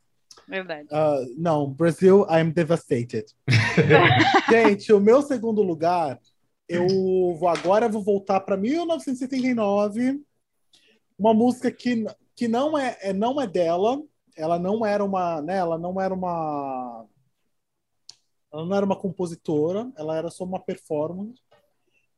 [0.48, 0.88] Verdade.
[0.90, 3.26] Uh, não, Brasil, I'm devastated.
[4.50, 6.18] gente, o meu segundo lugar,
[6.68, 6.88] eu
[7.38, 10.20] vou agora vou voltar para 1979
[11.18, 12.04] uma música que,
[12.34, 14.02] que não é, é não é dela,
[14.36, 17.06] ela não era uma, né, ela não era uma
[18.52, 21.40] ela não era uma compositora, ela era só uma performance,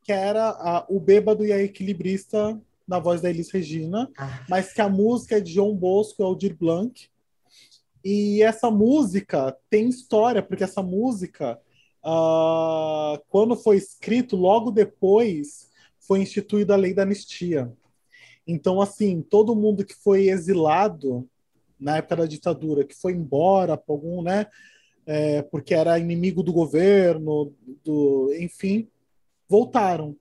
[0.03, 4.45] que era a, o Bêbado e a Equilibrista na voz da Elis Regina, ah.
[4.49, 7.09] mas que a música é de João Bosco e Aldir Blanc.
[8.03, 11.61] E essa música tem história, porque essa música,
[12.03, 15.69] uh, quando foi escrito, logo depois
[15.99, 17.71] foi instituída a lei da anistia.
[18.49, 21.29] Então, assim, todo mundo que foi exilado
[21.79, 24.47] na época da ditadura, que foi embora para algum, né,
[25.05, 27.53] é, porque era inimigo do governo,
[27.85, 28.89] do, enfim,
[29.47, 30.17] voltaram.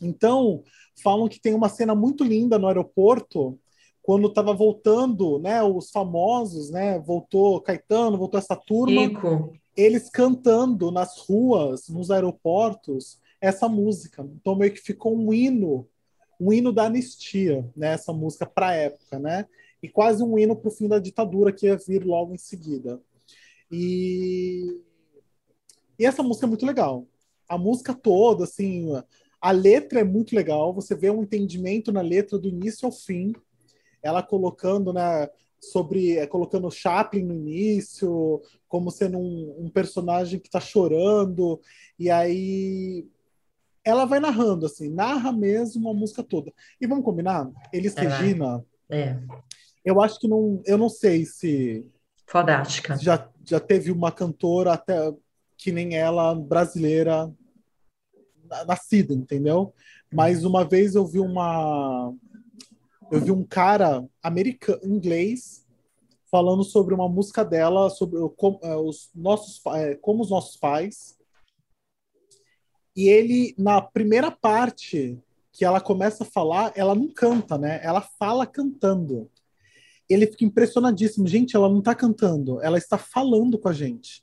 [0.00, 0.62] Então,
[1.02, 3.58] falam que tem uma cena muito linda no aeroporto,
[4.02, 9.54] quando estava voltando, né, os famosos, né, voltou Caetano, voltou essa turma, Rico.
[9.74, 14.22] eles cantando nas ruas, nos aeroportos, essa música.
[14.38, 15.88] Então, meio que ficou um hino
[16.44, 19.46] um hino da anistia, né, essa música para a época, né?
[19.82, 23.00] E quase um hino para o fim da ditadura que ia vir logo em seguida.
[23.70, 24.78] E,
[25.98, 27.06] e essa música é muito legal.
[27.48, 28.90] A música toda, assim,
[29.40, 30.74] a letra é muito legal.
[30.74, 33.32] Você vê um entendimento na letra do início ao fim.
[34.02, 35.28] Ela colocando, né,
[35.60, 41.58] sobre é, colocando Chaplin no início, como sendo um, um personagem que está chorando,
[41.98, 43.06] e aí
[43.84, 46.52] ela vai narrando, assim, narra mesmo a música toda.
[46.80, 47.50] E vamos combinar?
[47.72, 48.00] Elis é.
[48.00, 48.64] Regina.
[48.88, 49.18] É.
[49.84, 50.62] Eu acho que não.
[50.64, 51.86] Eu não sei se.
[52.26, 52.96] Fodástica.
[52.96, 55.12] Já, já teve uma cantora até
[55.56, 57.30] que nem ela, brasileira,
[58.66, 59.74] nascida, entendeu?
[60.12, 62.12] Mas uma vez eu vi uma.
[63.10, 65.66] Eu vi um cara americano, inglês,
[66.30, 71.13] falando sobre uma música dela, sobre como, é, os nossos, é, como os nossos pais
[72.96, 75.18] e ele, na primeira parte
[75.52, 77.80] que ela começa a falar, ela não canta, né?
[77.82, 79.28] Ela fala cantando.
[80.08, 81.26] Ele fica impressionadíssimo.
[81.26, 84.22] Gente, ela não está cantando, ela está falando com a gente.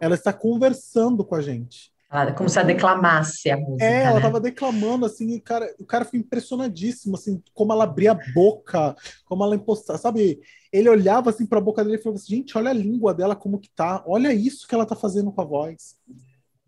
[0.00, 1.90] Ela está conversando com a gente.
[2.08, 3.84] Ah, como se ela declamasse a música.
[3.84, 4.44] É, ela estava né?
[4.44, 8.94] declamando, assim, e cara, o cara foi impressionadíssimo, assim, como ela abria a boca,
[9.24, 10.40] como ela impostava, sabe?
[10.72, 13.34] Ele olhava assim para a boca dele e falava assim: gente, olha a língua dela
[13.34, 15.96] como que tá, olha isso que ela tá fazendo com a voz.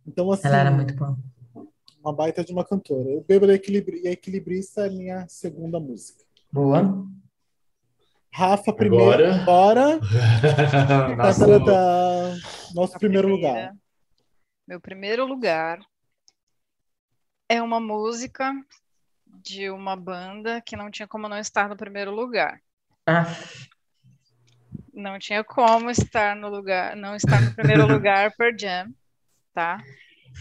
[0.06, 0.48] Então, assim.
[0.48, 1.16] Ela era muito boa
[2.08, 3.10] uma baita de uma cantora.
[3.10, 6.24] O Bêbado e a Equilibrista é minha segunda música.
[6.50, 7.06] Boa.
[8.32, 9.26] Rafa, primeiro.
[9.42, 9.98] Agora.
[9.98, 10.00] Bora.
[11.16, 13.76] Nosso, Nosso primeiro lugar.
[14.66, 15.80] Meu primeiro lugar
[17.46, 18.54] é uma música
[19.26, 22.60] de uma banda que não tinha como não estar no primeiro lugar.
[23.06, 23.24] Ah.
[24.94, 28.92] Não tinha como estar no lugar, não estar no primeiro lugar per Jam,
[29.52, 29.82] tá?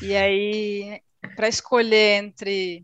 [0.01, 1.01] E aí
[1.37, 2.83] para escolher entre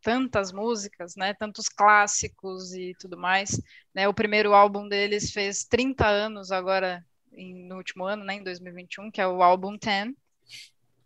[0.00, 3.60] tantas músicas, né, tantos clássicos e tudo mais,
[3.92, 8.44] né, o primeiro álbum deles fez 30 anos agora em, no último ano, né, em
[8.44, 10.14] 2021, que é o álbum 10,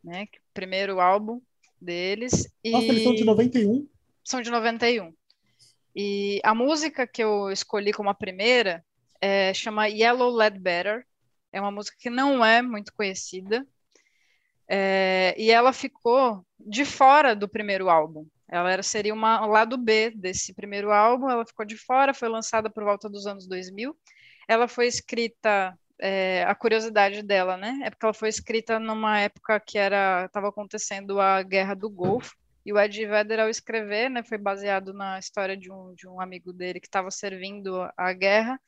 [0.05, 1.41] né, é primeiro álbum
[1.81, 2.53] deles.
[2.67, 2.89] Nossa, e...
[2.91, 3.89] eles são de 91?
[4.23, 5.13] São de 91.
[5.97, 8.85] E a música que eu escolhi como a primeira
[9.23, 11.07] é, chama Yellow Ledbetter,
[11.51, 13.67] é uma música que não é muito conhecida,
[14.69, 18.27] é, e ela ficou de fora do primeiro álbum.
[18.49, 22.29] Ela era, seria uma, um lado B desse primeiro álbum, ela ficou de fora, foi
[22.29, 23.97] lançada por volta dos anos 2000.
[24.47, 29.59] Ela foi escrita, é, a curiosidade dela, né, é porque ela foi escrita numa época
[29.61, 32.35] que era estava acontecendo a Guerra do Golfo,
[32.67, 36.21] e o Ed Vedder, ao escrever, né, foi baseado na história de um, de um
[36.21, 38.59] amigo dele que estava servindo a guerra,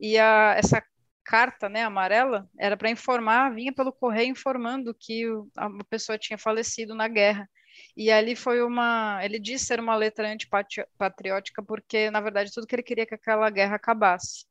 [0.00, 0.82] e a, essa
[1.24, 5.24] carta, né, amarela, era para informar, vinha pelo correio informando que
[5.56, 7.48] a pessoa tinha falecido na guerra.
[7.96, 12.74] E ali foi uma, ele disse ser uma letra antipatriótica porque na verdade tudo que
[12.74, 14.46] ele queria é que aquela guerra acabasse.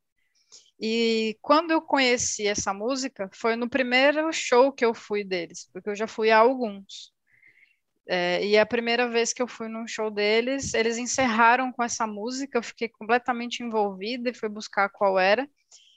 [0.79, 5.89] E quando eu conheci essa música foi no primeiro show que eu fui deles, porque
[5.89, 7.13] eu já fui a alguns.
[8.07, 12.07] É, e a primeira vez que eu fui num show deles, eles encerraram com essa
[12.07, 15.47] música, eu fiquei completamente envolvida e fui buscar qual era.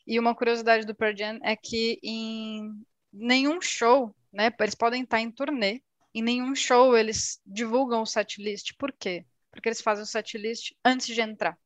[0.07, 2.71] E uma curiosidade do Pearl Jam é que em
[3.13, 5.81] nenhum show, né, eles podem estar em turnê,
[6.15, 8.73] em nenhum show eles divulgam o setlist.
[8.79, 9.25] Por quê?
[9.51, 11.57] Porque eles fazem o setlist antes de entrar.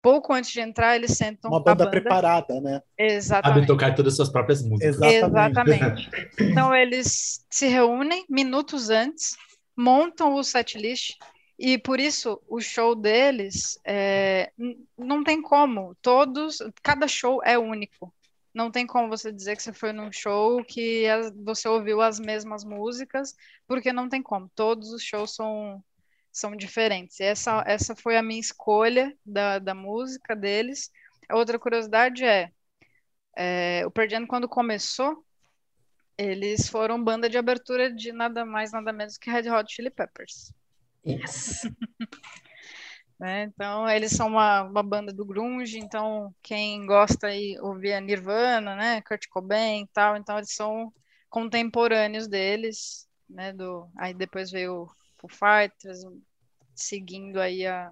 [0.00, 1.90] Pouco antes de entrar, eles sentam uma banda, banda.
[1.90, 2.82] preparada, né?
[2.98, 3.54] Exatamente.
[3.54, 4.96] Sabem tocar todas as suas próprias músicas.
[4.96, 5.60] Exatamente.
[5.60, 6.10] Exatamente.
[6.40, 9.36] então eles se reúnem minutos antes,
[9.76, 11.16] montam o setlist
[11.64, 14.52] e por isso o show deles é,
[14.98, 15.94] não tem como.
[16.02, 18.12] Todos, cada show é único.
[18.52, 21.06] Não tem como você dizer que você foi num show que
[21.44, 24.50] você ouviu as mesmas músicas, porque não tem como.
[24.56, 25.80] Todos os shows são,
[26.32, 27.20] são diferentes.
[27.20, 30.90] E essa, essa foi a minha escolha da, da música deles.
[31.30, 32.50] Outra curiosidade é,
[33.36, 35.24] é o Pearl quando começou,
[36.18, 40.52] eles foram banda de abertura de nada mais, nada menos que Red Hot Chili Peppers.
[41.04, 41.62] Yes.
[43.18, 43.44] né?
[43.44, 48.76] Então, eles são uma, uma banda do grunge, então quem gosta aí ouvir a Nirvana,
[48.76, 50.92] né, Kurt Cobain e tal, então eles são
[51.28, 54.88] contemporâneos deles, né, do, aí depois veio
[55.22, 56.00] o Fighters,
[56.74, 57.90] seguindo aí a,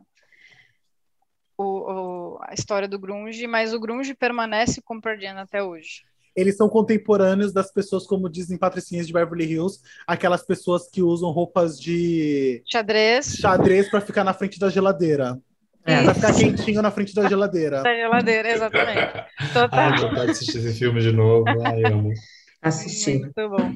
[1.56, 6.09] o, o, a história do grunge, mas o grunge permanece com Pearl até hoje
[6.40, 11.30] eles são contemporâneos das pessoas, como dizem patricinhas de Beverly Hills, aquelas pessoas que usam
[11.30, 15.38] roupas de xadrez, xadrez para ficar na frente da geladeira.
[15.84, 17.82] É, pra ficar quentinho na frente da geladeira.
[17.82, 19.24] Da geladeira, exatamente.
[19.52, 19.68] Total.
[19.72, 21.46] Ai, vontade de assistir esse filme de novo.
[21.64, 22.12] Ai, amo
[22.60, 23.20] assistir.
[23.20, 23.72] Muito bom.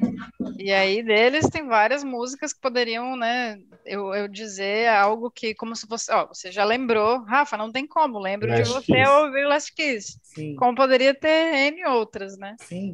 [0.57, 5.75] E aí deles tem várias músicas que poderiam, né, eu, eu dizer algo que, como
[5.75, 9.09] se você, ó, você já lembrou, Rafa, não tem como, lembro Last de você Kiss.
[9.09, 10.19] ouvir Last Kiss.
[10.23, 10.55] Sim.
[10.55, 12.55] Como poderia ter N outras, né?
[12.59, 12.93] Sim.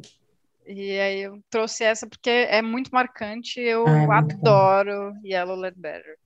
[0.66, 6.16] E aí eu trouxe essa porque é muito marcante, eu Ai, adoro Yellow Ledbetter.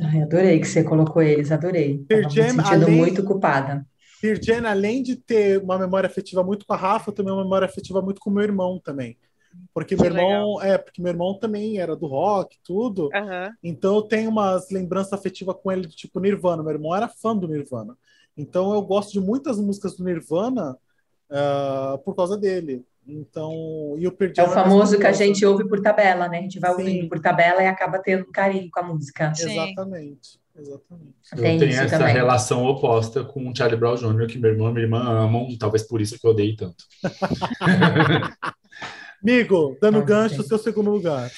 [0.00, 2.04] Ai, adorei que você colocou eles, adorei.
[2.10, 2.96] Estava me sentindo além...
[2.96, 3.86] muito culpada.
[4.20, 8.00] Virgin, além de ter uma memória afetiva muito com a Rafa, também uma memória afetiva
[8.00, 9.16] muito com o meu irmão também.
[9.72, 10.74] Porque que meu irmão, legal.
[10.74, 13.04] é, porque meu irmão também era do rock, tudo.
[13.04, 13.52] Uhum.
[13.62, 16.62] Então eu tenho umas lembranças afetivas com ele do tipo Nirvana.
[16.62, 17.96] Meu irmão era fã do Nirvana.
[18.36, 20.76] Então eu gosto de muitas músicas do Nirvana
[21.30, 22.84] uh, por causa dele.
[23.06, 26.38] Então, e eu perdi É o famoso que a gente ouve por tabela, né?
[26.38, 26.78] A gente vai Sim.
[26.78, 29.32] ouvindo por tabela e acaba tendo carinho com a música.
[29.34, 29.52] Sim.
[29.52, 30.40] Exatamente.
[30.58, 31.14] Exatamente.
[31.32, 32.14] Eu Tem tenho essa também.
[32.14, 35.82] relação oposta com o Charlie Brown Jr., que meu irmão e minha irmã amam, talvez
[35.82, 36.84] por isso que eu odeio tanto.
[39.22, 41.30] Amigo, dando ah, gancho, seu segundo lugar.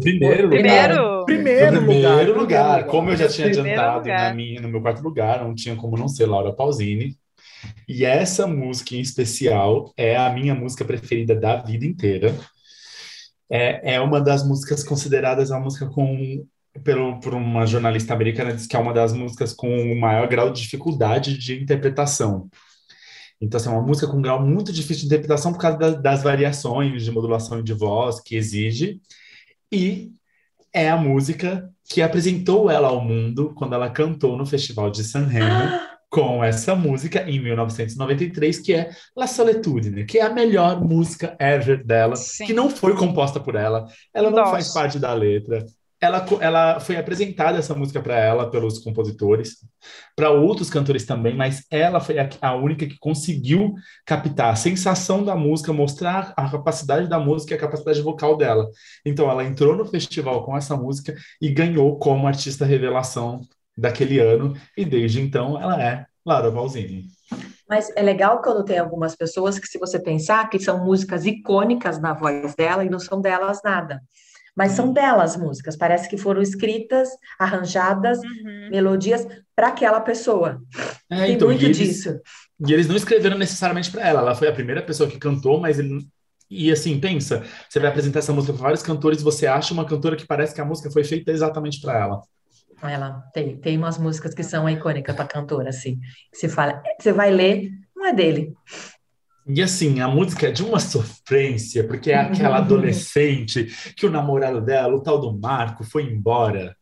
[0.00, 1.24] Primeiro, primeiro lugar.
[1.24, 1.86] Primeiro, lugar.
[1.86, 2.86] Primeiro lugar.
[2.86, 6.06] Como eu já tinha adiantado na minha, no meu quarto lugar, não tinha como não
[6.06, 7.16] ser Laura Pausini.
[7.88, 12.34] E essa música em especial é a minha música preferida da vida inteira.
[13.50, 16.46] É, é uma das músicas consideradas a música com
[16.82, 20.50] pelo, por uma jornalista americana, diz que é uma das músicas com o maior grau
[20.50, 22.48] de dificuldade de interpretação.
[23.40, 25.90] Então, assim, é uma música com um grau muito difícil de interpretação por causa da,
[25.90, 29.00] das variações de modulação de voz que exige.
[29.70, 30.12] E
[30.72, 35.26] é a música que apresentou ela ao mundo quando ela cantou no Festival de San
[35.26, 40.04] Remo com essa música em 1993, que é La Solitude, né?
[40.04, 42.46] que é a melhor música ever dela, Sim.
[42.46, 43.84] que não foi composta por ela,
[44.14, 44.52] ela não Nossa.
[44.52, 45.66] faz parte da letra,
[46.00, 49.56] ela, ela foi apresentada essa música para ela pelos compositores,
[50.14, 55.24] para outros cantores também, mas ela foi a, a, única que conseguiu captar a sensação
[55.24, 58.68] da música, mostrar a capacidade da música e a capacidade vocal dela.
[59.04, 63.40] Então ela entrou no festival com essa música e ganhou como artista revelação
[63.76, 67.06] daquele ano, e desde então ela é Laura Balzini.
[67.68, 71.98] Mas é legal quando tem algumas pessoas que, se você pensar, que são músicas icônicas
[71.98, 74.00] na voz dela e não são delas nada
[74.56, 77.08] mas são delas músicas, parece que foram escritas,
[77.38, 78.68] arranjadas, uhum.
[78.70, 80.62] melodias para aquela pessoa.
[81.10, 82.20] É, Tem então, muito e eles, disso.
[82.66, 85.78] E eles não escreveram necessariamente para ela, ela foi a primeira pessoa que cantou, mas
[85.78, 86.06] ele,
[86.48, 90.16] e assim, pensa, você vai apresentar essa música para vários cantores, você acha uma cantora
[90.16, 92.22] que parece que a música foi feita exatamente para ela.
[92.82, 95.98] Ela tem, tem umas músicas que são icônicas para cantora, assim.
[96.32, 98.52] Você fala, você vai ler, não é dele.
[99.46, 104.60] E assim, a música é de uma sofrência, porque é aquela adolescente que o namorado
[104.60, 106.76] dela, o tal do Marco, foi embora.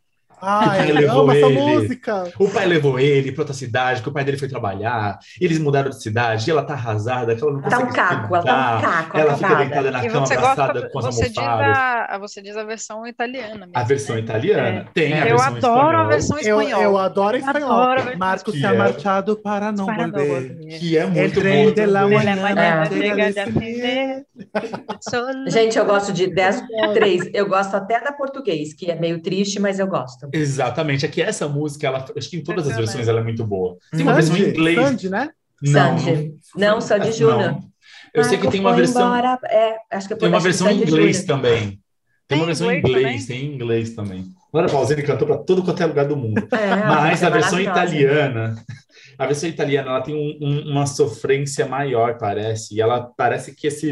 [0.45, 2.33] Ah, o levou essa música.
[2.37, 5.17] O pai levou ele para outra cidade, que o pai dele foi trabalhar.
[5.39, 8.77] Eles mudaram de cidade, e ela tá arrasada, ela não tá um caco, ela tá
[8.77, 11.67] um caco, Ela fica deitada na cama, abraçada gosta, com as você almofadas.
[11.67, 14.21] Diz a, você diz a versão italiana mesmo, A versão né?
[14.21, 14.67] italiana.
[14.67, 14.85] É.
[14.93, 16.03] Tem a eu versão adoro espanhola.
[16.03, 16.83] a versão espanhola.
[16.83, 18.15] Eu, eu adoro a espanhola.
[18.17, 20.57] Marco se ha marchado para não para volver.
[20.79, 21.71] Que é muito bom.
[21.71, 22.35] de la manhã
[25.47, 26.63] Gente, eu gosto de 10,
[26.93, 27.29] 3.
[27.33, 30.27] Eu gosto até da português, que é meio triste, mas eu gosto.
[30.33, 33.77] Exatamente que essa música, ela, acho que em todas as versões ela é muito boa.
[33.91, 34.79] Tem uma versão em inglês.
[34.79, 35.29] Sandy, né?
[35.61, 36.35] Não, Sandy.
[36.55, 37.59] Não, só de Júnior.
[38.13, 39.15] Eu sei que tem uma versão.
[39.15, 41.79] Embora, é, acho que tem uma versão em inglês também.
[42.27, 44.25] Tem uma versão em inglês, tem em inglês também.
[44.51, 46.47] Laura Pausini cantou para todo quanto é lugar do mundo.
[46.51, 48.55] É, Mas a versão italiana,
[49.17, 52.75] a versão italiana, ela tem um, um, uma sofrência maior, parece.
[52.75, 53.91] E ela parece que esse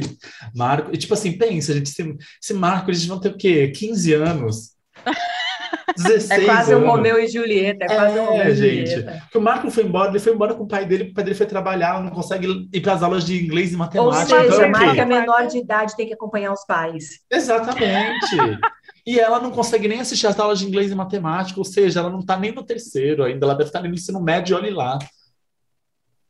[0.55, 0.91] Marco.
[0.93, 3.69] E, tipo assim, pensa, gente, esse, esse Marco, eles vão ter o quê?
[3.69, 4.71] 15 anos.
[5.97, 6.87] 16 é quase anos.
[6.87, 8.83] um Romeu e Julieta, é quase é, um Romeu gente.
[8.83, 9.23] e Julieta.
[9.31, 11.35] Que o Marco foi embora, ele foi embora com o pai dele, o pai dele
[11.35, 14.35] foi trabalhar, não consegue ir para as aulas de inglês e matemática.
[14.35, 17.19] Ou seja, então, Marco é menor de idade, tem que acompanhar os pais.
[17.29, 18.35] Exatamente.
[19.05, 22.09] e ela não consegue nem assistir as aulas de inglês e matemática, ou seja, ela
[22.09, 24.97] não está nem no terceiro ainda, ela deve estar no ensino médio, olhe lá.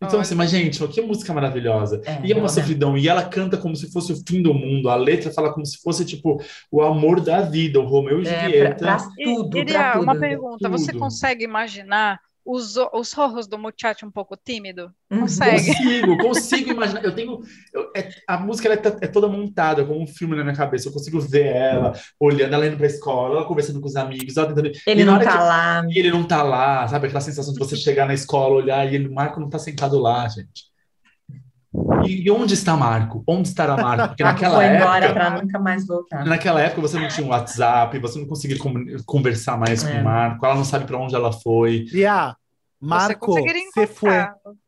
[0.03, 2.01] Então, assim, mas, gente, que música maravilhosa.
[2.05, 2.97] É, e é uma sofridão.
[2.97, 4.89] E ela canta como se fosse o fim do mundo.
[4.89, 6.41] A letra fala como se fosse, tipo,
[6.71, 8.75] o amor da vida, o Romeu e é, Julieta.
[8.75, 10.03] Pra, pra tudo, e, pra tudo.
[10.03, 10.57] uma pergunta.
[10.57, 10.71] Tudo.
[10.71, 14.91] Você consegue imaginar os, os rorros do muchacho um pouco tímido?
[15.09, 15.21] Uhum.
[15.21, 15.67] Consegue?
[15.67, 17.03] Consigo, consigo imaginar.
[17.03, 17.39] Eu tenho.
[17.73, 20.87] Eu, é, a música ela é, é, toda montada como um filme na minha cabeça.
[20.87, 24.37] Eu consigo ver ela olhando, ela indo pra escola, ela conversando com os amigos.
[24.37, 25.85] Ela tentando, ele não tá que, lá.
[25.89, 27.07] E ele não tá lá, sabe?
[27.07, 29.99] Aquela sensação de você chegar na escola, olhar e ele, o Marco não tá sentado
[29.99, 30.70] lá, gente.
[32.05, 33.23] E, e, onde está Marco?
[33.25, 34.09] Onde estará Marco?
[34.09, 35.13] Porque naquela Foi embora época.
[35.13, 36.25] para nunca mais voltar.
[36.25, 38.57] Naquela época você não tinha um WhatsApp, você não conseguia
[39.05, 39.91] conversar mais é.
[39.91, 41.85] com o Marco, ela não sabe para onde ela foi.
[41.91, 42.35] Lia,
[42.79, 44.11] Marco, você foi.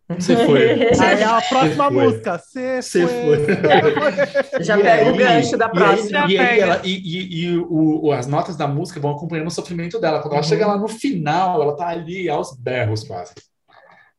[0.07, 0.83] Você foi.
[0.99, 2.37] Aí a próxima música.
[2.37, 4.63] Você foi.
[4.63, 6.25] Já pega o gancho da próxima.
[6.29, 9.99] E, aí, ela, e, e, e o, as notas da música vão acompanhando o sofrimento
[9.99, 10.21] dela.
[10.21, 10.47] Quando ela uhum.
[10.47, 13.33] chega lá no final, ela tá ali aos berros quase.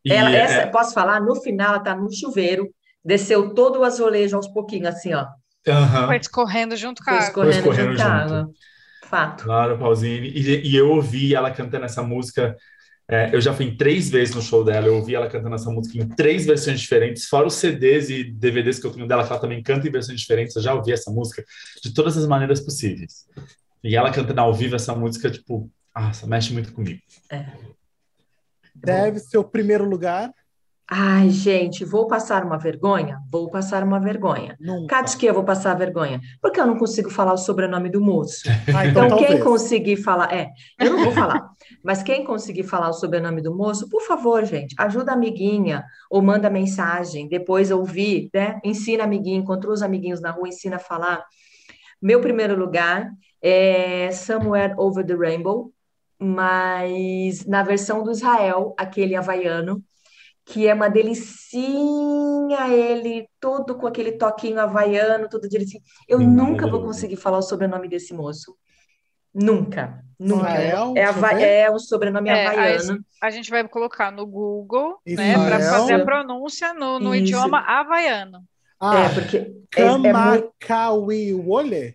[0.06, 1.20] Ela, é, essa, posso falar?
[1.20, 2.68] No final, ela tá no chuveiro,
[3.04, 5.26] desceu todo o azulejo aos pouquinhos, assim, ó.
[5.66, 6.06] Uhum.
[6.06, 7.44] Foi escorrendo junto com a água.
[7.44, 8.50] Foi escorrendo junto com a água.
[9.04, 9.44] Fato.
[9.44, 10.28] Claro, Pausini.
[10.28, 12.56] E, e eu ouvi ela cantando essa música
[13.06, 15.70] É, eu já fui em três vezes no show dela, eu ouvi ela cantando essa
[15.70, 19.30] música em três versões diferentes, fora os CDs e DVDs que eu tenho dela, que
[19.30, 20.56] ela também canta em versões diferentes.
[20.56, 21.44] Eu já ouvi essa música
[21.82, 23.26] de todas as maneiras possíveis.
[23.82, 27.00] E ela cantando ao vivo essa música, tipo, nossa, mexe muito comigo.
[27.30, 27.44] É.
[28.84, 30.30] Deve ser o primeiro lugar.
[30.90, 33.18] Ai, gente, vou passar uma vergonha?
[33.32, 34.54] Vou passar uma vergonha.
[34.86, 36.20] Cátia, que eu vou passar vergonha?
[36.42, 38.42] Porque eu não consigo falar o sobrenome do moço.
[38.74, 40.50] Ah, então, então quem conseguir falar, é,
[40.80, 41.48] eu não vou falar,
[41.82, 46.20] mas quem conseguir falar o sobrenome do moço, por favor, gente, ajuda a amiguinha ou
[46.20, 48.60] manda mensagem, depois ouvir, né?
[48.64, 51.24] Ensina a amiguinha, encontrou os amiguinhos na rua, ensina a falar.
[52.02, 55.72] Meu primeiro lugar é Somewhere Over the Rainbow,
[56.18, 59.82] mas na versão do Israel, aquele havaiano,
[60.44, 65.82] que é uma delicinha, ele todo com aquele toquinho havaiano, tudo direitinho.
[66.08, 68.54] Eu hum, nunca vou conseguir falar o sobrenome desse moço.
[69.34, 70.50] Nunca, nunca.
[70.50, 73.04] Israel, é, é o sobrenome é, havaiano.
[73.20, 77.60] A, a, gente vai colocar no Google, né, para fazer a pronúncia no, no idioma
[77.60, 78.44] havaiano.
[78.78, 81.76] Ah, é, porque Kamakawiwole?
[81.76, 81.94] É,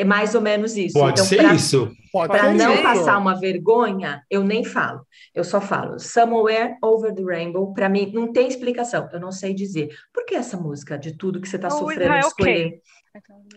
[0.00, 0.98] é mais ou menos isso.
[0.98, 1.92] Pode então, ser pra, isso.
[2.12, 5.06] Para não passar uma vergonha, eu nem falo.
[5.34, 7.72] Eu só falo Somewhere Over the Rainbow.
[7.72, 9.08] Para mim, não tem explicação.
[9.12, 9.88] Eu não sei dizer.
[10.12, 12.80] Por que essa música, de tudo que você está é sofrendo de escolher?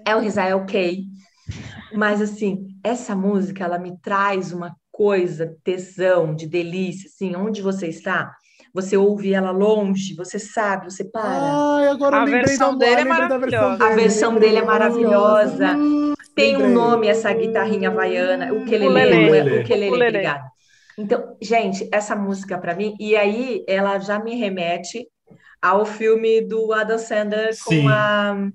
[0.05, 1.05] É o Israel Kay.
[1.93, 7.87] Mas, assim, essa música, ela me traz uma coisa, tesão, de delícia, assim, onde você
[7.87, 8.35] está,
[8.73, 11.29] você ouve ela longe, você sabe, você para.
[11.29, 13.85] Ai, agora a versão dele é maravilhosa.
[13.85, 15.75] A versão dele é maravilhosa.
[16.35, 20.43] Tem um nome essa guitarrinha havaiana, o que ele lê, o que ele ligado.
[20.97, 25.07] Então, gente, essa música para mim, e aí ela já me remete
[25.61, 27.83] ao filme do Adam Sandler Sim.
[27.83, 28.49] com a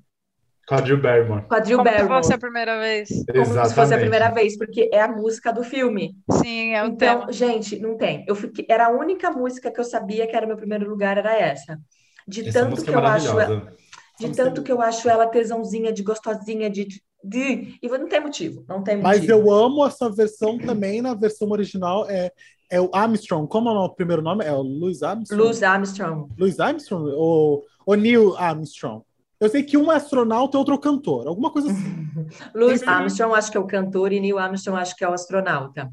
[0.68, 1.46] com a Drew Barrymore.
[1.48, 2.22] Com a Drew Como Barrymore.
[2.22, 3.08] se fosse a primeira vez.
[3.08, 3.68] Como Exatamente.
[3.68, 6.14] se fosse a primeira vez, porque é a música do filme.
[6.30, 7.32] Sim, é o então, tema.
[7.32, 8.22] gente, não tem.
[8.28, 11.34] Eu fiquei, era a única música que eu sabia que era meu primeiro lugar, era
[11.34, 11.78] essa.
[12.26, 13.72] De essa tanto que é eu acho ela,
[14.20, 18.64] de tanto que eu acho ela tesãozinha, de gostosinha, de, de, e não tem motivo,
[18.68, 19.18] não tem motivo.
[19.18, 22.32] Mas eu amo essa versão também, na versão original é
[22.70, 24.44] é o Armstrong, como é o primeiro nome?
[24.44, 25.42] É o Louis Armstrong?
[25.42, 26.30] Louis Armstrong.
[26.38, 27.10] Louis Armstrong?
[27.14, 29.02] Ou, ou Neil Armstrong?
[29.40, 32.08] Eu sei que um é astronauta e outro é o cantor, alguma coisa assim.
[32.54, 35.88] Louis Armstrong acho que é o cantor e Neil Armstrong acho que é o astronauta.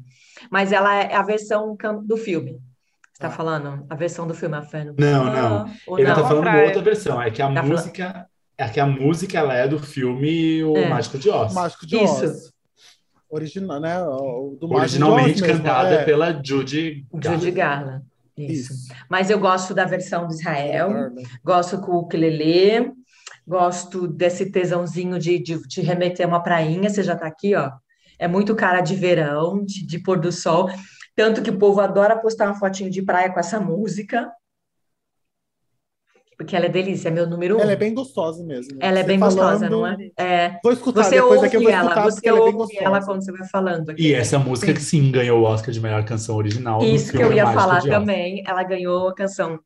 [0.50, 2.60] Mas ela é a versão do filme.
[3.12, 3.30] Você tá ah.
[3.30, 3.86] falando?
[3.88, 5.70] A versão do filme, a fé Não, não.
[5.96, 6.14] Ele não?
[6.14, 7.22] tá falando uma outra versão.
[7.22, 8.10] É que a tá música...
[8.10, 8.35] Falando...
[8.58, 10.88] É que a música ela é do filme O é.
[10.88, 11.52] Mágico de Oz.
[11.52, 12.22] Mágico de Oz.
[12.22, 12.52] Isso.
[13.28, 13.98] Original, né?
[13.98, 16.04] Do Originalmente cantada é.
[16.04, 17.44] pela Judy Garland.
[17.44, 18.04] Judy Garland.
[18.36, 18.72] Isso.
[18.72, 18.94] Isso.
[19.10, 21.12] Mas eu gosto da versão de Israel,
[21.44, 22.92] gosto com o ukulele,
[23.46, 27.70] Gosto desse tesãozinho de, de, de remeter uma prainha, você já está aqui, ó.
[28.18, 30.68] É muito cara de verão, de, de pôr do sol.
[31.14, 34.28] Tanto que o povo adora postar uma fotinho de praia com essa música.
[36.36, 37.60] Porque ela é delícia, é meu número um.
[37.60, 38.76] Ela é bem gostosa mesmo.
[38.78, 39.36] Ela é bem falando...
[39.36, 39.96] gostosa, não é?
[40.18, 40.60] é?
[40.62, 43.24] Vou escutar, você depois ouve aqui eu vou ela, você ela é ouve ela quando
[43.24, 43.90] você vai falando.
[43.90, 44.02] Aqui.
[44.02, 46.82] E essa música que sim ganhou o Oscar de melhor canção original.
[46.82, 48.44] Isso que eu ia falar também.
[48.46, 49.58] Ela ganhou a canção.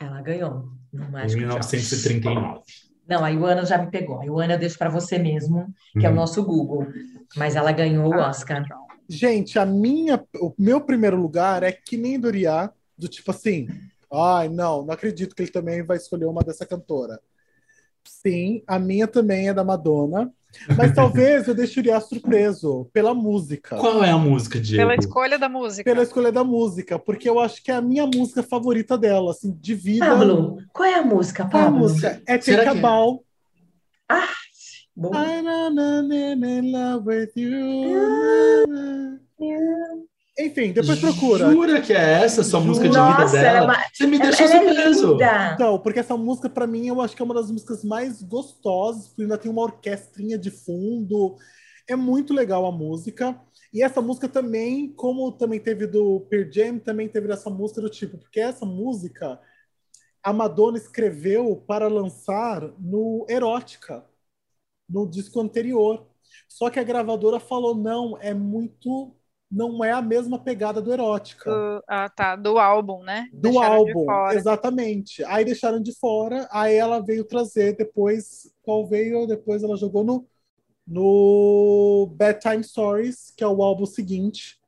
[0.00, 0.64] Ela ganhou.
[0.92, 2.60] Em 1939.
[3.08, 4.20] Não, a Ioana já me pegou.
[4.20, 6.04] A Ioana eu deixo para você mesmo, que uhum.
[6.04, 6.16] é o uhum.
[6.16, 6.86] nosso Google.
[7.36, 8.64] Mas ela ganhou o Oscar.
[9.08, 13.68] Gente, a minha, o meu primeiro lugar é que nem Doriá, do tipo assim,
[14.12, 17.20] ai, não, não acredito que ele também vai escolher uma dessa cantora.
[18.04, 20.32] Sim, a minha também é da Madonna.
[20.76, 23.76] Mas talvez eu deixaria surpreso pela música.
[23.76, 24.88] Qual é a música, Diego?
[24.88, 25.84] Pela escolha da música.
[25.84, 29.52] Pela escolha da música, porque eu acho que é a minha música favorita dela, assim,
[29.60, 30.06] de vida.
[30.06, 31.50] Pablo, qual é a música, Pablo?
[31.50, 32.22] Qual é a música?
[32.26, 33.22] É Take a Ball.
[34.08, 34.28] Ah,
[34.96, 35.12] bom.
[35.14, 37.96] I'm in love with you.
[40.38, 41.50] Enfim, depois procura.
[41.50, 43.74] Jura que é essa sua música de vida dela?
[43.74, 45.22] É Você me deixou ela é surpreso.
[45.22, 48.22] É então, porque essa música, para mim, eu acho que é uma das músicas mais
[48.22, 51.36] gostosas, porque ainda tem uma orquestrinha de fundo.
[51.88, 53.40] É muito legal a música.
[53.72, 57.88] E essa música também, como também teve do Pearl Jam, também teve essa música do
[57.88, 59.40] tipo, porque essa música
[60.22, 64.04] a Madonna escreveu para lançar no Erótica,
[64.88, 66.06] no disco anterior.
[66.48, 69.15] Só que a gravadora falou: não, é muito
[69.50, 71.50] não é a mesma pegada do erótica.
[71.50, 72.36] Do, ah, tá.
[72.36, 73.28] Do álbum, né?
[73.32, 75.24] Do deixaram álbum, exatamente.
[75.24, 78.52] Aí deixaram de fora, aí ela veio trazer depois.
[78.62, 79.26] Qual veio?
[79.26, 80.26] Depois ela jogou no,
[80.86, 84.58] no Bedtime Stories, que é o álbum seguinte.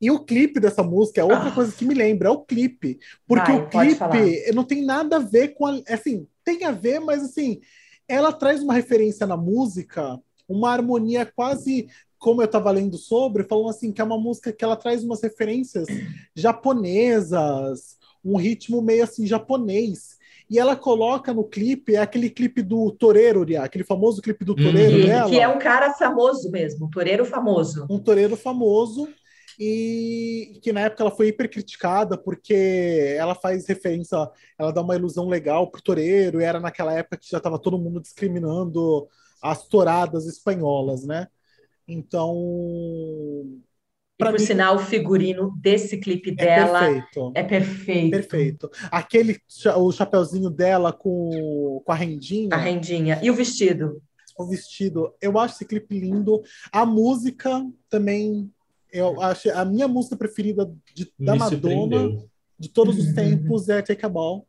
[0.00, 1.54] E o clipe dessa música é outra ah.
[1.54, 2.98] coisa que me lembra, é o clipe.
[3.26, 5.80] Porque Vai, o clipe não tem nada a ver com a.
[5.88, 7.60] Assim, tem a ver, mas assim,
[8.06, 10.18] ela traz uma referência na música,
[10.48, 11.88] uma harmonia quase
[12.18, 15.22] como eu estava lendo sobre, falam assim que é uma música que ela traz umas
[15.22, 15.86] referências
[16.34, 20.18] japonesas, um ritmo meio assim japonês.
[20.50, 24.96] E ela coloca no clipe, é aquele clipe do Toreiro, aquele famoso clipe do Toreiro
[24.96, 25.06] uhum.
[25.06, 25.28] dela.
[25.28, 27.86] Que é um cara famoso mesmo, um Toreiro famoso.
[27.90, 29.06] Um Toreiro famoso
[29.58, 34.16] e que na época ela foi hiper criticada porque ela faz referência,
[34.56, 37.78] ela dá uma ilusão legal pro toureiro, e era naquela época que já estava todo
[37.78, 39.08] mundo discriminando
[39.42, 41.26] as touradas espanholas, né?
[41.88, 42.34] Então.
[44.20, 47.32] E por mim, sinal, o figurino desse clipe é dela perfeito.
[47.34, 48.10] é perfeito.
[48.10, 48.70] Perfeito.
[48.90, 49.40] Aquele,
[49.76, 52.48] o chapeuzinho dela com, com a rendinha.
[52.52, 53.20] A rendinha.
[53.22, 54.02] E o vestido?
[54.36, 55.14] O vestido.
[55.22, 56.42] Eu acho esse clipe lindo.
[56.72, 58.50] A música também
[58.92, 62.24] eu acho a minha música preferida de, da Madonna
[62.58, 64.46] de todos os tempos é Take a Ball.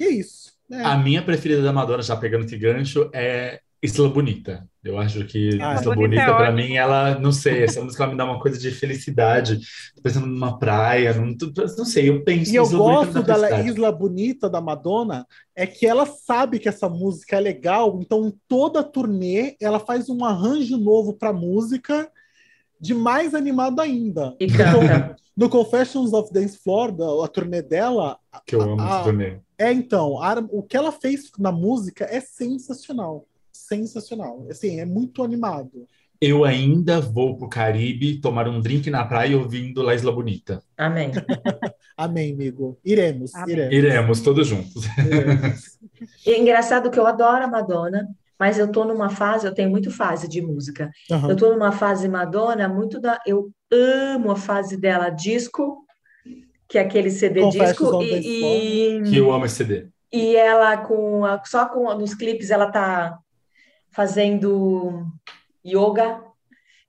[0.00, 0.52] E é isso.
[0.70, 0.82] É.
[0.82, 4.68] A minha preferida da Madonna, já pegando esse gancho, é Isla Bonita.
[4.82, 8.12] Eu acho que ah, Isla Bonita, é para mim, ela, não sei, essa música ela
[8.12, 9.60] me dá uma coisa de felicidade.
[9.94, 11.34] Tô pensando numa praia, não,
[11.76, 15.86] não sei, eu penso E eu Isla gosto da Isla Bonita da Madonna, é que
[15.86, 21.12] ela sabe que essa música é legal, então toda turnê ela faz um arranjo novo
[21.12, 22.10] para música
[22.80, 24.36] de mais animado ainda.
[24.40, 25.16] E canta.
[25.36, 28.18] No, no Confessions of Dance Floor, da, a turnê dela.
[28.44, 29.38] Que eu amo essa turnê.
[29.56, 33.24] É, então, a, o que ela fez na música é sensacional.
[33.66, 34.46] Sensacional.
[34.50, 35.86] Assim, é muito animado.
[36.20, 40.62] Eu ainda vou pro Caribe tomar um drink na praia ouvindo La Isla Bonita.
[40.76, 41.12] Amém.
[41.96, 42.78] Amém, amigo.
[42.84, 43.54] Iremos, Amém.
[43.54, 43.74] iremos.
[43.74, 44.84] Iremos, todos juntos.
[44.98, 45.78] Iremos.
[46.26, 48.08] É engraçado que eu adoro a Madonna
[48.38, 50.90] mas eu estou numa fase, eu tenho muito fase de música.
[51.10, 51.28] Uhum.
[51.28, 53.20] Eu estou numa fase Madonna, muito da.
[53.26, 55.84] Eu amo a fase dela disco,
[56.68, 58.02] que é aquele CD Confesso disco.
[58.02, 59.88] E, e, que eu amo esse CD.
[60.12, 63.18] E ela com a, só com nos clipes ela tá
[63.90, 65.06] fazendo
[65.64, 66.28] yoga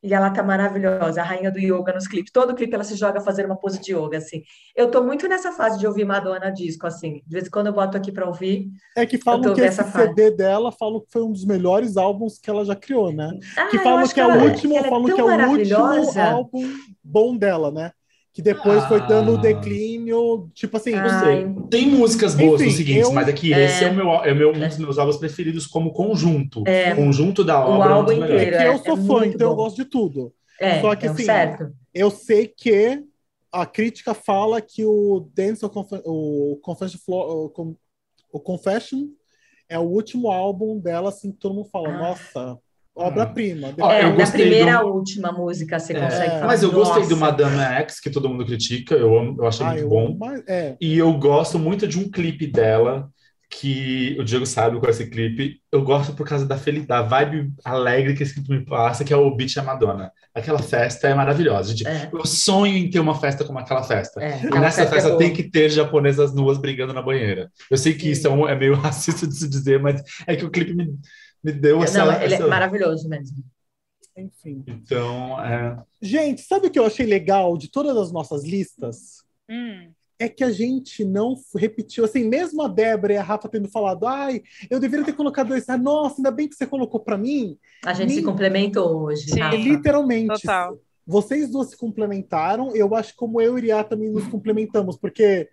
[0.01, 2.31] e ela tá maravilhosa, a rainha do yoga nos clipes.
[2.31, 4.43] Todo clipe ela se joga fazendo uma pose de yoga, assim.
[4.73, 7.21] Eu tô muito nessa fase de ouvir Madonna disco, assim.
[7.27, 8.69] De vez em quando eu boto aqui para ouvir.
[8.95, 10.07] É que falam que esse fase.
[10.07, 13.29] CD dela falam que foi um dos melhores álbuns que ela já criou, né?
[13.57, 16.73] Ah, que falam que, que, é o último, é falam que é o último álbum
[17.03, 17.91] bom dela, né?
[18.39, 18.87] Que depois ah.
[18.87, 19.41] foi dando o ah.
[19.41, 21.53] declínio, tipo assim, não sei.
[21.69, 23.11] Tem músicas boas Enfim, no seguinte, eu...
[23.11, 23.65] mas aqui é...
[23.65, 26.63] esse é o meu, é meu, um dos meus álbuns preferidos como conjunto.
[26.65, 26.95] É.
[26.95, 27.89] Conjunto da obra.
[27.89, 28.55] O álbum inteiro.
[28.55, 29.53] É, eu sou é fã, então bom.
[29.53, 30.33] eu gosto de tudo.
[30.57, 31.73] É, Só que é assim, certo.
[31.93, 33.03] eu sei que
[33.51, 37.75] a crítica fala que o Dance o Confession o,
[38.31, 39.07] o Confession
[39.67, 41.97] é o último álbum dela, assim, todo mundo fala, ah.
[41.97, 42.57] nossa,
[42.99, 43.67] obra-prima.
[43.69, 44.87] É, da primeira do...
[44.87, 46.47] última música você é, consegue falar.
[46.47, 49.69] Mas eu gostei do Madame X, que todo mundo critica, eu, amo, eu achei ah,
[49.69, 50.17] muito eu bom.
[50.19, 50.75] Mas, é.
[50.79, 53.09] E eu gosto muito de um clipe dela,
[53.49, 55.59] que o Diego sabe qual é esse clipe.
[55.71, 59.11] Eu gosto por causa da felicidade, da vibe alegre que esse clipe me passa, que
[59.11, 60.11] é o Beach a Madonna.
[60.35, 61.75] Aquela festa é maravilhosa.
[61.75, 62.09] Gente, é.
[62.13, 64.21] Eu sonho em ter uma festa como aquela festa.
[64.21, 67.51] É, e nessa festa, festa tem que ter japonesas nuas brigando na banheira.
[67.71, 68.11] Eu sei que Sim.
[68.11, 70.93] isso é, um, é meio racista de se dizer, mas é que o clipe me
[71.43, 72.05] me deu essa.
[72.05, 72.45] Não, ele é essa...
[72.45, 73.37] é maravilhoso mesmo.
[74.15, 74.63] Enfim.
[74.67, 75.81] Então, é...
[76.01, 79.23] Gente, sabe o que eu achei legal de todas as nossas listas?
[79.49, 79.91] Hum.
[80.21, 84.05] É que a gente não repetiu, assim, mesmo a Débora e a Rafa tendo falado,
[84.05, 87.57] ai, eu deveria ter colocado esse, ah, nossa, ainda bem que você colocou para mim.
[87.85, 89.29] A gente se complementou hoje.
[89.29, 90.41] Sim, literalmente.
[90.41, 90.77] Total.
[91.07, 95.49] Vocês duas se complementaram, eu acho como eu e Iriá também nos complementamos, porque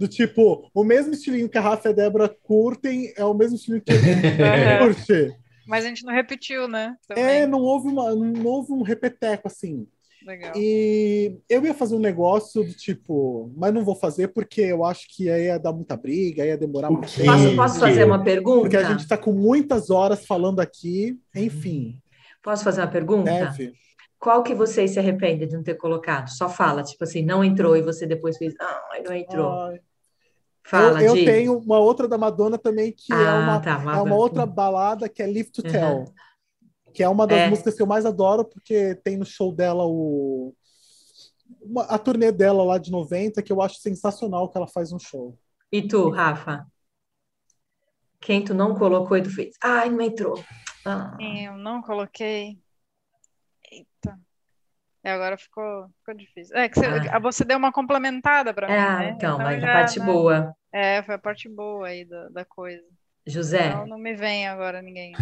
[0.00, 3.56] do tipo, o mesmo estilinho que a Rafa e a Débora curtem é o mesmo
[3.56, 4.22] estilinho que a gente
[4.80, 5.36] curte.
[5.66, 6.96] Mas a gente não repetiu, né?
[7.06, 7.22] Também.
[7.22, 9.86] É, não houve, uma, não houve um repeteco assim.
[10.24, 10.52] Legal.
[10.56, 15.06] E eu ia fazer um negócio do tipo, mas não vou fazer porque eu acho
[15.14, 17.30] que aí ia dar muita briga, ia demorar muito tempo.
[17.30, 18.60] Posso, posso fazer uma pergunta?
[18.62, 22.00] Porque a gente está com muitas horas falando aqui, enfim.
[22.42, 23.30] Posso fazer uma pergunta?
[23.30, 23.74] Deve.
[24.18, 26.28] Qual que vocês se arrependem de não ter colocado?
[26.28, 29.52] Só fala, tipo assim, não entrou e você depois fez, ah, não entrou.
[29.52, 29.80] Ai.
[30.64, 33.82] Fala, eu, eu tenho uma outra da Madonna também, que é ah, é, uma, tá,
[33.96, 35.98] é uma outra balada que é Live to Tell.
[35.98, 36.14] Uhum.
[36.92, 37.48] Que é uma das é.
[37.48, 40.54] músicas que eu mais adoro, porque tem no show dela o.
[41.60, 44.98] Uma, a turnê dela lá de 90, que eu acho sensacional que ela faz um
[44.98, 45.36] show.
[45.72, 46.66] E tu, Rafa?
[48.20, 49.56] Quem tu não colocou e tu fez?
[49.62, 50.42] Ai, não entrou.
[50.84, 51.16] Ah.
[51.18, 52.59] Eu não coloquei.
[55.02, 56.56] É, agora ficou, ficou difícil.
[56.56, 57.18] É que você, ah.
[57.18, 58.74] você deu uma complementada para mim.
[58.74, 59.10] É, né?
[59.10, 60.06] então, então mas já, a parte né?
[60.06, 60.54] boa.
[60.72, 62.84] É, foi a parte boa aí da, da coisa.
[63.26, 63.74] José.
[63.74, 65.12] Não, não me vem agora ninguém.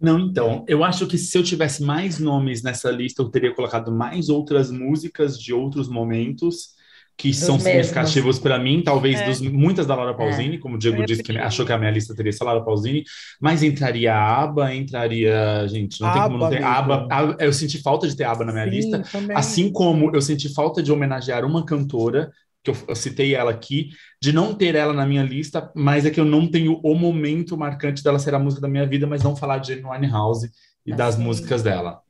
[0.00, 3.90] Não, então, eu acho que se eu tivesse mais nomes nessa lista, eu teria colocado
[3.90, 6.76] mais outras músicas de outros momentos,
[7.18, 9.26] que dos são significativos para mim, talvez é.
[9.26, 10.14] dos, muitas da Laura.
[10.14, 10.58] Pausini, é.
[10.58, 13.02] como o Diego disse que achou que a minha lista teria essa Laura Pausini,
[13.40, 17.82] mas entraria a aba, entraria, gente, não tem como não ter aba, aba, eu senti
[17.82, 19.36] falta de ter aba na minha Sim, lista, também.
[19.36, 22.30] assim como eu senti falta de homenagear uma cantora
[22.62, 23.90] que eu, eu, citei ela aqui,
[24.22, 27.56] de não ter ela na minha lista, mas é que eu não tenho o momento
[27.56, 30.50] marcante dela ser a música da minha vida, mas não falar de Jane Winehouse
[30.86, 32.00] e das músicas dela.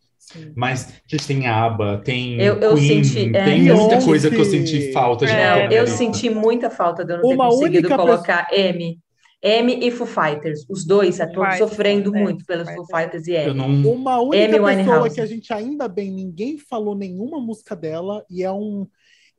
[0.55, 4.37] Mas a gente tem aba, tem eu, eu Queen, senti, é, tem muita coisa que
[4.37, 7.89] eu senti falta de é, Eu senti muita falta de eu não ter Uma conseguido
[7.89, 8.69] colocar pessoa...
[8.69, 9.01] M.
[9.41, 13.55] M e Foo Fighters, os dois estão sofrendo é, muito pelos Foo Fighters e M.
[13.55, 13.93] Não...
[13.93, 15.15] Uma única M pessoa Winehouse.
[15.15, 18.87] que a gente ainda bem, ninguém falou nenhuma música dela e é um,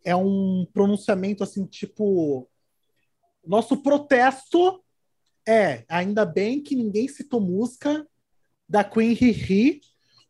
[0.06, 2.48] é um pronunciamento assim, tipo,
[3.46, 4.82] nosso protesto
[5.48, 8.08] é, ainda bem que ninguém citou música
[8.68, 9.82] da Queen Riri,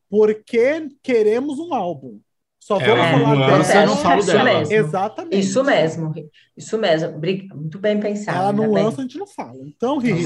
[0.10, 2.20] porque queremos um álbum.
[2.60, 3.82] Só é, vamos falar dela.
[3.82, 4.60] Eu não isso dela.
[4.60, 4.74] Mesmo.
[4.74, 5.40] Exatamente.
[5.40, 6.14] Isso mesmo.
[6.56, 7.20] Isso mesmo.
[7.56, 8.38] Muito bem pensado.
[8.38, 9.00] Ela não lança, bem.
[9.00, 9.58] a gente não fala.
[9.66, 10.26] Então, Riri,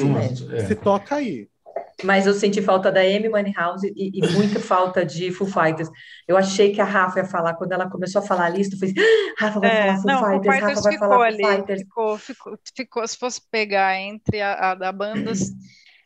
[0.54, 0.66] é.
[0.66, 1.48] se toca aí.
[2.04, 5.90] Mas eu senti falta da Amy Winehouse e, e muita falta de Foo Fighters.
[6.28, 8.80] Eu achei que a Rafa ia falar, quando ela começou a falar a lista, eu
[8.80, 11.80] falei, ah, Rafa vai é, falar Foo não, Fighters, Rafa vai falar ali, Foo Fighters.
[11.82, 15.52] Ficou, ficou, ficou, se fosse pegar entre a, a da bandas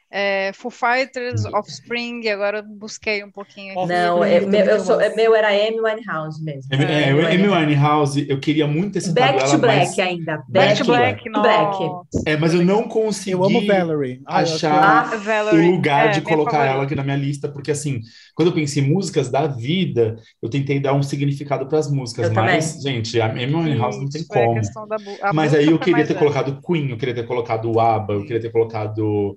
[0.09, 3.77] é, Foo Fighters, Offspring, agora eu busquei um pouquinho.
[3.77, 3.89] Aqui.
[3.89, 6.69] Não, é, meu, eu sou, é, meu era Amy Winehouse mesmo.
[6.71, 10.41] É, é, é Amy Winehouse, eu queria muito esse Back to Black ainda.
[10.47, 11.77] Back, to Black, Black.
[12.25, 14.21] É, mas eu não consegui eu amo Valerie.
[14.25, 15.67] Ah, achar ah, Valerie.
[15.67, 17.99] o lugar de colocar ela aqui na minha lista, porque assim,
[18.33, 22.29] quando eu pensei em músicas da vida, eu tentei dar um significado para as músicas,
[22.29, 22.95] eu mas, também.
[23.03, 24.61] gente, a Amy Winehouse não tem como.
[25.33, 28.51] Mas aí eu queria ter colocado Queen, eu queria ter colocado ABBA, eu queria ter
[28.51, 29.35] colocado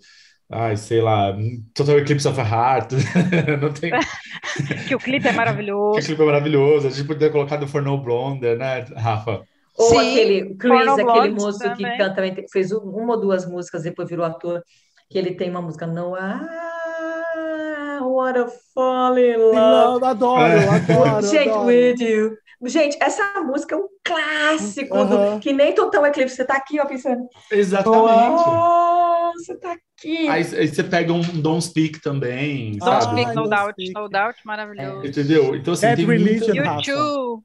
[0.52, 1.36] Ai, sei lá,
[1.72, 2.92] Total Eclipse of a Heart.
[3.62, 3.92] não tem...
[4.88, 5.94] que o clipe é maravilhoso.
[5.94, 6.88] que o clipe é maravilhoso.
[6.88, 9.42] A gente poderia ter colocado For No Blonde, né, Rafa?
[9.78, 11.76] Ou Sim, aquele Chris, aquele moço também.
[11.76, 14.62] que canta, também fez uma ou duas músicas, depois virou ator,
[15.08, 20.04] que ele tem uma música No Ah, What a Fall in Love.
[20.04, 20.68] Adoro, é.
[20.68, 21.22] adoro.
[21.30, 21.66] Gente, adoro.
[21.66, 22.36] with you.
[22.66, 26.36] Gente, essa música é um clássico, do, que nem Total Eclipse.
[26.36, 27.26] Você tá aqui, ó, pensando.
[27.50, 28.42] Exatamente.
[28.46, 30.28] Oh, você tá aqui.
[30.28, 32.72] Aí, aí, você pega um Don't Speak também.
[32.72, 33.22] Don't sabe?
[33.22, 33.92] Speak, No Doubt.
[33.94, 35.06] No Doubt, maravilhoso.
[35.06, 35.08] É.
[35.08, 35.54] Entendeu?
[35.56, 36.54] Então, assim, Bad tem Religion.
[36.54, 37.44] YouTube.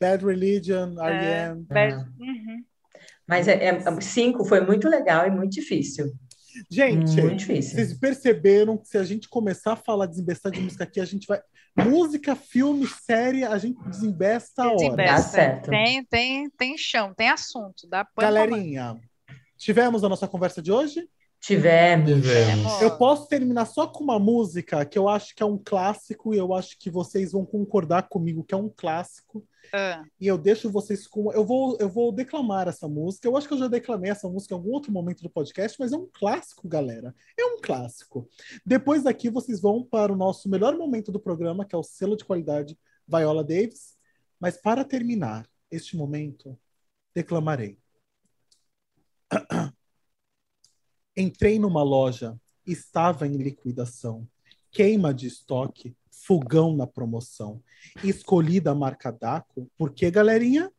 [0.00, 1.66] Bad Religion, R.E.M.
[1.70, 1.94] É, bad...
[2.18, 2.64] Uhum.
[3.26, 6.12] Mas é, é, cinco foi muito legal e muito difícil.
[6.70, 7.74] Gente, muito difícil.
[7.74, 11.26] vocês perceberam que se a gente começar a falar desembestar de música aqui, a gente
[11.26, 11.40] vai.
[11.76, 14.76] Música, filme, série, a gente desembesta a hora.
[14.76, 15.14] Desembesta.
[15.14, 15.70] Dá certo.
[15.70, 17.86] Tem, tem, tem chão, tem assunto.
[17.88, 18.98] Dá Galerinha,
[19.58, 21.06] tivemos a nossa conversa de hoje?
[21.40, 22.10] Tivemos.
[22.10, 22.82] Tivemos.
[22.82, 26.38] Eu posso terminar só com uma música que eu acho que é um clássico e
[26.38, 29.46] eu acho que vocês vão concordar comigo que é um clássico.
[29.72, 30.04] Ah.
[30.20, 31.32] E eu deixo vocês com.
[31.32, 33.28] Eu vou, eu vou declamar essa música.
[33.28, 35.92] Eu acho que eu já declamei essa música em algum outro momento do podcast, mas
[35.92, 37.14] é um clássico, galera.
[37.38, 38.28] É um clássico.
[38.64, 42.16] Depois daqui, vocês vão para o nosso melhor momento do programa, que é o selo
[42.16, 43.96] de qualidade Viola Davis.
[44.40, 46.58] Mas para terminar este momento,
[47.14, 47.78] declamarei.
[51.16, 52.36] Entrei numa loja,
[52.66, 54.26] estava em liquidação.
[54.70, 57.62] Queima de estoque, fogão na promoção.
[58.04, 60.70] Escolhi da marca Daco, porque, galerinha?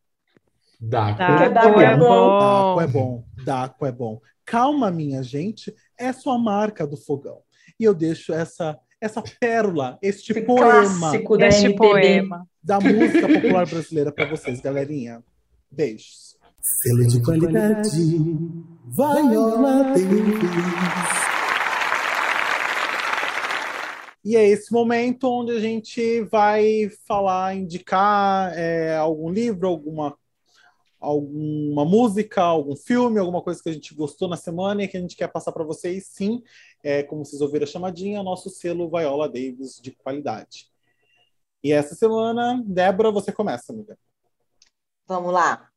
[0.80, 2.38] Daco, Daco, Daco é, bom.
[2.38, 3.24] Daco é bom.
[3.44, 4.20] Daco é bom.
[4.44, 7.42] Calma, minha gente, é sua marca do fogão.
[7.78, 13.66] E eu deixo essa essa pérola, este Esse poema, da este poema da música popular
[13.66, 15.22] brasileira para vocês, galerinha.
[15.70, 16.36] Beijos.
[16.60, 17.88] Selo de qualidade,
[18.90, 20.08] Viola Davis.
[24.24, 30.16] E é esse momento onde a gente vai falar, indicar é, algum livro, alguma,
[30.98, 35.00] alguma música, algum filme, alguma coisa que a gente gostou na semana e que a
[35.00, 36.06] gente quer passar para vocês.
[36.06, 36.42] Sim,
[36.82, 40.66] é, como vocês ouviram a chamadinha, nosso selo Viola Davis de qualidade.
[41.62, 43.98] E essa semana, Débora, você começa, amiga.
[45.06, 45.68] Vamos lá.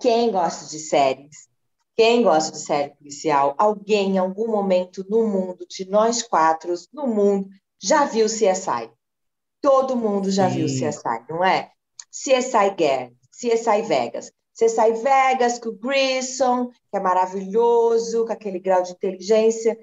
[0.00, 1.47] Quem gosta de séries?
[1.98, 3.56] Quem gosta de série policial?
[3.58, 7.48] Alguém, em algum momento no mundo, de nós quatro, no mundo,
[7.82, 8.88] já viu CSI.
[9.60, 10.58] Todo mundo já Sim.
[10.58, 11.72] viu CSI, não é?
[12.12, 14.30] CSI Guerra, CSI Vegas.
[14.56, 19.76] CSI Vegas com o Grissom, que é maravilhoso, com aquele grau de inteligência.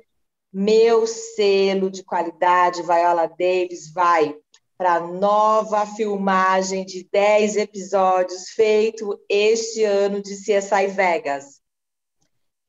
[0.54, 4.34] Meu selo de qualidade, Viola Davis, vai
[4.78, 11.65] para nova filmagem de 10 episódios feito este ano de CSI Vegas.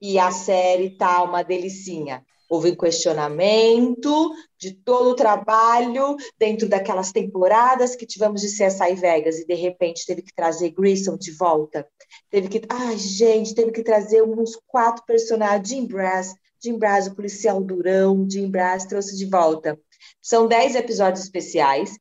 [0.01, 2.25] E a série tá uma delicinha.
[2.49, 9.39] Houve um questionamento de todo o trabalho dentro daquelas temporadas que tivemos de CSI Vegas
[9.41, 11.87] e de repente teve que trazer Grissom de volta.
[12.31, 17.15] Teve que, ai gente, teve que trazer uns quatro personagens, Jim Brass, Jim Brass, o
[17.15, 19.79] policial durão, Jim Brass trouxe de volta.
[20.23, 21.99] São dez episódios especiais,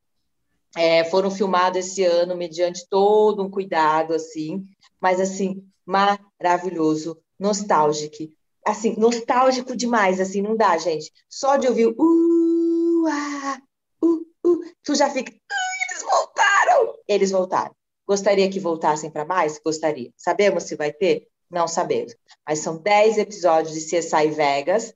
[0.77, 4.65] é, foram filmados esse ano mediante todo um cuidado, assim,
[4.99, 8.31] mas assim, maravilhoso, nostálgico,
[8.65, 11.11] assim, nostálgico demais, assim, não dá, gente.
[11.29, 13.61] Só de ouvir uh, ah,
[14.03, 16.95] uh, uh, tu já fica, eles voltaram!
[17.07, 17.75] Eles voltaram.
[18.07, 19.59] Gostaria que voltassem para mais?
[19.63, 20.11] Gostaria.
[20.15, 21.27] Sabemos se vai ter?
[21.49, 22.15] Não sabemos.
[22.47, 24.93] Mas são 10 episódios de CSI Vegas.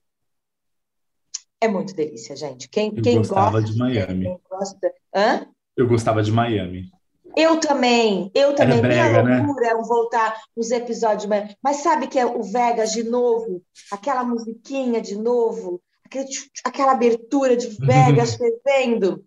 [1.60, 2.68] É muito delícia, gente.
[2.68, 4.40] Quem, Eu quem gostava gosta, de Miami.
[4.48, 4.94] Gosta...
[5.14, 5.46] Hã?
[5.76, 6.90] Eu gostava de Miami.
[7.36, 8.80] Eu também, eu também.
[8.80, 9.46] brega, Minha né?
[9.46, 11.26] loucura é voltar os episódios.
[11.26, 13.62] Mas, mas sabe que é o Vegas de novo?
[13.90, 15.80] Aquela musiquinha de novo?
[16.04, 16.26] Aquele
[16.64, 19.24] aquela abertura de Vegas fervendo?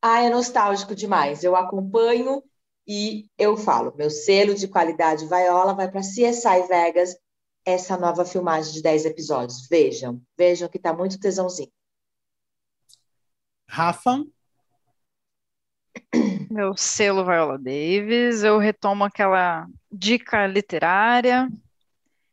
[0.00, 1.44] Ah, é nostálgico demais.
[1.44, 2.42] Eu acompanho
[2.86, 3.94] e eu falo.
[3.96, 7.16] Meu selo de qualidade Vaiola vai para CSI Vegas,
[7.64, 9.66] essa nova filmagem de 10 episódios.
[9.68, 11.70] Vejam, vejam que tá muito tesãozinho.
[13.68, 14.24] Rafa,
[16.50, 21.48] Meu selo Viola Davis, eu retomo aquela dica literária,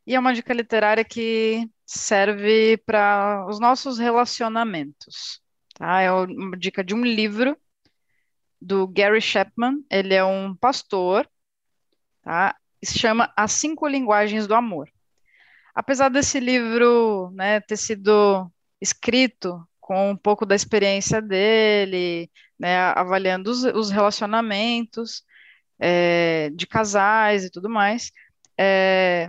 [0.06, 5.40] e é uma dica literária que serve para os nossos relacionamentos,
[5.74, 6.00] tá?
[6.00, 7.56] É uma dica de um livro
[8.60, 11.28] do Gary Chapman, ele é um pastor,
[12.22, 12.56] tá?
[12.82, 14.90] Se chama As Cinco Linguagens do Amor.
[15.74, 18.50] Apesar desse livro, né, ter sido
[18.80, 25.24] escrito com um pouco da experiência dele, né, avaliando os, os relacionamentos
[25.80, 28.12] é, de casais e tudo mais.
[28.56, 29.28] É,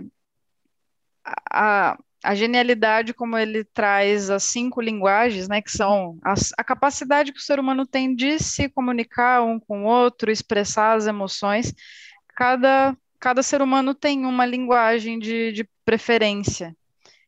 [1.52, 7.32] a, a genialidade como ele traz as cinco linguagens, né, que são as, a capacidade
[7.32, 11.74] que o ser humano tem de se comunicar um com o outro, expressar as emoções.
[12.36, 16.72] Cada, cada ser humano tem uma linguagem de, de preferência.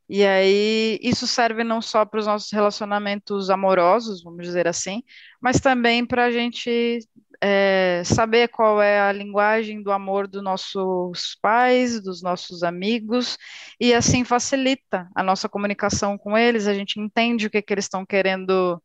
[0.09, 5.03] E aí, isso serve não só para os nossos relacionamentos amorosos, vamos dizer assim,
[5.41, 6.99] mas também para a gente
[7.41, 13.39] é, saber qual é a linguagem do amor dos nossos pais, dos nossos amigos,
[13.81, 17.87] e assim facilita a nossa comunicação com eles, a gente entende o que, que eles
[17.87, 18.83] estão querendo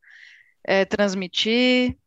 [0.63, 1.97] é, transmitir.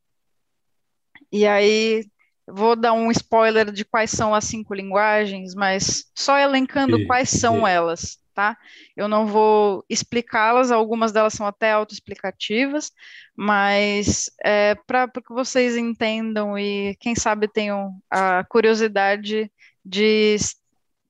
[1.31, 2.05] E aí,
[2.47, 7.31] vou dar um spoiler de quais são as cinco linguagens, mas só elencando Sim, quais
[7.31, 7.67] são sim.
[7.67, 8.57] elas, tá?
[8.97, 12.91] Eu não vou explicá-las, algumas delas são até autoexplicativas,
[13.37, 19.51] mas é, para que vocês entendam e, quem sabe, tenham a curiosidade
[19.85, 20.37] de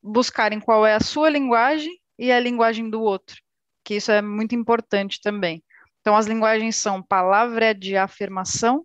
[0.02, 3.36] buscarem qual é a sua linguagem e a linguagem do outro,
[3.84, 5.62] que isso é muito importante também.
[6.00, 8.84] Então, as linguagens são palavra de afirmação,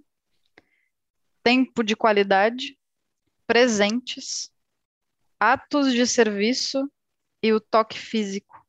[1.43, 2.77] tempo de qualidade,
[3.47, 4.51] presentes,
[5.39, 6.89] atos de serviço
[7.41, 8.65] e o toque físico.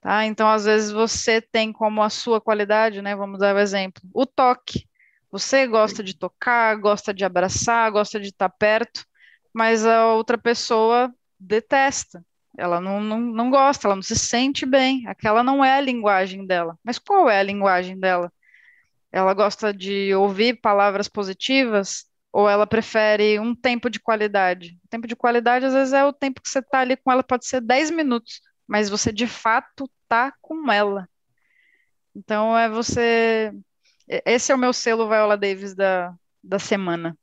[0.00, 0.26] Tá?
[0.26, 3.14] Então, às vezes, você tem como a sua qualidade, né?
[3.14, 4.86] Vamos dar o exemplo, o toque.
[5.30, 9.06] Você gosta de tocar, gosta de abraçar, gosta de estar perto,
[9.54, 12.24] mas a outra pessoa detesta.
[12.56, 15.06] Ela não, não, não gosta, ela não se sente bem.
[15.06, 16.78] Aquela não é a linguagem dela.
[16.84, 18.30] Mas qual é a linguagem dela?
[19.10, 24.78] Ela gosta de ouvir palavras positivas ou ela prefere um tempo de qualidade?
[24.84, 27.22] O tempo de qualidade, às vezes, é o tempo que você está ali com ela,
[27.22, 31.08] pode ser 10 minutos, mas você de fato tá com ela.
[32.14, 33.52] Então, é você.
[34.26, 37.16] Esse é o meu selo Viola Davis da, da semana.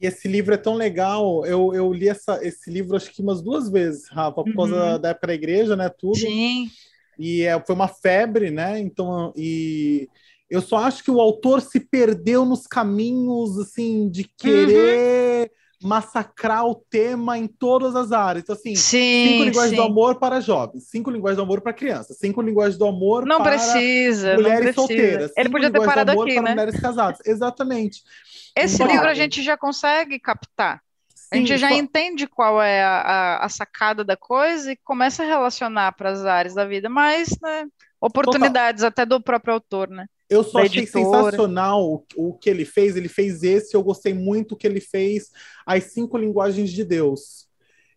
[0.00, 1.44] E esse livro é tão legal.
[1.44, 5.00] Eu, eu li essa, esse livro acho que umas duas vezes, Rafa, por causa Uhum.
[5.00, 5.90] da época da igreja, né?
[5.90, 6.16] Tudo.
[6.16, 6.70] Sim,
[7.18, 8.78] E é, foi uma febre, né?
[8.80, 10.08] Então, e
[10.50, 15.50] eu só acho que o autor se perdeu nos caminhos, assim, de querer
[15.82, 18.42] massacrar o tema em todas as áreas.
[18.44, 19.86] Então, assim, cinco sim, linguagens do sim.
[19.90, 23.42] amor para jovens, cinco linguagens do amor para crianças, cinco linguagens do amor Não para
[23.42, 24.74] precisa, não mulheres precisa.
[24.74, 26.48] solteiras, Ele cinco podia ter linguagens parado do aqui, para né?
[26.48, 27.20] mulheres casadas.
[27.26, 28.02] Exatamente.
[28.56, 30.82] Esse Então, livro a gente já consegue captar.
[31.32, 33.00] A gente já só- entende qual é a,
[33.38, 37.28] a- a sacada da coisa e começa a relacionar para as áreas da vida, mas
[37.40, 37.66] né,
[38.00, 40.06] oportunidades até do próprio autor, né?
[40.30, 41.04] Eu só achei editora.
[41.04, 42.96] sensacional o, o que ele fez.
[42.96, 45.30] Ele fez esse, eu gostei muito que ele fez
[45.66, 47.50] As Cinco Linguagens de Deus.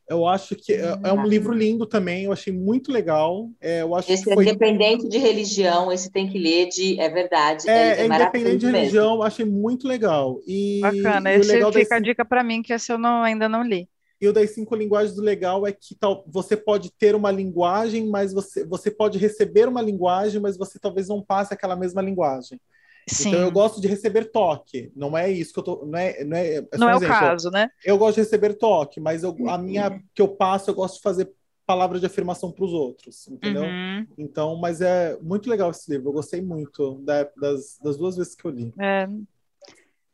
[0.09, 3.49] Eu acho que é, é um livro lindo também, eu achei muito legal.
[3.61, 4.43] É, eu acho Esse que é foi.
[4.43, 6.99] independente de religião, esse tem que ler de.
[6.99, 7.69] É verdade.
[7.69, 8.77] É, é independente maravilhoso de mesmo.
[8.79, 10.39] religião, eu achei muito legal.
[10.45, 11.31] E, Bacana.
[11.33, 13.63] e Esse legal fica a desse, dica para mim, que esse eu não, ainda não
[13.63, 13.87] li.
[14.23, 18.07] E o das cinco linguagens do legal é que tal, você pode ter uma linguagem,
[18.07, 22.57] mas você, você pode receber uma linguagem, mas você talvez não passe aquela mesma linguagem.
[23.05, 23.27] Sim.
[23.27, 24.89] Então eu gosto de receber toque.
[24.95, 25.85] Não é isso que eu tô.
[25.85, 27.67] Não é, não é, é não é o caso, né?
[27.83, 31.01] Eu gosto de receber toque, mas eu, a minha que eu passo, eu gosto de
[31.01, 31.29] fazer
[31.65, 33.63] palavras de afirmação para os outros, entendeu?
[33.63, 34.07] Uhum.
[34.17, 36.07] Então, mas é muito legal esse livro.
[36.07, 38.73] Eu gostei muito da, das, das duas vezes que eu li.
[38.79, 39.05] É.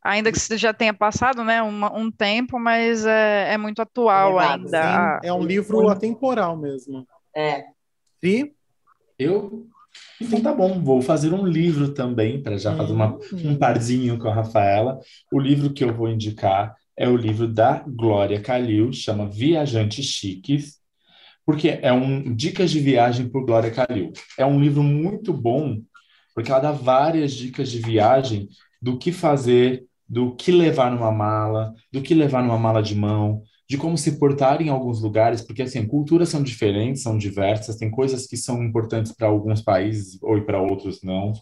[0.03, 4.47] Ainda que já tenha passado, né, um, um tempo, mas é, é muito atual é
[4.47, 5.19] ainda.
[5.21, 7.05] Sim, é um livro atemporal mesmo.
[7.35, 7.65] É.
[8.23, 8.53] E
[9.17, 9.67] eu
[10.21, 14.27] então tá bom, vou fazer um livro também, para já fazer uma, um parzinho com
[14.27, 14.99] a Rafaela.
[15.31, 20.79] O livro que eu vou indicar é o livro da Glória Calil, chama Viajantes Chiques,
[21.45, 24.11] porque é um Dicas de Viagem por Glória Calil.
[24.37, 25.81] É um livro muito bom,
[26.35, 28.49] porque ela dá várias dicas de viagem
[28.81, 33.43] do que fazer, do que levar numa mala, do que levar numa mala de mão,
[33.69, 37.91] de como se portar em alguns lugares, porque assim, culturas são diferentes, são diversas, tem
[37.91, 41.33] coisas que são importantes para alguns países ou para outros não.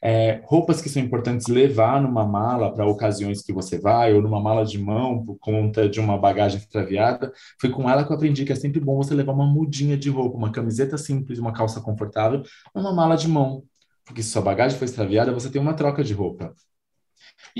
[0.00, 4.40] É, roupas que são importantes levar numa mala para ocasiões que você vai, ou numa
[4.40, 7.32] mala de mão por conta de uma bagagem extraviada.
[7.60, 10.08] Foi com ela que eu aprendi que é sempre bom você levar uma mudinha de
[10.08, 12.42] roupa, uma camiseta simples, uma calça confortável,
[12.74, 13.64] uma mala de mão.
[14.04, 16.54] Porque se sua bagagem foi extraviada, você tem uma troca de roupa.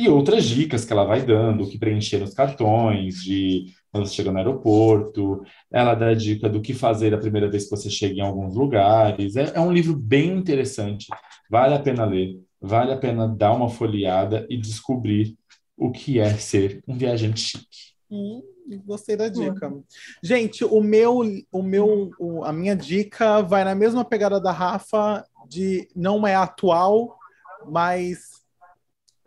[0.01, 4.15] E outras dicas que ela vai dando, o que preencher nos cartões, de quando você
[4.15, 5.43] chega no aeroporto,
[5.73, 9.35] ela dá dica do que fazer a primeira vez que você chega em alguns lugares.
[9.35, 11.09] É, é um livro bem interessante,
[11.51, 15.37] vale a pena ler, vale a pena dar uma folheada e descobrir
[15.77, 17.89] o que é ser um viajante chique.
[18.09, 18.41] Hum,
[18.87, 19.69] gostei da dica.
[19.69, 19.83] Hum.
[20.23, 25.25] Gente, o meu, o meu, o, a minha dica vai na mesma pegada da Rafa
[25.49, 27.19] de não é atual,
[27.67, 28.38] mas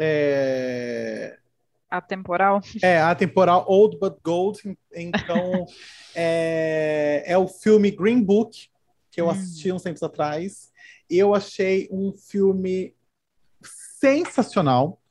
[0.04, 1.38] é,
[1.92, 2.62] Atemporal?
[2.82, 4.60] É, atemporal, Old But Gold.
[4.96, 5.66] Então,
[6.16, 8.70] é, é o filme Green Book,
[9.12, 9.32] que eu hum.
[9.32, 10.72] assisti uns tempos atrás.
[11.10, 12.96] Eu achei um filme
[14.00, 15.02] sensacional.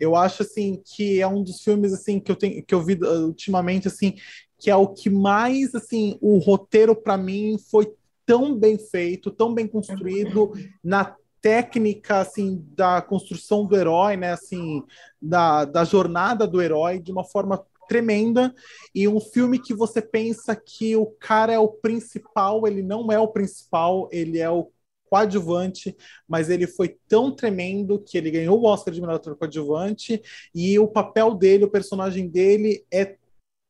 [0.00, 2.94] Eu acho assim que é um dos filmes assim que eu tenho que eu vi
[2.94, 4.16] uh, ultimamente assim
[4.58, 7.90] que é o que mais assim o roteiro para mim foi
[8.26, 10.52] tão bem feito, tão bem construído
[10.84, 14.82] na técnica assim da construção do herói, né, assim,
[15.20, 18.54] da, da jornada do herói de uma forma tremenda
[18.94, 23.18] e um filme que você pensa que o cara é o principal, ele não é
[23.18, 24.70] o principal, ele é o
[25.08, 25.96] coadjuvante,
[26.28, 30.20] mas ele foi tão tremendo que ele ganhou o Oscar de melhor ator coadjuvante
[30.54, 33.16] e o papel dele, o personagem dele é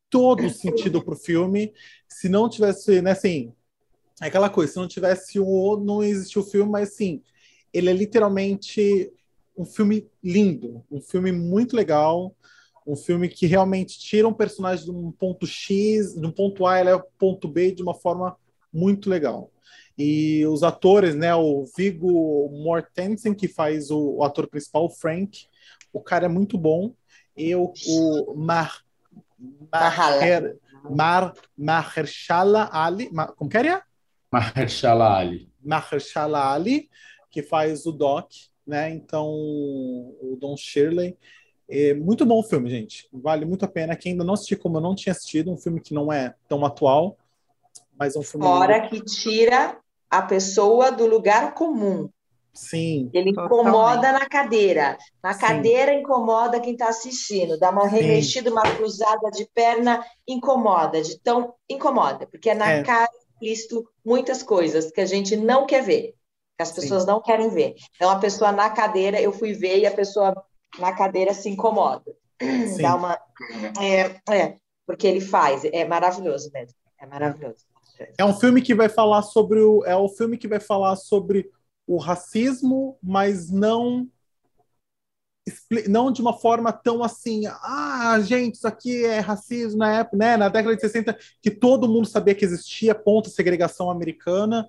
[0.09, 1.73] todo sentido pro filme.
[2.07, 3.53] Se não tivesse, né, assim,
[4.21, 7.21] é aquela coisa, se não tivesse o não existia o filme, mas assim,
[7.77, 9.11] ele é literalmente
[9.57, 12.35] um filme lindo, um filme muito legal,
[12.85, 16.79] um filme que realmente tira um personagem de um ponto X, de um ponto A,
[16.79, 18.37] ele é o ponto B de uma forma
[18.71, 19.51] muito legal.
[19.97, 25.47] E os atores, né, o Viggo Mortensen, que faz o, o ator principal, o Frank,
[25.91, 26.93] o cara é muito bom.
[27.35, 28.81] E o, o Mar,
[29.71, 30.57] Maher,
[30.89, 33.81] Mar, Mahershala Ali, como que é?
[34.31, 35.51] Mahershala Ali.
[35.63, 36.89] Mahershala Ali,
[37.37, 38.31] que faz o Doc,
[38.65, 38.89] né?
[38.89, 41.15] Então, o Don Shirley.
[41.69, 43.07] É muito bom o filme, gente.
[43.13, 43.95] Vale muito a pena.
[43.95, 46.65] Quem ainda não assistiu, como eu não tinha assistido, um filme que não é tão
[46.65, 47.15] atual,
[47.95, 48.43] mas é um filme.
[48.43, 49.77] Fora que tira
[50.09, 52.09] a pessoa do lugar comum.
[52.53, 53.11] Sim.
[53.13, 54.97] Ele incomoda na cadeira.
[55.21, 55.39] Na Sim.
[55.41, 57.59] cadeira incomoda quem está assistindo.
[57.59, 61.03] Dá uma remexida, uma cruzada de perna, incomoda.
[61.03, 62.83] De tão incomoda, porque é na é.
[62.83, 66.17] cara explícito muitas coisas que a gente não quer ver
[66.59, 67.09] as pessoas Sim.
[67.09, 67.75] não querem ver.
[67.95, 70.35] Então, a pessoa na cadeira, eu fui ver e a pessoa
[70.79, 72.11] na cadeira se incomoda.
[72.41, 72.81] Sim.
[72.81, 73.19] Dá uma.
[73.81, 76.75] É, é, porque ele faz, é maravilhoso mesmo.
[76.99, 77.65] É maravilhoso.
[78.17, 79.83] É um filme que vai falar sobre o.
[79.85, 81.49] É o filme que vai falar sobre
[81.85, 84.07] o racismo, mas não
[85.87, 90.35] não de uma forma tão assim, ah, gente, isso aqui é racismo na época, né,
[90.35, 94.67] na década de 60, que todo mundo sabia que existia ponto segregação americana,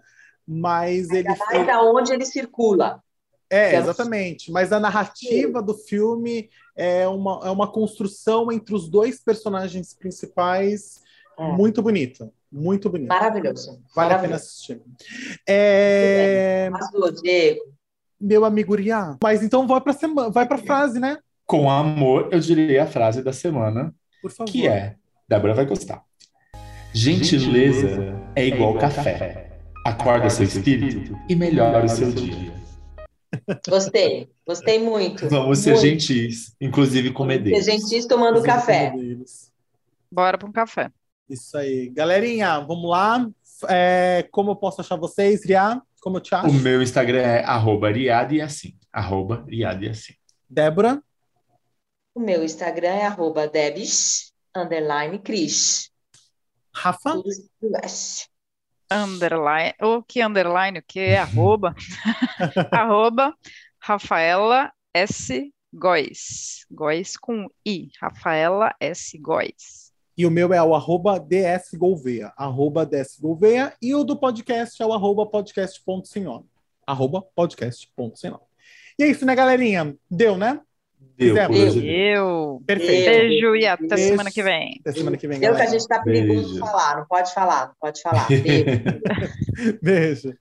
[0.49, 3.03] mas ele mais aonde ele circula.
[3.51, 4.51] É, exatamente.
[4.51, 5.66] Mas a narrativa Sim.
[5.66, 11.03] do filme é uma, é uma construção entre os dois personagens principais
[11.39, 11.53] é.
[11.53, 12.31] muito bonita.
[12.51, 13.15] Muito bonita.
[13.15, 13.83] Maravilhoso.
[13.95, 14.15] Vale Maravilhoso.
[14.15, 14.83] a pena assistir.
[15.47, 16.70] É...
[17.23, 17.61] Diego.
[18.19, 19.16] Meu amigo Uriá.
[19.23, 21.19] Mas então vai para semana, vai para frase, né?
[21.47, 24.51] Com amor, eu direi a frase da semana, Por favor.
[24.51, 24.97] que é,
[25.29, 26.03] Débora vai gostar.
[26.93, 29.12] Gentileza, Gentileza é igual, é igual café.
[29.12, 29.48] café
[29.89, 32.52] acorda seu espírito e melhora o seu dia.
[33.69, 35.28] Gostei, gostei muito.
[35.28, 35.86] Vamos ser muito.
[35.86, 37.65] gentis, inclusive comedeiros.
[37.65, 38.93] Ser gentis tomando café.
[40.10, 40.90] Bora para um café.
[41.28, 41.90] Isso aí.
[41.90, 43.28] Galerinha, vamos lá.
[43.69, 45.81] É, como eu posso achar vocês, Ria?
[46.01, 46.48] Como eu te acho?
[46.48, 48.74] O meu Instagram é arroba e assim.
[48.93, 50.15] Arroba e assim.
[50.48, 51.02] Débora?
[52.15, 55.90] O meu Instagram é arroba debs, underline cris.
[56.74, 57.20] Rafa?
[58.90, 61.74] Underline, o que underline, o que é arroba?
[62.73, 63.35] arroba
[63.81, 65.52] Rafaela S.
[65.73, 66.66] Góes.
[66.70, 67.90] Góes com I.
[68.01, 69.19] Rafaela S.
[69.19, 69.93] Góes.
[70.16, 74.82] E o meu é o arroba DS Gouveia, arroba DS Gouveia, e o do podcast
[74.82, 76.44] é o arroba podcast.senhor,
[76.85, 78.40] arroba podcast.senhor.
[78.98, 79.97] E é isso, né, galerinha?
[80.10, 80.60] Deu, né?
[81.19, 81.35] Deu.
[81.35, 82.62] Deu.
[82.65, 83.11] Perfeito.
[83.11, 84.11] Beijo e até Beijo.
[84.11, 84.77] semana que vem.
[84.81, 87.66] Até semana que vem, Deu que a gente tá perigoso de falar, não pode falar,
[87.66, 88.27] não pode falar.
[88.31, 89.79] Beijo.
[89.83, 90.35] Beijo.